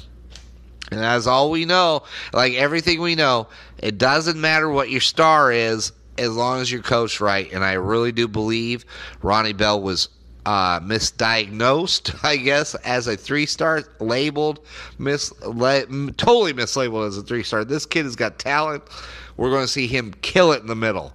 And 0.90 1.00
that's 1.00 1.26
all 1.26 1.50
we 1.50 1.64
know. 1.66 2.04
Like 2.32 2.54
everything 2.54 3.00
we 3.00 3.14
know, 3.14 3.48
it 3.78 3.98
doesn't 3.98 4.40
matter 4.40 4.70
what 4.70 4.90
your 4.90 5.02
star 5.02 5.52
is 5.52 5.92
as 6.16 6.34
long 6.34 6.60
as 6.60 6.72
you're 6.72 6.82
coached 6.82 7.20
right. 7.20 7.52
And 7.52 7.62
I 7.62 7.74
really 7.74 8.12
do 8.12 8.26
believe 8.26 8.84
Ronnie 9.22 9.52
Bell 9.52 9.80
was 9.82 10.08
uh, 10.48 10.80
misdiagnosed, 10.80 12.18
I 12.24 12.38
guess, 12.38 12.74
as 12.76 13.06
a 13.06 13.18
three 13.18 13.44
star, 13.44 13.82
labeled, 14.00 14.60
mis- 14.96 15.28
totally 15.40 16.54
mislabeled 16.54 17.06
as 17.06 17.18
a 17.18 17.22
three 17.22 17.42
star. 17.42 17.66
This 17.66 17.84
kid 17.84 18.04
has 18.04 18.16
got 18.16 18.38
talent. 18.38 18.82
We're 19.36 19.50
going 19.50 19.64
to 19.64 19.68
see 19.68 19.86
him 19.86 20.14
kill 20.22 20.52
it 20.52 20.62
in 20.62 20.66
the 20.66 20.74
middle. 20.74 21.12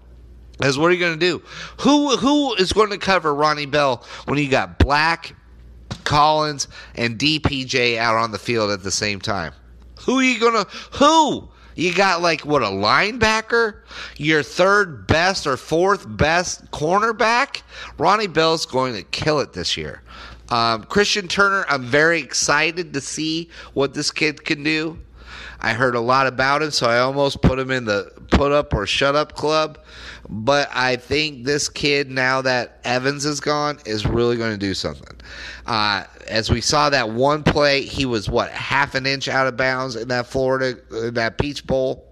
As 0.61 0.77
what 0.77 0.91
are 0.91 0.93
you 0.93 0.99
going 0.99 1.19
to 1.19 1.25
do? 1.25 1.41
Who 1.81 2.15
who 2.15 2.53
is 2.53 2.73
going 2.73 2.91
to 2.91 2.99
cover 2.99 3.33
Ronnie 3.33 3.65
Bell 3.65 4.05
when 4.25 4.37
you 4.37 4.49
got 4.49 4.77
Black, 4.77 5.35
Collins, 6.03 6.67
and 6.93 7.17
DPJ 7.17 7.97
out 7.97 8.15
on 8.15 8.31
the 8.31 8.37
field 8.37 8.69
at 8.69 8.83
the 8.83 8.91
same 8.91 9.19
time? 9.19 9.51
Who 10.01 10.19
are 10.19 10.23
you 10.23 10.39
going 10.39 10.63
to 10.63 10.69
who? 10.97 11.49
You 11.75 11.93
got 11.93 12.21
like 12.21 12.41
what 12.41 12.61
a 12.61 12.67
linebacker, 12.67 13.77
your 14.17 14.43
third 14.43 15.07
best 15.07 15.47
or 15.47 15.57
fourth 15.57 16.05
best 16.07 16.69
cornerback. 16.71 17.61
Ronnie 17.97 18.27
Bell's 18.27 18.65
going 18.65 18.93
to 18.95 19.03
kill 19.03 19.39
it 19.39 19.53
this 19.53 19.75
year. 19.77 20.01
Um, 20.49 20.83
Christian 20.83 21.27
Turner, 21.27 21.65
I'm 21.67 21.83
very 21.83 22.19
excited 22.19 22.93
to 22.93 23.01
see 23.01 23.49
what 23.73 23.93
this 23.93 24.11
kid 24.11 24.45
can 24.45 24.63
do. 24.63 24.99
I 25.59 25.73
heard 25.73 25.95
a 25.95 25.99
lot 26.01 26.27
about 26.27 26.61
him, 26.61 26.71
so 26.71 26.87
I 26.87 26.99
almost 26.99 27.41
put 27.41 27.57
him 27.57 27.71
in 27.71 27.85
the 27.85 28.11
put 28.29 28.51
up 28.51 28.73
or 28.73 28.85
shut 28.85 29.15
up 29.15 29.33
club. 29.33 29.79
But 30.29 30.69
I 30.73 30.95
think 30.95 31.43
this 31.43 31.67
kid, 31.69 32.09
now 32.09 32.41
that 32.41 32.79
Evans 32.83 33.25
is 33.25 33.39
gone, 33.39 33.79
is 33.85 34.05
really 34.05 34.37
going 34.37 34.51
to 34.51 34.57
do 34.57 34.73
something. 34.73 35.17
Uh, 35.65 36.05
as 36.27 36.49
we 36.49 36.61
saw 36.61 36.89
that 36.89 37.09
one 37.09 37.43
play, 37.43 37.81
he 37.81 38.05
was 38.05 38.29
what 38.29 38.49
half 38.51 38.95
an 38.95 39.05
inch 39.05 39.27
out 39.27 39.47
of 39.47 39.57
bounds 39.57 39.95
in 39.95 40.07
that 40.07 40.27
Florida, 40.27 40.77
in 40.91 41.13
that 41.15 41.37
Peach 41.37 41.67
Bowl. 41.67 42.05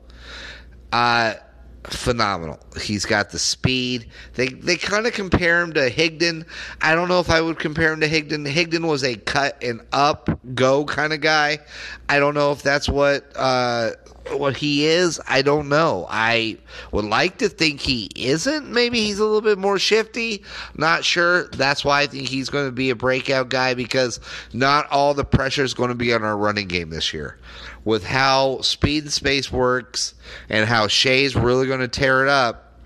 Uh, 0.91 1.36
phenomenal. 1.84 2.59
He's 2.79 3.05
got 3.05 3.32
the 3.32 3.39
speed. 3.39 4.07
They 4.36 4.49
they 4.49 4.75
kind 4.77 5.07
of 5.07 5.13
compare 5.13 5.61
him 5.61 5.73
to 5.73 5.89
Higdon. 5.89 6.45
I 6.82 6.95
don't 6.95 7.07
know 7.07 7.19
if 7.19 7.29
I 7.29 7.41
would 7.41 7.59
compare 7.59 7.93
him 7.93 8.01
to 8.01 8.09
Higdon. 8.09 8.51
Higdon 8.51 8.88
was 8.88 9.03
a 9.03 9.15
cut 9.15 9.61
and 9.63 9.82
up 9.91 10.29
go 10.53 10.86
kind 10.86 11.13
of 11.13 11.21
guy. 11.21 11.59
I 12.09 12.19
don't 12.19 12.34
know 12.34 12.51
if 12.51 12.61
that's 12.61 12.88
what 12.88 13.32
uh, 13.36 13.91
what 14.32 14.57
he 14.57 14.86
is. 14.86 15.19
I 15.27 15.41
don't 15.41 15.69
know. 15.69 16.05
I 16.09 16.57
would 16.91 17.05
like 17.05 17.39
to 17.39 17.49
think 17.49 17.79
he 17.79 18.09
isn't. 18.15 18.71
Maybe 18.71 18.99
he's 18.99 19.19
a 19.19 19.25
little 19.25 19.41
bit 19.41 19.57
more 19.57 19.79
shifty. 19.79 20.43
Not 20.75 21.03
sure. 21.03 21.47
That's 21.49 21.84
why 21.84 22.01
I 22.01 22.07
think 22.07 22.27
he's 22.27 22.49
going 22.49 22.67
to 22.67 22.71
be 22.71 22.89
a 22.89 22.95
breakout 22.95 23.49
guy 23.49 23.73
because 23.73 24.19
not 24.53 24.89
all 24.91 25.13
the 25.13 25.25
pressure 25.25 25.63
is 25.63 25.73
going 25.73 25.89
to 25.89 25.95
be 25.95 26.13
on 26.13 26.23
our 26.23 26.38
running 26.38 26.67
game 26.67 26.89
this 26.89 27.13
year 27.13 27.38
with 27.84 28.03
how 28.03 28.61
speed 28.61 29.03
and 29.03 29.13
space 29.13 29.51
works 29.51 30.13
and 30.49 30.67
how 30.67 30.88
Shea's 30.88 31.36
really 31.36 31.67
going 31.67 31.79
to 31.79 31.88
tear 31.88 32.23
it 32.23 32.29
up, 32.29 32.79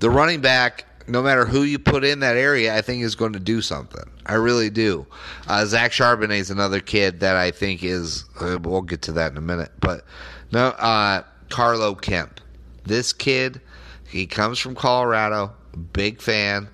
the 0.00 0.10
running 0.10 0.40
back, 0.40 0.86
no 1.06 1.22
matter 1.22 1.44
who 1.44 1.62
you 1.62 1.78
put 1.78 2.04
in 2.04 2.20
that 2.20 2.36
area, 2.36 2.74
I 2.76 2.80
think 2.80 3.02
is 3.02 3.14
going 3.14 3.34
to 3.34 3.40
do 3.40 3.60
something. 3.60 4.10
I 4.26 4.34
really 4.34 4.70
do. 4.70 5.06
Uh, 5.46 5.66
Zach 5.66 5.92
Charbonnet 5.92 6.38
is 6.38 6.50
another 6.50 6.80
kid 6.80 7.20
that 7.20 7.36
I 7.36 7.50
think 7.50 7.82
is. 7.82 8.24
Uh, 8.40 8.58
we'll 8.60 8.82
get 8.82 9.02
to 9.02 9.12
that 9.12 9.32
in 9.32 9.38
a 9.38 9.42
minute, 9.42 9.72
but 9.80 10.04
no, 10.50 10.68
uh, 10.68 11.22
Carlo 11.50 11.94
Kemp. 11.94 12.40
This 12.84 13.12
kid, 13.12 13.60
he 14.08 14.26
comes 14.26 14.58
from 14.58 14.74
Colorado. 14.74 15.52
Big 15.92 16.22
fan. 16.22 16.68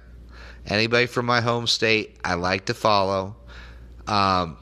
Anybody 0.67 1.07
from 1.07 1.27
my 1.27 1.41
home 1.41 1.67
state, 1.67 2.19
I 2.25 2.35
like 2.35 2.67
to 2.67 2.75
follow. 2.75 3.37
Um, 4.07 4.57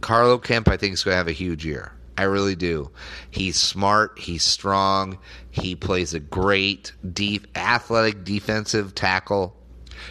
Carlo 0.00 0.38
Kemp, 0.38 0.68
I 0.68 0.76
think, 0.76 0.94
is 0.94 1.04
going 1.04 1.14
to 1.14 1.18
have 1.18 1.28
a 1.28 1.32
huge 1.32 1.64
year. 1.64 1.92
I 2.16 2.24
really 2.24 2.56
do. 2.56 2.90
He's 3.30 3.56
smart. 3.56 4.18
He's 4.18 4.42
strong. 4.42 5.18
He 5.50 5.76
plays 5.76 6.14
a 6.14 6.20
great, 6.20 6.92
deep, 7.12 7.46
athletic 7.56 8.24
defensive 8.24 8.94
tackle. 8.94 9.56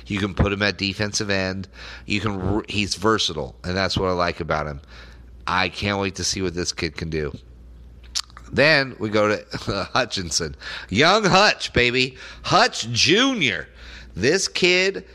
You 0.06 0.20
can 0.20 0.34
put 0.34 0.54
him 0.54 0.62
at 0.62 0.78
defensive 0.78 1.30
end. 1.30 1.68
You 2.06 2.22
can. 2.22 2.64
He's 2.70 2.96
versatile, 2.96 3.56
and 3.64 3.76
that's 3.76 3.98
what 3.98 4.08
I 4.08 4.14
like 4.14 4.40
about 4.40 4.68
him. 4.68 4.82
I 5.48 5.70
can't 5.70 6.00
wait 6.00 6.16
to 6.16 6.24
see 6.24 6.42
what 6.42 6.54
this 6.54 6.72
kid 6.72 6.96
can 6.96 7.10
do. 7.10 7.34
Then 8.52 8.96
we 9.00 9.10
go 9.10 9.36
to 9.36 9.84
Hutchinson, 9.94 10.56
young 10.90 11.26
Hutch, 11.26 11.74
baby, 11.74 12.18
Hutch 12.44 12.90
Jr. 12.92 13.64
This 14.16 14.48
kid 14.48 15.06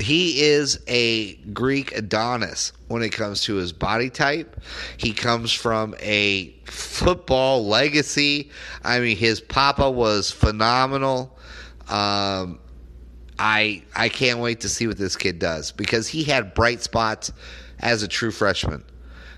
he 0.00 0.42
is 0.42 0.80
a 0.86 1.34
Greek 1.52 1.96
Adonis 1.96 2.72
when 2.88 3.02
it 3.02 3.10
comes 3.10 3.42
to 3.44 3.54
his 3.54 3.72
body 3.72 4.10
type. 4.10 4.60
He 4.96 5.12
comes 5.12 5.52
from 5.52 5.94
a 6.00 6.54
football 6.64 7.66
legacy. 7.66 8.50
I 8.84 9.00
mean, 9.00 9.16
his 9.16 9.40
papa 9.40 9.90
was 9.90 10.30
phenomenal. 10.30 11.36
Um, 11.88 12.58
I 13.38 13.82
I 13.94 14.08
can't 14.08 14.40
wait 14.40 14.60
to 14.60 14.68
see 14.68 14.86
what 14.86 14.98
this 14.98 15.16
kid 15.16 15.38
does 15.38 15.72
because 15.72 16.08
he 16.08 16.24
had 16.24 16.54
bright 16.54 16.82
spots 16.82 17.32
as 17.80 18.02
a 18.02 18.08
true 18.08 18.30
freshman. 18.30 18.84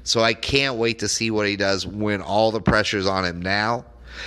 So 0.04 0.22
I 0.22 0.32
can't 0.32 0.76
wait 0.76 1.00
to 1.00 1.09
see 1.09 1.30
what 1.30 1.46
he 1.46 1.56
does 1.56 1.86
when 1.86 2.22
all 2.22 2.50
the 2.50 2.61
pressure's 2.61 3.06
on 3.06 3.24
him 3.24 3.42
now. 3.42 3.84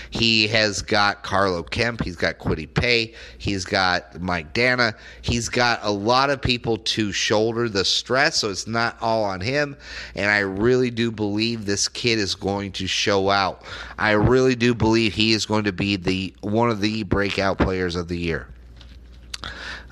He 0.10 0.48
has 0.48 0.82
got 0.82 1.24
Carlo 1.24 1.64
Kemp. 1.64 2.04
He's 2.04 2.16
got 2.16 2.38
Kwity 2.38 2.72
Paye. 2.72 3.14
He's 3.38 3.66
got 3.66 4.22
Mike 4.22 4.54
Danna. 4.54 4.96
He's 5.22 5.50
got 5.50 5.80
a 5.84 5.92
lot 5.92 6.30
of 6.30 6.42
people 6.42 6.78
to 6.78 7.12
shoulder 7.12 7.70
the 7.70 7.86
stress, 7.86 8.38
so 8.38 8.50
it's 8.50 8.68
not 8.68 8.98
all 9.02 9.24
on 9.24 9.42
him. 9.42 9.78
And 10.16 10.30
I 10.30 10.40
really 10.40 10.92
do 10.92 11.12
believe 11.12 11.66
this 11.66 11.88
kid 11.88 12.20
is 12.20 12.36
going 12.36 12.72
to 12.74 12.88
show 12.88 13.30
out. 13.30 13.64
I 13.98 14.12
really 14.12 14.56
do 14.56 14.74
believe 14.74 15.14
he 15.14 15.34
is 15.34 15.46
going 15.46 15.66
to 15.66 15.74
be 15.74 15.96
the 15.96 16.34
one 16.42 16.70
of 16.70 16.82
the 16.82 17.04
breakout 17.04 17.58
players 17.58 17.96
of 17.96 18.08
the 18.08 18.18
year. 18.18 18.48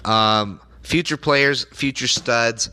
Um, 0.06 0.60
future 0.90 1.18
players, 1.18 1.66
future 1.66 2.08
studs. 2.08 2.72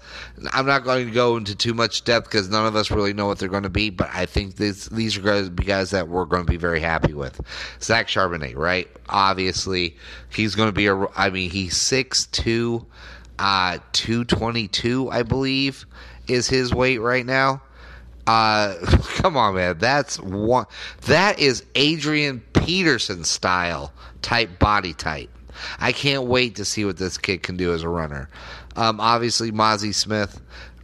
I'm 0.52 0.64
not 0.64 0.84
going 0.84 1.06
to 1.06 1.12
go 1.12 1.36
into 1.36 1.54
too 1.54 1.74
much 1.74 2.02
depth 2.04 2.30
because 2.30 2.48
none 2.48 2.64
of 2.64 2.74
us 2.74 2.90
really 2.90 3.12
know 3.12 3.26
what 3.26 3.38
they're 3.38 3.50
going 3.50 3.64
to 3.64 3.68
be, 3.68 3.90
but 3.90 4.08
I 4.10 4.24
think 4.24 4.56
this, 4.56 4.86
these 4.86 5.18
are 5.18 5.20
going 5.20 5.44
to 5.44 5.50
be 5.50 5.64
guys 5.64 5.90
that 5.90 6.08
we're 6.08 6.24
going 6.24 6.44
to 6.44 6.50
be 6.50 6.56
very 6.56 6.80
happy 6.80 7.12
with. 7.12 7.38
Zach 7.82 8.08
Charbonnet, 8.08 8.56
right? 8.56 8.88
Obviously, 9.10 9.96
he's 10.30 10.54
going 10.54 10.68
to 10.68 10.72
be 10.72 10.86
a. 10.86 10.96
I 11.14 11.28
mean, 11.28 11.50
he's 11.50 11.74
6'2", 11.74 12.86
uh, 13.38 13.78
222, 13.92 15.10
I 15.10 15.22
believe, 15.22 15.84
is 16.26 16.48
his 16.48 16.72
weight 16.72 17.02
right 17.02 17.26
now. 17.26 17.60
Uh, 18.26 18.76
come 19.16 19.36
on, 19.36 19.56
man. 19.56 19.76
That's 19.76 20.18
one. 20.18 20.64
That 21.02 21.38
is 21.38 21.66
Adrian 21.74 22.42
Peterson 22.54 23.24
style 23.24 23.92
type 24.22 24.58
body 24.58 24.94
type. 24.94 25.28
I 25.78 25.92
can't 25.92 26.24
wait 26.24 26.56
to 26.56 26.64
see 26.64 26.84
what 26.84 26.96
this 26.96 27.18
kid 27.18 27.42
can 27.42 27.56
do 27.56 27.72
as 27.72 27.82
a 27.82 27.88
runner. 27.88 28.28
Um, 28.76 29.00
obviously, 29.00 29.52
Mazi 29.52 29.94
Smith, 29.94 30.40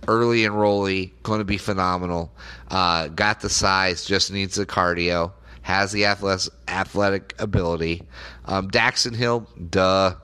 early 0.08 0.42
enrollee, 0.42 1.12
going 1.22 1.38
to 1.38 1.44
be 1.44 1.58
phenomenal. 1.58 2.32
Uh, 2.68 3.08
got 3.08 3.40
the 3.40 3.50
size, 3.50 4.04
just 4.04 4.32
needs 4.32 4.56
the 4.56 4.66
cardio. 4.66 5.32
Has 5.62 5.92
the 5.92 6.06
athletic, 6.06 7.34
ability. 7.38 8.02
Um, 8.46 8.68
Daxton 8.70 9.14
Hill, 9.14 9.46
duh. 9.70 10.14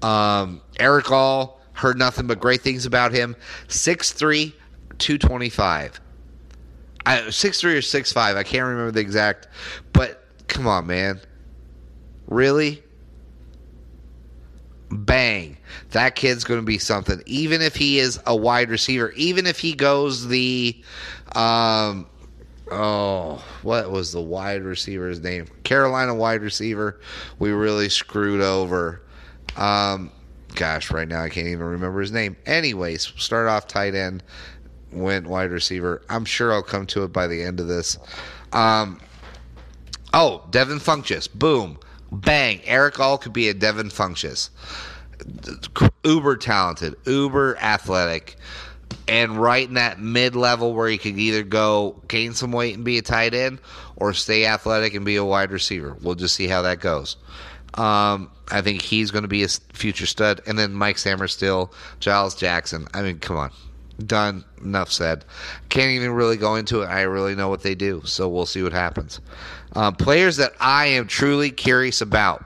Um, 0.00 0.62
Erick 0.78 1.10
All, 1.12 1.60
heard 1.74 1.98
nothing 1.98 2.26
but 2.26 2.40
great 2.40 2.62
things 2.62 2.86
about 2.86 3.12
him. 3.12 3.36
6'3, 3.68 4.54
225. 4.98 6.00
I, 7.06 7.30
six 7.30 7.60
three 7.60 7.76
or 7.76 7.82
six 7.82 8.12
five. 8.12 8.36
I 8.36 8.42
can't 8.42 8.64
remember 8.64 8.92
the 8.92 9.00
exact, 9.00 9.48
but 9.92 10.22
come 10.48 10.66
on, 10.66 10.86
man. 10.86 11.20
Really? 12.26 12.82
Bang, 14.90 15.56
that 15.90 16.16
kid's 16.16 16.44
going 16.44 16.60
to 16.60 16.66
be 16.66 16.78
something. 16.78 17.22
Even 17.26 17.62
if 17.62 17.76
he 17.76 17.98
is 17.98 18.20
a 18.26 18.34
wide 18.34 18.70
receiver, 18.70 19.12
even 19.12 19.46
if 19.46 19.58
he 19.58 19.72
goes 19.72 20.26
the, 20.28 20.76
um, 21.34 22.06
oh, 22.70 23.42
what 23.62 23.90
was 23.90 24.12
the 24.12 24.20
wide 24.20 24.62
receiver's 24.62 25.20
name? 25.20 25.46
Carolina 25.64 26.14
wide 26.14 26.42
receiver. 26.42 27.00
We 27.38 27.50
really 27.50 27.88
screwed 27.88 28.40
over. 28.40 29.02
Um, 29.56 30.10
gosh, 30.54 30.90
right 30.90 31.08
now 31.08 31.22
I 31.22 31.28
can't 31.28 31.46
even 31.46 31.66
remember 31.66 32.00
his 32.00 32.12
name. 32.12 32.36
Anyways, 32.46 33.12
start 33.16 33.48
off 33.48 33.68
tight 33.68 33.94
end, 33.94 34.22
went 34.92 35.26
wide 35.26 35.50
receiver. 35.50 36.02
I'm 36.08 36.24
sure 36.24 36.52
I'll 36.52 36.62
come 36.62 36.86
to 36.86 37.04
it 37.04 37.12
by 37.12 37.26
the 37.26 37.42
end 37.42 37.60
of 37.60 37.68
this. 37.68 37.98
Um, 38.52 39.00
oh, 40.12 40.44
Devin 40.50 40.78
Funchess. 40.80 41.32
Boom 41.32 41.78
bang, 42.12 42.60
Erick 42.64 43.00
All 43.00 43.18
could 43.18 43.32
be 43.32 43.48
a 43.48 43.54
Devin 43.54 43.88
Funchess. 43.88 44.50
Uber 46.04 46.36
talented, 46.36 46.96
uber 47.04 47.56
athletic, 47.58 48.36
and 49.06 49.36
right 49.36 49.68
in 49.68 49.74
that 49.74 50.00
mid 50.00 50.34
level 50.34 50.72
where 50.72 50.88
he 50.88 50.96
could 50.96 51.18
either 51.18 51.42
go 51.42 52.00
gain 52.08 52.32
some 52.32 52.52
weight 52.52 52.74
and 52.74 52.84
be 52.84 52.96
a 52.98 53.02
tight 53.02 53.34
end 53.34 53.60
or 53.96 54.14
stay 54.14 54.46
athletic 54.46 54.94
and 54.94 55.04
be 55.04 55.16
a 55.16 55.24
wide 55.24 55.50
receiver. 55.50 55.96
We'll 56.00 56.14
just 56.14 56.34
see 56.34 56.46
how 56.46 56.62
that 56.62 56.80
goes. 56.80 57.16
Um, 57.74 58.30
I 58.50 58.62
think 58.62 58.82
he's 58.82 59.10
going 59.10 59.22
to 59.22 59.28
be 59.28 59.44
a 59.44 59.48
future 59.48 60.06
stud. 60.06 60.40
And 60.46 60.58
then 60.58 60.72
Mike 60.72 60.96
Sainristil, 60.96 61.72
Giles 62.00 62.34
Jackson. 62.34 62.86
I 62.94 63.02
mean, 63.02 63.18
come 63.18 63.36
on. 63.36 63.50
Done. 64.04 64.44
Enough 64.64 64.90
said. 64.90 65.24
Can't 65.68 65.90
even 65.90 66.12
really 66.12 66.36
go 66.36 66.56
into 66.56 66.82
it. 66.82 66.86
I 66.86 67.02
really 67.02 67.34
know 67.34 67.48
what 67.48 67.62
they 67.62 67.74
do. 67.74 68.02
So 68.04 68.28
we'll 68.28 68.46
see 68.46 68.62
what 68.62 68.72
happens. 68.72 69.20
Um, 69.74 69.94
players 69.94 70.36
that 70.38 70.52
I 70.60 70.86
am 70.86 71.06
truly 71.06 71.50
curious 71.50 72.00
about. 72.00 72.44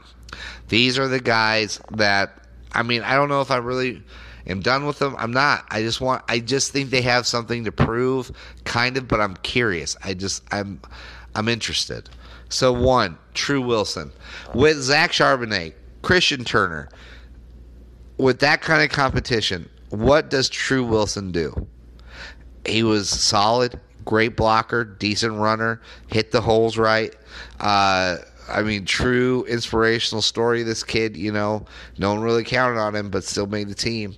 These 0.68 0.98
are 0.98 1.08
the 1.08 1.20
guys 1.20 1.80
that 1.92 2.44
I 2.74 2.82
mean, 2.82 3.02
I 3.02 3.14
don't 3.14 3.28
know 3.28 3.40
if 3.40 3.50
I 3.50 3.56
really 3.58 4.02
am 4.46 4.60
done 4.60 4.84
with 4.84 4.98
them. 4.98 5.14
I'm 5.18 5.30
not. 5.30 5.64
I 5.70 5.82
just 5.82 6.00
want. 6.00 6.24
I 6.28 6.40
just 6.40 6.72
think 6.72 6.90
they 6.90 7.02
have 7.02 7.26
something 7.26 7.64
to 7.64 7.72
prove, 7.72 8.32
kind 8.64 8.96
of. 8.96 9.06
But 9.06 9.20
I'm 9.20 9.36
curious. 9.36 9.96
I 10.02 10.14
just. 10.14 10.42
I'm. 10.50 10.80
I'm 11.36 11.48
interested. 11.48 12.10
So 12.48 12.72
one, 12.72 13.16
True 13.32 13.60
Wilson 13.60 14.12
with 14.54 14.76
Zach 14.78 15.12
Charbonnet, 15.12 15.74
Christian 16.02 16.44
Turner. 16.44 16.88
With 18.16 18.38
that 18.40 18.60
kind 18.62 18.80
of 18.80 18.90
competition, 18.90 19.68
what 19.90 20.30
does 20.30 20.48
True 20.48 20.84
Wilson 20.84 21.32
do? 21.32 21.66
He 22.64 22.84
was 22.84 23.08
solid 23.08 23.80
great 24.04 24.36
blocker, 24.36 24.84
decent 24.84 25.34
runner, 25.34 25.80
hit 26.08 26.30
the 26.30 26.40
holes 26.40 26.76
right. 26.76 27.14
Uh, 27.60 28.16
I 28.48 28.62
mean, 28.62 28.84
true 28.84 29.44
inspirational 29.48 30.22
story. 30.22 30.62
This 30.62 30.84
kid, 30.84 31.16
you 31.16 31.32
know, 31.32 31.64
no 31.98 32.12
one 32.12 32.22
really 32.22 32.44
counted 32.44 32.78
on 32.78 32.94
him, 32.94 33.10
but 33.10 33.24
still 33.24 33.46
made 33.46 33.68
the 33.68 33.74
team. 33.74 34.14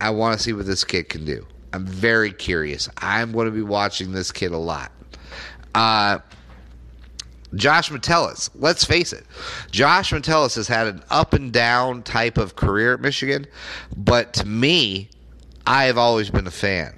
I 0.00 0.10
want 0.10 0.36
to 0.36 0.42
see 0.42 0.52
what 0.52 0.66
this 0.66 0.84
kid 0.84 1.08
can 1.08 1.24
do. 1.24 1.46
I'm 1.72 1.86
very 1.86 2.32
curious. 2.32 2.88
I'm 2.98 3.32
going 3.32 3.46
to 3.46 3.52
be 3.52 3.62
watching 3.62 4.12
this 4.12 4.30
kid 4.30 4.52
a 4.52 4.58
lot. 4.58 4.92
Uh, 5.74 6.18
Josh 7.54 7.90
Metellus, 7.90 8.50
let's 8.54 8.84
face 8.84 9.12
it, 9.12 9.24
Josh 9.70 10.12
Metellus 10.12 10.56
has 10.56 10.68
had 10.68 10.86
an 10.88 11.02
up 11.10 11.32
and 11.32 11.52
down 11.52 12.02
type 12.02 12.36
of 12.36 12.56
career 12.56 12.94
at 12.94 13.00
Michigan, 13.00 13.46
but 13.96 14.32
to 14.34 14.46
me, 14.46 15.08
I 15.66 15.84
have 15.84 15.96
always 15.96 16.30
been 16.30 16.46
a 16.46 16.52
fan 16.52 16.94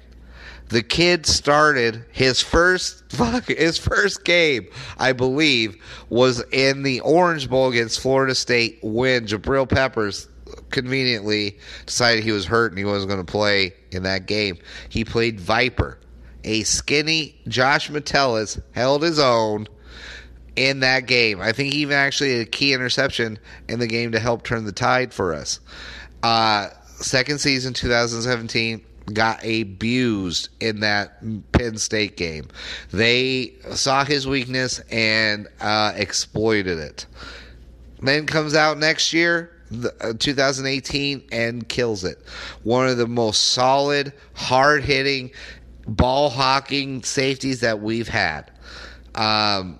the 0.69 0.83
kid 0.83 1.25
started 1.25 2.05
his 2.11 2.41
first 2.41 3.11
fuck 3.11 3.47
his 3.47 3.77
first 3.77 4.23
game, 4.23 4.67
I 4.97 5.13
believe, 5.13 5.81
was 6.09 6.43
in 6.51 6.83
the 6.83 6.99
Orange 7.01 7.49
Bowl 7.49 7.69
against 7.69 7.99
Florida 7.99 8.35
State 8.35 8.79
when 8.81 9.25
Jabril 9.27 9.67
Peppers 9.67 10.27
conveniently 10.69 11.57
decided 11.85 12.23
he 12.23 12.31
was 12.31 12.45
hurt 12.45 12.71
and 12.71 12.79
he 12.79 12.85
wasn't 12.85 13.09
going 13.09 13.25
to 13.25 13.31
play 13.31 13.73
in 13.91 14.03
that 14.03 14.25
game. 14.25 14.57
He 14.89 15.03
played 15.03 15.39
Viper. 15.39 15.99
A 16.43 16.63
skinny 16.63 17.39
Josh 17.47 17.89
Metellus 17.89 18.59
held 18.71 19.03
his 19.03 19.19
own 19.19 19.67
in 20.55 20.79
that 20.79 21.05
game. 21.05 21.41
I 21.41 21.51
think 21.51 21.73
he 21.73 21.79
even 21.79 21.95
actually 21.95 22.37
had 22.37 22.47
a 22.47 22.49
key 22.49 22.73
interception 22.73 23.37
in 23.67 23.79
the 23.79 23.87
game 23.87 24.11
to 24.13 24.19
help 24.19 24.43
turn 24.43 24.65
the 24.65 24.71
tide 24.71 25.13
for 25.13 25.33
us. 25.33 25.59
Uh, 26.23 26.69
second 26.83 27.39
season, 27.39 27.73
2017 27.73 28.83
got 29.13 29.43
abused 29.45 30.49
in 30.59 30.81
that 30.81 31.21
Penn 31.51 31.77
State 31.77 32.17
game. 32.17 32.47
They 32.91 33.53
saw 33.71 34.03
his 34.03 34.27
weakness 34.27 34.79
and 34.91 35.47
uh, 35.61 35.93
exploited 35.95 36.77
it. 36.77 37.05
then 38.01 38.25
comes 38.25 38.53
out 38.53 38.77
next 38.77 39.13
year, 39.13 39.51
uh, 40.01 40.13
2018, 40.19 41.23
and 41.31 41.67
kills 41.67 42.03
it. 42.03 42.19
One 42.63 42.87
of 42.87 42.97
the 42.97 43.07
most 43.07 43.49
solid, 43.49 44.13
hard 44.33 44.83
hitting, 44.83 45.31
ball 45.87 46.29
hawking 46.29 47.03
safeties 47.03 47.61
that 47.61 47.81
we've 47.81 48.09
had. 48.09 48.51
Um, 49.15 49.79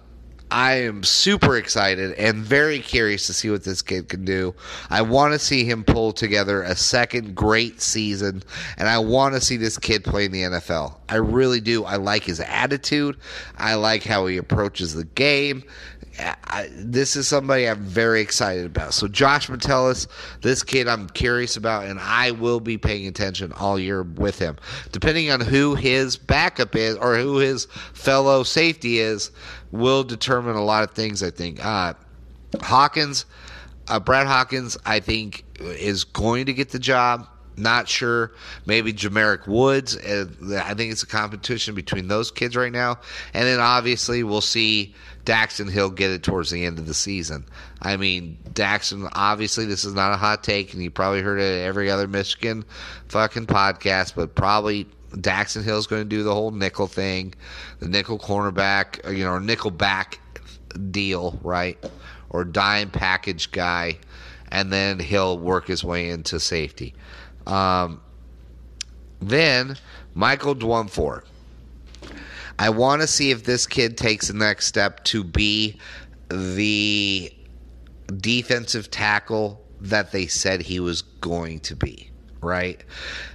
I 0.49 0.75
am 0.75 1.03
super 1.03 1.57
excited 1.57 2.13
and 2.13 2.37
very 2.37 2.79
curious 2.79 3.27
to 3.27 3.33
see 3.33 3.49
what 3.49 3.65
this 3.65 3.81
kid 3.81 4.07
can 4.07 4.23
do. 4.23 4.55
I 4.89 5.01
want 5.01 5.33
to 5.33 5.39
see 5.39 5.65
him 5.65 5.83
pull 5.83 6.13
together 6.13 6.63
a 6.63 6.75
second 6.75 7.35
great 7.35 7.81
season, 7.81 8.43
and 8.77 8.87
I 8.87 8.99
want 8.99 9.35
to 9.35 9.41
see 9.41 9.57
this 9.57 9.77
kid 9.77 10.05
play 10.05 10.25
in 10.25 10.31
the 10.31 10.43
NFL. 10.43 10.95
I 11.09 11.15
really 11.15 11.59
do. 11.59 11.83
I 11.83 11.97
like 11.97 12.23
his 12.23 12.39
attitude, 12.39 13.17
I 13.57 13.75
like 13.75 14.03
how 14.03 14.25
he 14.27 14.37
approaches 14.37 14.93
the 14.93 15.03
game. 15.03 15.63
I, 16.19 16.69
this 16.71 17.15
is 17.15 17.27
somebody 17.27 17.67
I'm 17.67 17.79
very 17.83 18.21
excited 18.21 18.65
about. 18.65 18.93
So 18.93 19.07
Josh 19.07 19.49
Metellus, 19.49 20.07
this 20.41 20.63
kid 20.63 20.87
I'm 20.87 21.07
curious 21.09 21.57
about, 21.57 21.85
and 21.85 21.99
I 21.99 22.31
will 22.31 22.59
be 22.59 22.77
paying 22.77 23.07
attention 23.07 23.53
all 23.53 23.77
year 23.77 24.03
with 24.03 24.39
him. 24.39 24.57
Depending 24.91 25.29
on 25.29 25.41
who 25.41 25.75
his 25.75 26.17
backup 26.17 26.75
is 26.75 26.95
or 26.95 27.17
who 27.17 27.37
his 27.37 27.65
fellow 27.93 28.43
safety 28.43 28.99
is, 28.99 29.31
will 29.71 30.03
determine 30.03 30.55
a 30.55 30.63
lot 30.63 30.83
of 30.83 30.91
things. 30.91 31.21
I 31.21 31.29
think 31.29 31.63
uh, 31.63 31.93
Hawkins, 32.61 33.25
uh, 33.87 33.99
Brad 33.99 34.27
Hawkins, 34.27 34.77
I 34.85 34.99
think 34.99 35.43
is 35.59 36.03
going 36.03 36.47
to 36.47 36.53
get 36.53 36.69
the 36.69 36.79
job. 36.79 37.27
Not 37.57 37.89
sure. 37.89 38.31
Maybe 38.67 38.93
J'Marick 38.93 39.47
Woods. 39.47 39.97
Uh, 39.97 40.27
I 40.63 40.75
think 40.75 40.91
it's 40.91 41.03
a 41.03 41.07
competition 41.07 41.73
between 41.73 42.07
those 42.07 42.29
kids 42.29 42.55
right 42.55 42.71
now. 42.71 42.99
And 43.33 43.45
then 43.45 43.59
obviously 43.59 44.23
we'll 44.23 44.41
see 44.41 44.93
Daxton 45.25 45.69
Hill 45.69 45.89
get 45.89 46.11
it 46.11 46.23
towards 46.23 46.51
the 46.51 46.63
end 46.63 46.79
of 46.79 46.85
the 46.85 46.93
season. 46.93 47.45
I 47.81 47.97
mean, 47.97 48.37
Daxton, 48.53 49.09
obviously, 49.13 49.65
this 49.65 49.83
is 49.83 49.93
not 49.93 50.13
a 50.13 50.17
hot 50.17 50.41
take, 50.43 50.73
and 50.73 50.81
you 50.81 50.89
probably 50.89 51.21
heard 51.21 51.39
it 51.39 51.65
every 51.65 51.91
other 51.91 52.07
Michigan 52.07 52.63
fucking 53.09 53.47
podcast, 53.47 54.15
but 54.15 54.35
probably 54.35 54.87
Daxton 55.11 55.63
Hill 55.63 55.79
is 55.79 55.87
going 55.87 56.03
to 56.03 56.09
do 56.09 56.23
the 56.23 56.33
whole 56.33 56.51
nickel 56.51 56.87
thing, 56.87 57.33
the 57.79 57.89
nickel 57.89 58.17
cornerback, 58.17 59.15
you 59.15 59.25
know, 59.25 59.37
nickel 59.37 59.71
back 59.71 60.19
deal, 60.91 61.39
right? 61.43 61.77
Or 62.29 62.45
dime 62.45 62.89
package 62.89 63.51
guy, 63.51 63.97
and 64.49 64.71
then 64.71 64.99
he'll 64.99 65.37
work 65.37 65.67
his 65.67 65.83
way 65.83 66.09
into 66.09 66.39
safety. 66.39 66.93
Um, 67.47 68.01
then 69.19 69.77
Michael 70.13 70.55
Dwumfour. 70.55 71.23
I 72.59 72.69
want 72.69 73.01
to 73.01 73.07
see 73.07 73.31
if 73.31 73.43
this 73.43 73.65
kid 73.67 73.97
takes 73.97 74.27
the 74.27 74.33
next 74.33 74.65
step 74.67 75.03
to 75.05 75.23
be 75.23 75.79
the 76.29 77.31
defensive 78.17 78.89
tackle 78.89 79.63
that 79.79 80.11
they 80.11 80.27
said 80.27 80.61
he 80.61 80.79
was 80.79 81.03
going 81.03 81.59
to 81.61 81.75
be, 81.75 82.09
right? 82.41 82.83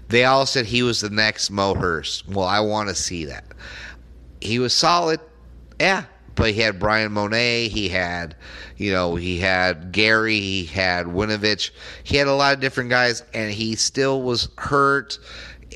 They 0.08 0.24
all 0.24 0.44
said 0.44 0.66
he 0.66 0.82
was 0.82 1.00
the 1.00 1.10
next 1.10 1.50
Mo 1.50 1.74
Hurst. 1.74 2.28
Well, 2.28 2.46
I 2.46 2.60
want 2.60 2.88
to 2.88 2.94
see 2.94 3.24
that. 3.26 3.44
He 4.40 4.58
was 4.58 4.74
solid, 4.74 5.20
yeah, 5.80 6.04
but 6.34 6.50
he 6.52 6.60
had 6.60 6.78
Bryan 6.78 7.12
Mone, 7.12 7.32
he 7.32 7.88
had, 7.88 8.36
you 8.76 8.92
know, 8.92 9.14
he 9.16 9.38
had 9.38 9.92
Gary, 9.92 10.40
he 10.40 10.64
had 10.64 11.06
Winovich, 11.06 11.70
he 12.04 12.16
had 12.16 12.26
a 12.26 12.34
lot 12.34 12.54
of 12.54 12.60
different 12.60 12.90
guys, 12.90 13.22
and 13.34 13.52
he 13.52 13.74
still 13.74 14.22
was 14.22 14.48
hurt. 14.58 15.18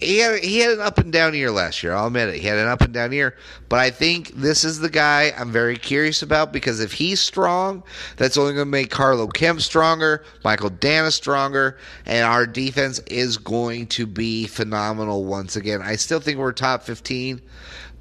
He 0.03 0.19
had 0.19 0.43
he 0.43 0.59
had 0.59 0.73
an 0.73 0.81
up 0.81 0.99
and 0.99 1.13
down 1.13 1.35
year 1.35 1.51
last 1.51 1.83
year. 1.83 1.95
I'll 1.95 2.07
admit 2.07 2.29
it. 2.29 2.37
He 2.37 2.47
had 2.47 2.59
an 2.59 2.69
up 2.69 2.81
and 2.83 2.93
down 2.93 3.13
year, 3.13 3.37
but 3.69 3.79
I 3.79 3.91
think 3.91 4.33
this 4.35 4.65
is 4.65 4.79
the 4.79 4.91
guy 4.91 5.33
I'm 5.37 5.51
very 5.51 5.77
curious 5.77 6.23
about 6.23 6.53
because 6.53 6.81
if 6.81 6.93
he's 6.93 7.21
strong, 7.21 7.83
that's 8.17 8.37
only 8.37 8.53
going 8.55 8.67
to 8.67 8.71
make 8.71 8.91
Carlo 8.91 9.27
Kemp 9.27 9.61
stronger, 9.61 10.25
Michael 10.45 10.71
Danna 10.71 11.13
stronger, 11.13 11.79
and 12.05 12.25
our 12.25 12.47
defense 12.47 12.99
is 13.07 13.37
going 13.37 13.87
to 13.89 14.07
be 14.07 14.47
phenomenal 14.47 15.25
once 15.25 15.57
again. 15.57 15.81
I 15.83 15.97
still 15.97 16.21
think 16.21 16.39
we're 16.39 16.53
top 16.53 16.83
15. 16.83 17.41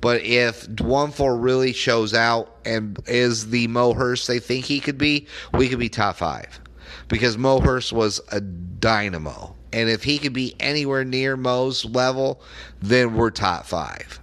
But 0.02 0.22
if 0.22 0.68
Dwumfour 0.68 1.42
really 1.42 1.74
shows 1.74 2.14
out 2.14 2.58
and 2.64 3.00
is 3.08 3.50
the 3.50 3.68
Mo 3.68 3.94
Hurst 3.94 4.28
they 4.28 4.38
think 4.38 4.66
he 4.66 4.80
could 4.80 5.00
be, 5.00 5.26
we 5.54 5.68
could 5.68 5.80
be 5.80 5.90
top 5.90 6.18
five. 6.18 6.60
Because 7.08 7.38
Mo 7.38 7.60
Hurst 7.60 7.92
was 7.92 8.22
a 8.32 8.40
dynamo. 8.40 9.56
And 9.76 9.90
if 9.90 10.04
he 10.04 10.18
could 10.18 10.32
be 10.32 10.56
anywhere 10.60 11.04
near 11.04 11.36
Mo's 11.36 11.84
level, 11.84 12.42
then 12.82 13.16
we're 13.16 13.30
top 13.30 13.66
five. 13.66 14.22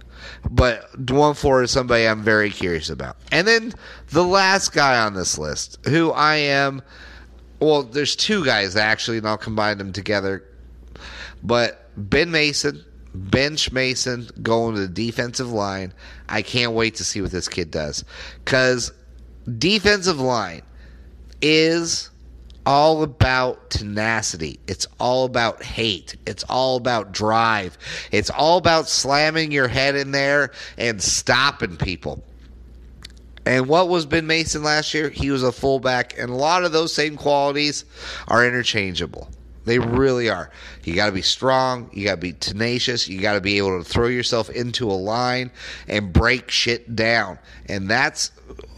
But 0.49 0.91
Dwumfour 1.05 1.63
is 1.63 1.71
somebody 1.71 2.07
I'm 2.07 2.23
very 2.23 2.49
curious 2.49 2.89
about. 2.89 3.17
And 3.31 3.47
then 3.47 3.73
the 4.09 4.23
last 4.23 4.73
guy 4.73 4.99
on 4.99 5.13
this 5.13 5.37
list, 5.37 5.77
who 5.85 6.11
I 6.11 6.37
am, 6.37 6.81
well, 7.59 7.83
there's 7.83 8.15
two 8.15 8.43
guys 8.43 8.75
actually, 8.75 9.19
and 9.19 9.27
I'll 9.27 9.37
combine 9.37 9.77
them 9.77 9.93
together. 9.93 10.43
But 11.43 11.87
Ben 11.95 12.31
Mason 12.31 12.83
bench 13.13 13.71
Mason 13.71 14.27
going 14.41 14.73
to 14.73 14.81
the 14.81 14.87
defensive 14.87 15.51
line. 15.51 15.93
I 16.29 16.41
can't 16.41 16.73
wait 16.73 16.95
to 16.95 17.03
see 17.03 17.21
what 17.21 17.29
this 17.29 17.47
kid 17.47 17.69
does. 17.69 18.03
Because 18.43 18.91
defensive 19.59 20.19
line 20.19 20.63
is 21.41 22.09
all 22.65 23.03
about 23.03 23.69
tenacity. 23.69 24.59
It's 24.67 24.87
all 24.99 25.25
about 25.25 25.63
hate. 25.63 26.15
It's 26.25 26.43
all 26.45 26.77
about 26.77 27.11
drive. 27.11 27.77
It's 28.11 28.29
all 28.29 28.57
about 28.57 28.87
slamming 28.87 29.51
your 29.51 29.67
head 29.67 29.95
in 29.95 30.11
there 30.11 30.51
and 30.77 31.01
stopping 31.01 31.77
people. 31.77 32.23
And 33.45 33.67
what 33.67 33.89
was 33.89 34.05
Ben 34.05 34.25
Mason 34.25 34.63
last 34.63 34.93
year? 34.93 35.09
He 35.09 35.29
was 35.29 35.43
a 35.43 35.51
fullback, 35.51 36.17
and 36.17 36.29
a 36.29 36.35
lot 36.35 36.63
of 36.63 36.71
those 36.71 36.93
same 36.93 37.17
qualities 37.17 37.83
are 38.27 38.45
interchangeable. 38.45 39.29
They 39.65 39.79
really 39.79 40.29
are. 40.29 40.49
You 40.83 40.95
got 40.95 41.07
to 41.07 41.11
be 41.11 41.21
strong. 41.21 41.89
You 41.93 42.05
got 42.05 42.15
to 42.15 42.21
be 42.21 42.33
tenacious. 42.33 43.07
You 43.07 43.21
got 43.21 43.33
to 43.33 43.41
be 43.41 43.57
able 43.57 43.81
to 43.81 43.89
throw 43.89 44.07
yourself 44.07 44.49
into 44.49 44.89
a 44.89 44.93
line 44.93 45.51
and 45.87 46.11
break 46.11 46.51
shit 46.51 46.95
down. 46.95 47.39
And 47.67 47.89
that's 47.89 48.31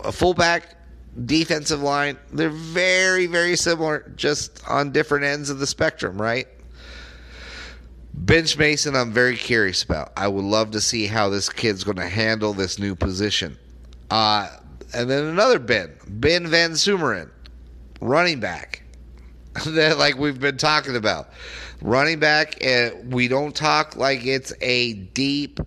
a 0.03 0.11
fullback 0.11 0.74
defensive 1.23 1.81
line. 1.81 2.17
They're 2.31 2.49
very, 2.49 3.27
very 3.27 3.55
similar, 3.55 4.11
just 4.15 4.67
on 4.67 4.91
different 4.91 5.25
ends 5.25 5.49
of 5.49 5.59
the 5.59 5.67
spectrum, 5.67 6.21
right? 6.21 6.47
Bench 8.13 8.57
Mason, 8.57 8.95
I'm 8.95 9.11
very 9.11 9.35
curious 9.35 9.83
about. 9.83 10.13
I 10.15 10.27
would 10.27 10.45
love 10.45 10.71
to 10.71 10.81
see 10.81 11.05
how 11.05 11.29
this 11.29 11.49
kid's 11.49 11.83
going 11.83 11.97
to 11.97 12.07
handle 12.07 12.53
this 12.53 12.79
new 12.79 12.95
position. 12.95 13.57
Uh, 14.09 14.49
and 14.93 15.09
then 15.09 15.25
another 15.25 15.59
Ben, 15.59 15.93
Ben 16.07 16.47
Van 16.47 16.71
Sumeren, 16.71 17.29
running 17.99 18.39
back 18.39 18.83
that 19.65 19.97
like 19.97 20.17
we've 20.17 20.39
been 20.39 20.57
talking 20.57 20.95
about. 20.95 21.29
Running 21.81 22.19
back, 22.19 22.63
uh, 22.65 22.91
we 23.05 23.27
don't 23.27 23.53
talk 23.53 23.95
like 23.97 24.25
it's 24.25 24.53
a 24.61 24.93
deep 24.93 25.59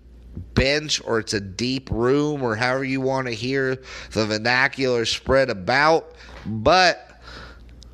bench 0.53 1.01
or 1.05 1.19
it's 1.19 1.33
a 1.33 1.39
deep 1.39 1.89
room 1.91 2.43
or 2.43 2.55
however 2.55 2.83
you 2.83 3.01
want 3.01 3.27
to 3.27 3.33
hear 3.33 3.81
the 4.11 4.25
vernacular 4.25 5.05
spread 5.05 5.49
about. 5.49 6.13
But 6.45 7.21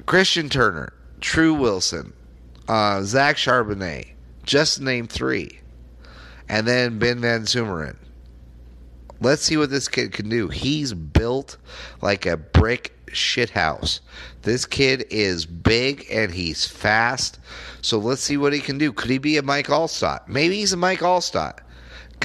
Christian 0.06 0.50
Turner, 0.50 0.94
True 1.22 1.54
Wilson, 1.54 2.14
uh, 2.68 3.02
Zach 3.04 3.38
Charbonnet, 3.38 4.14
just 4.44 4.82
name 4.82 5.08
three. 5.08 5.60
And 6.48 6.68
then 6.68 7.00
Ben 7.00 7.20
Van 7.22 7.42
Sumeren. 7.42 7.96
Let's 9.20 9.42
see 9.42 9.58
what 9.58 9.72
this 9.72 9.88
kid 9.88 10.12
can 10.12 10.30
do. 10.30 10.50
He's 10.50 10.94
built 10.94 11.58
like 12.02 12.26
a 12.26 12.38
brick 12.38 12.94
shithouse. 13.08 14.02
This 14.44 14.66
kid 14.66 15.06
is 15.10 15.46
big 15.46 16.06
and 16.12 16.32
he's 16.32 16.66
fast. 16.66 17.40
So 17.82 17.98
let's 17.98 18.22
see 18.22 18.38
what 18.38 18.54
he 18.54 18.60
can 18.60 18.78
do. 18.78 18.94
Could 18.94 19.10
he 19.10 19.18
be 19.18 19.38
a 19.38 19.42
Mike 19.42 19.68
Alstott? 19.68 20.28
Maybe 20.28 20.58
he's 20.58 20.74
a 20.74 20.78
Mike 20.78 21.00
Alstott. 21.00 21.60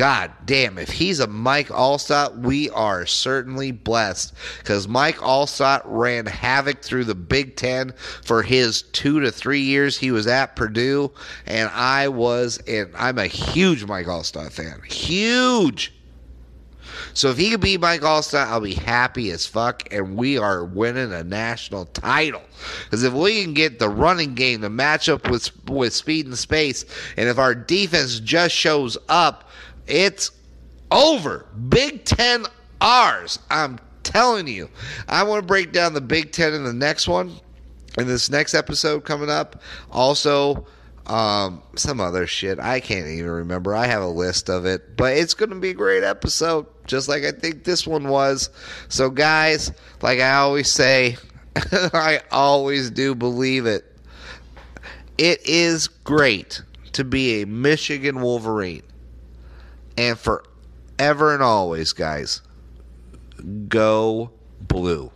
God 0.01 0.33
damn, 0.47 0.79
if 0.79 0.89
he's 0.89 1.21
a 1.21 1.27
Mike 1.27 1.69
Alstott, 1.69 2.39
we 2.39 2.71
are 2.71 3.05
certainly 3.05 3.71
blessed 3.71 4.33
because 4.57 4.89
Mike 4.89 5.19
Alstott 5.19 5.83
ran 5.85 6.25
havoc 6.25 6.81
through 6.81 7.05
the 7.05 7.15
Big 7.15 7.55
Ten 7.55 7.93
for 8.23 8.43
his 8.43 8.81
two 8.81 9.21
to 9.21 9.31
three 9.31 9.61
years 9.61 9.99
he 9.99 10.11
was 10.11 10.27
at 10.27 10.57
Purdue, 10.57 11.13
and 11.45 11.69
I 11.75 12.09
was, 12.09 12.63
and 12.67 12.89
I'm 12.97 13.19
a 13.19 13.27
huge 13.27 13.85
Mike 13.85 14.07
Alstott 14.07 14.53
fan, 14.53 14.81
huge. 14.89 15.93
So 17.13 17.29
if 17.29 17.37
he 17.37 17.51
could 17.51 17.61
be 17.61 17.77
Mike 17.77 18.01
Alstott, 18.01 18.47
I'll 18.47 18.63
be 18.63 18.73
happy 18.73 19.31
as 19.33 19.45
fuck, 19.45 19.93
and 19.93 20.17
we 20.17 20.39
are 20.39 20.65
winning 20.65 21.13
a 21.13 21.25
national 21.25 21.85
title. 21.85 22.43
Because 22.85 23.03
if 23.03 23.13
we 23.13 23.43
can 23.43 23.53
get 23.53 23.79
the 23.79 23.91
running 23.91 24.35
game 24.35 24.63
to 24.63 24.71
match 24.71 25.11
up 25.11 25.29
with 25.29 25.51
with 25.69 25.93
speed 25.93 26.25
and 26.25 26.39
space, 26.39 26.87
and 27.19 27.29
if 27.29 27.39
our 27.39 27.55
defense 27.55 28.19
just 28.19 28.55
shows 28.55 28.97
up, 29.11 29.50
it's 29.91 30.31
over. 30.91 31.47
Big 31.69 32.05
Ten 32.05 32.47
R's. 32.81 33.39
I'm 33.51 33.79
telling 34.03 34.47
you. 34.47 34.71
I 35.09 35.23
want 35.25 35.43
to 35.43 35.47
break 35.47 35.73
down 35.73 35.95
the 35.95 36.01
Big 36.01 36.33
Ten 36.33 36.55
in 36.55 36.65
the 36.65 36.73
next 36.73 37.09
one, 37.09 37.35
in 37.99 38.07
this 38.07 38.31
next 38.31 38.55
episode 38.55 39.05
coming 39.05 39.31
up. 39.31 39.63
Also. 39.91 40.67
Um, 41.07 41.63
some 41.75 42.01
other 42.01 42.29
shit. 42.29 42.61
I 42.61 42.79
can't 42.79 43.09
even 43.09 43.31
remember. 43.31 43.75
I 43.75 43.87
have 43.87 44.03
a 44.03 44.07
list 44.07 44.49
of 44.49 44.65
it, 44.65 44.97
but 44.97 45.17
it's 45.17 45.35
going 45.35 45.51
to 45.51 45.57
be 45.57 45.71
a 45.71 45.75
great 45.75 46.05
episode, 46.05 46.67
just 46.87 47.09
like 47.09 47.25
I 47.25 47.33
think 47.33 47.65
this 47.65 47.85
one 47.85 48.07
was. 48.07 48.49
So, 48.89 49.11
guys, 49.11 49.73
like 50.03 50.21
I 50.21 50.35
always 50.35 50.71
say, 50.71 51.17
I 51.57 52.21
always 52.31 52.91
do 52.91 53.17
believe 53.17 53.67
it. 53.67 53.85
It 55.19 55.41
is 55.49 55.89
great 55.89 56.63
to 56.93 57.03
be 57.03 57.43
a 57.43 57.47
Michigan 57.47 58.21
Wolverine. 58.21 58.83
And 60.01 60.19
forever 60.19 61.35
and 61.35 61.43
always, 61.43 61.93
guys, 61.93 62.41
go 63.69 64.31
blue. 64.63 65.13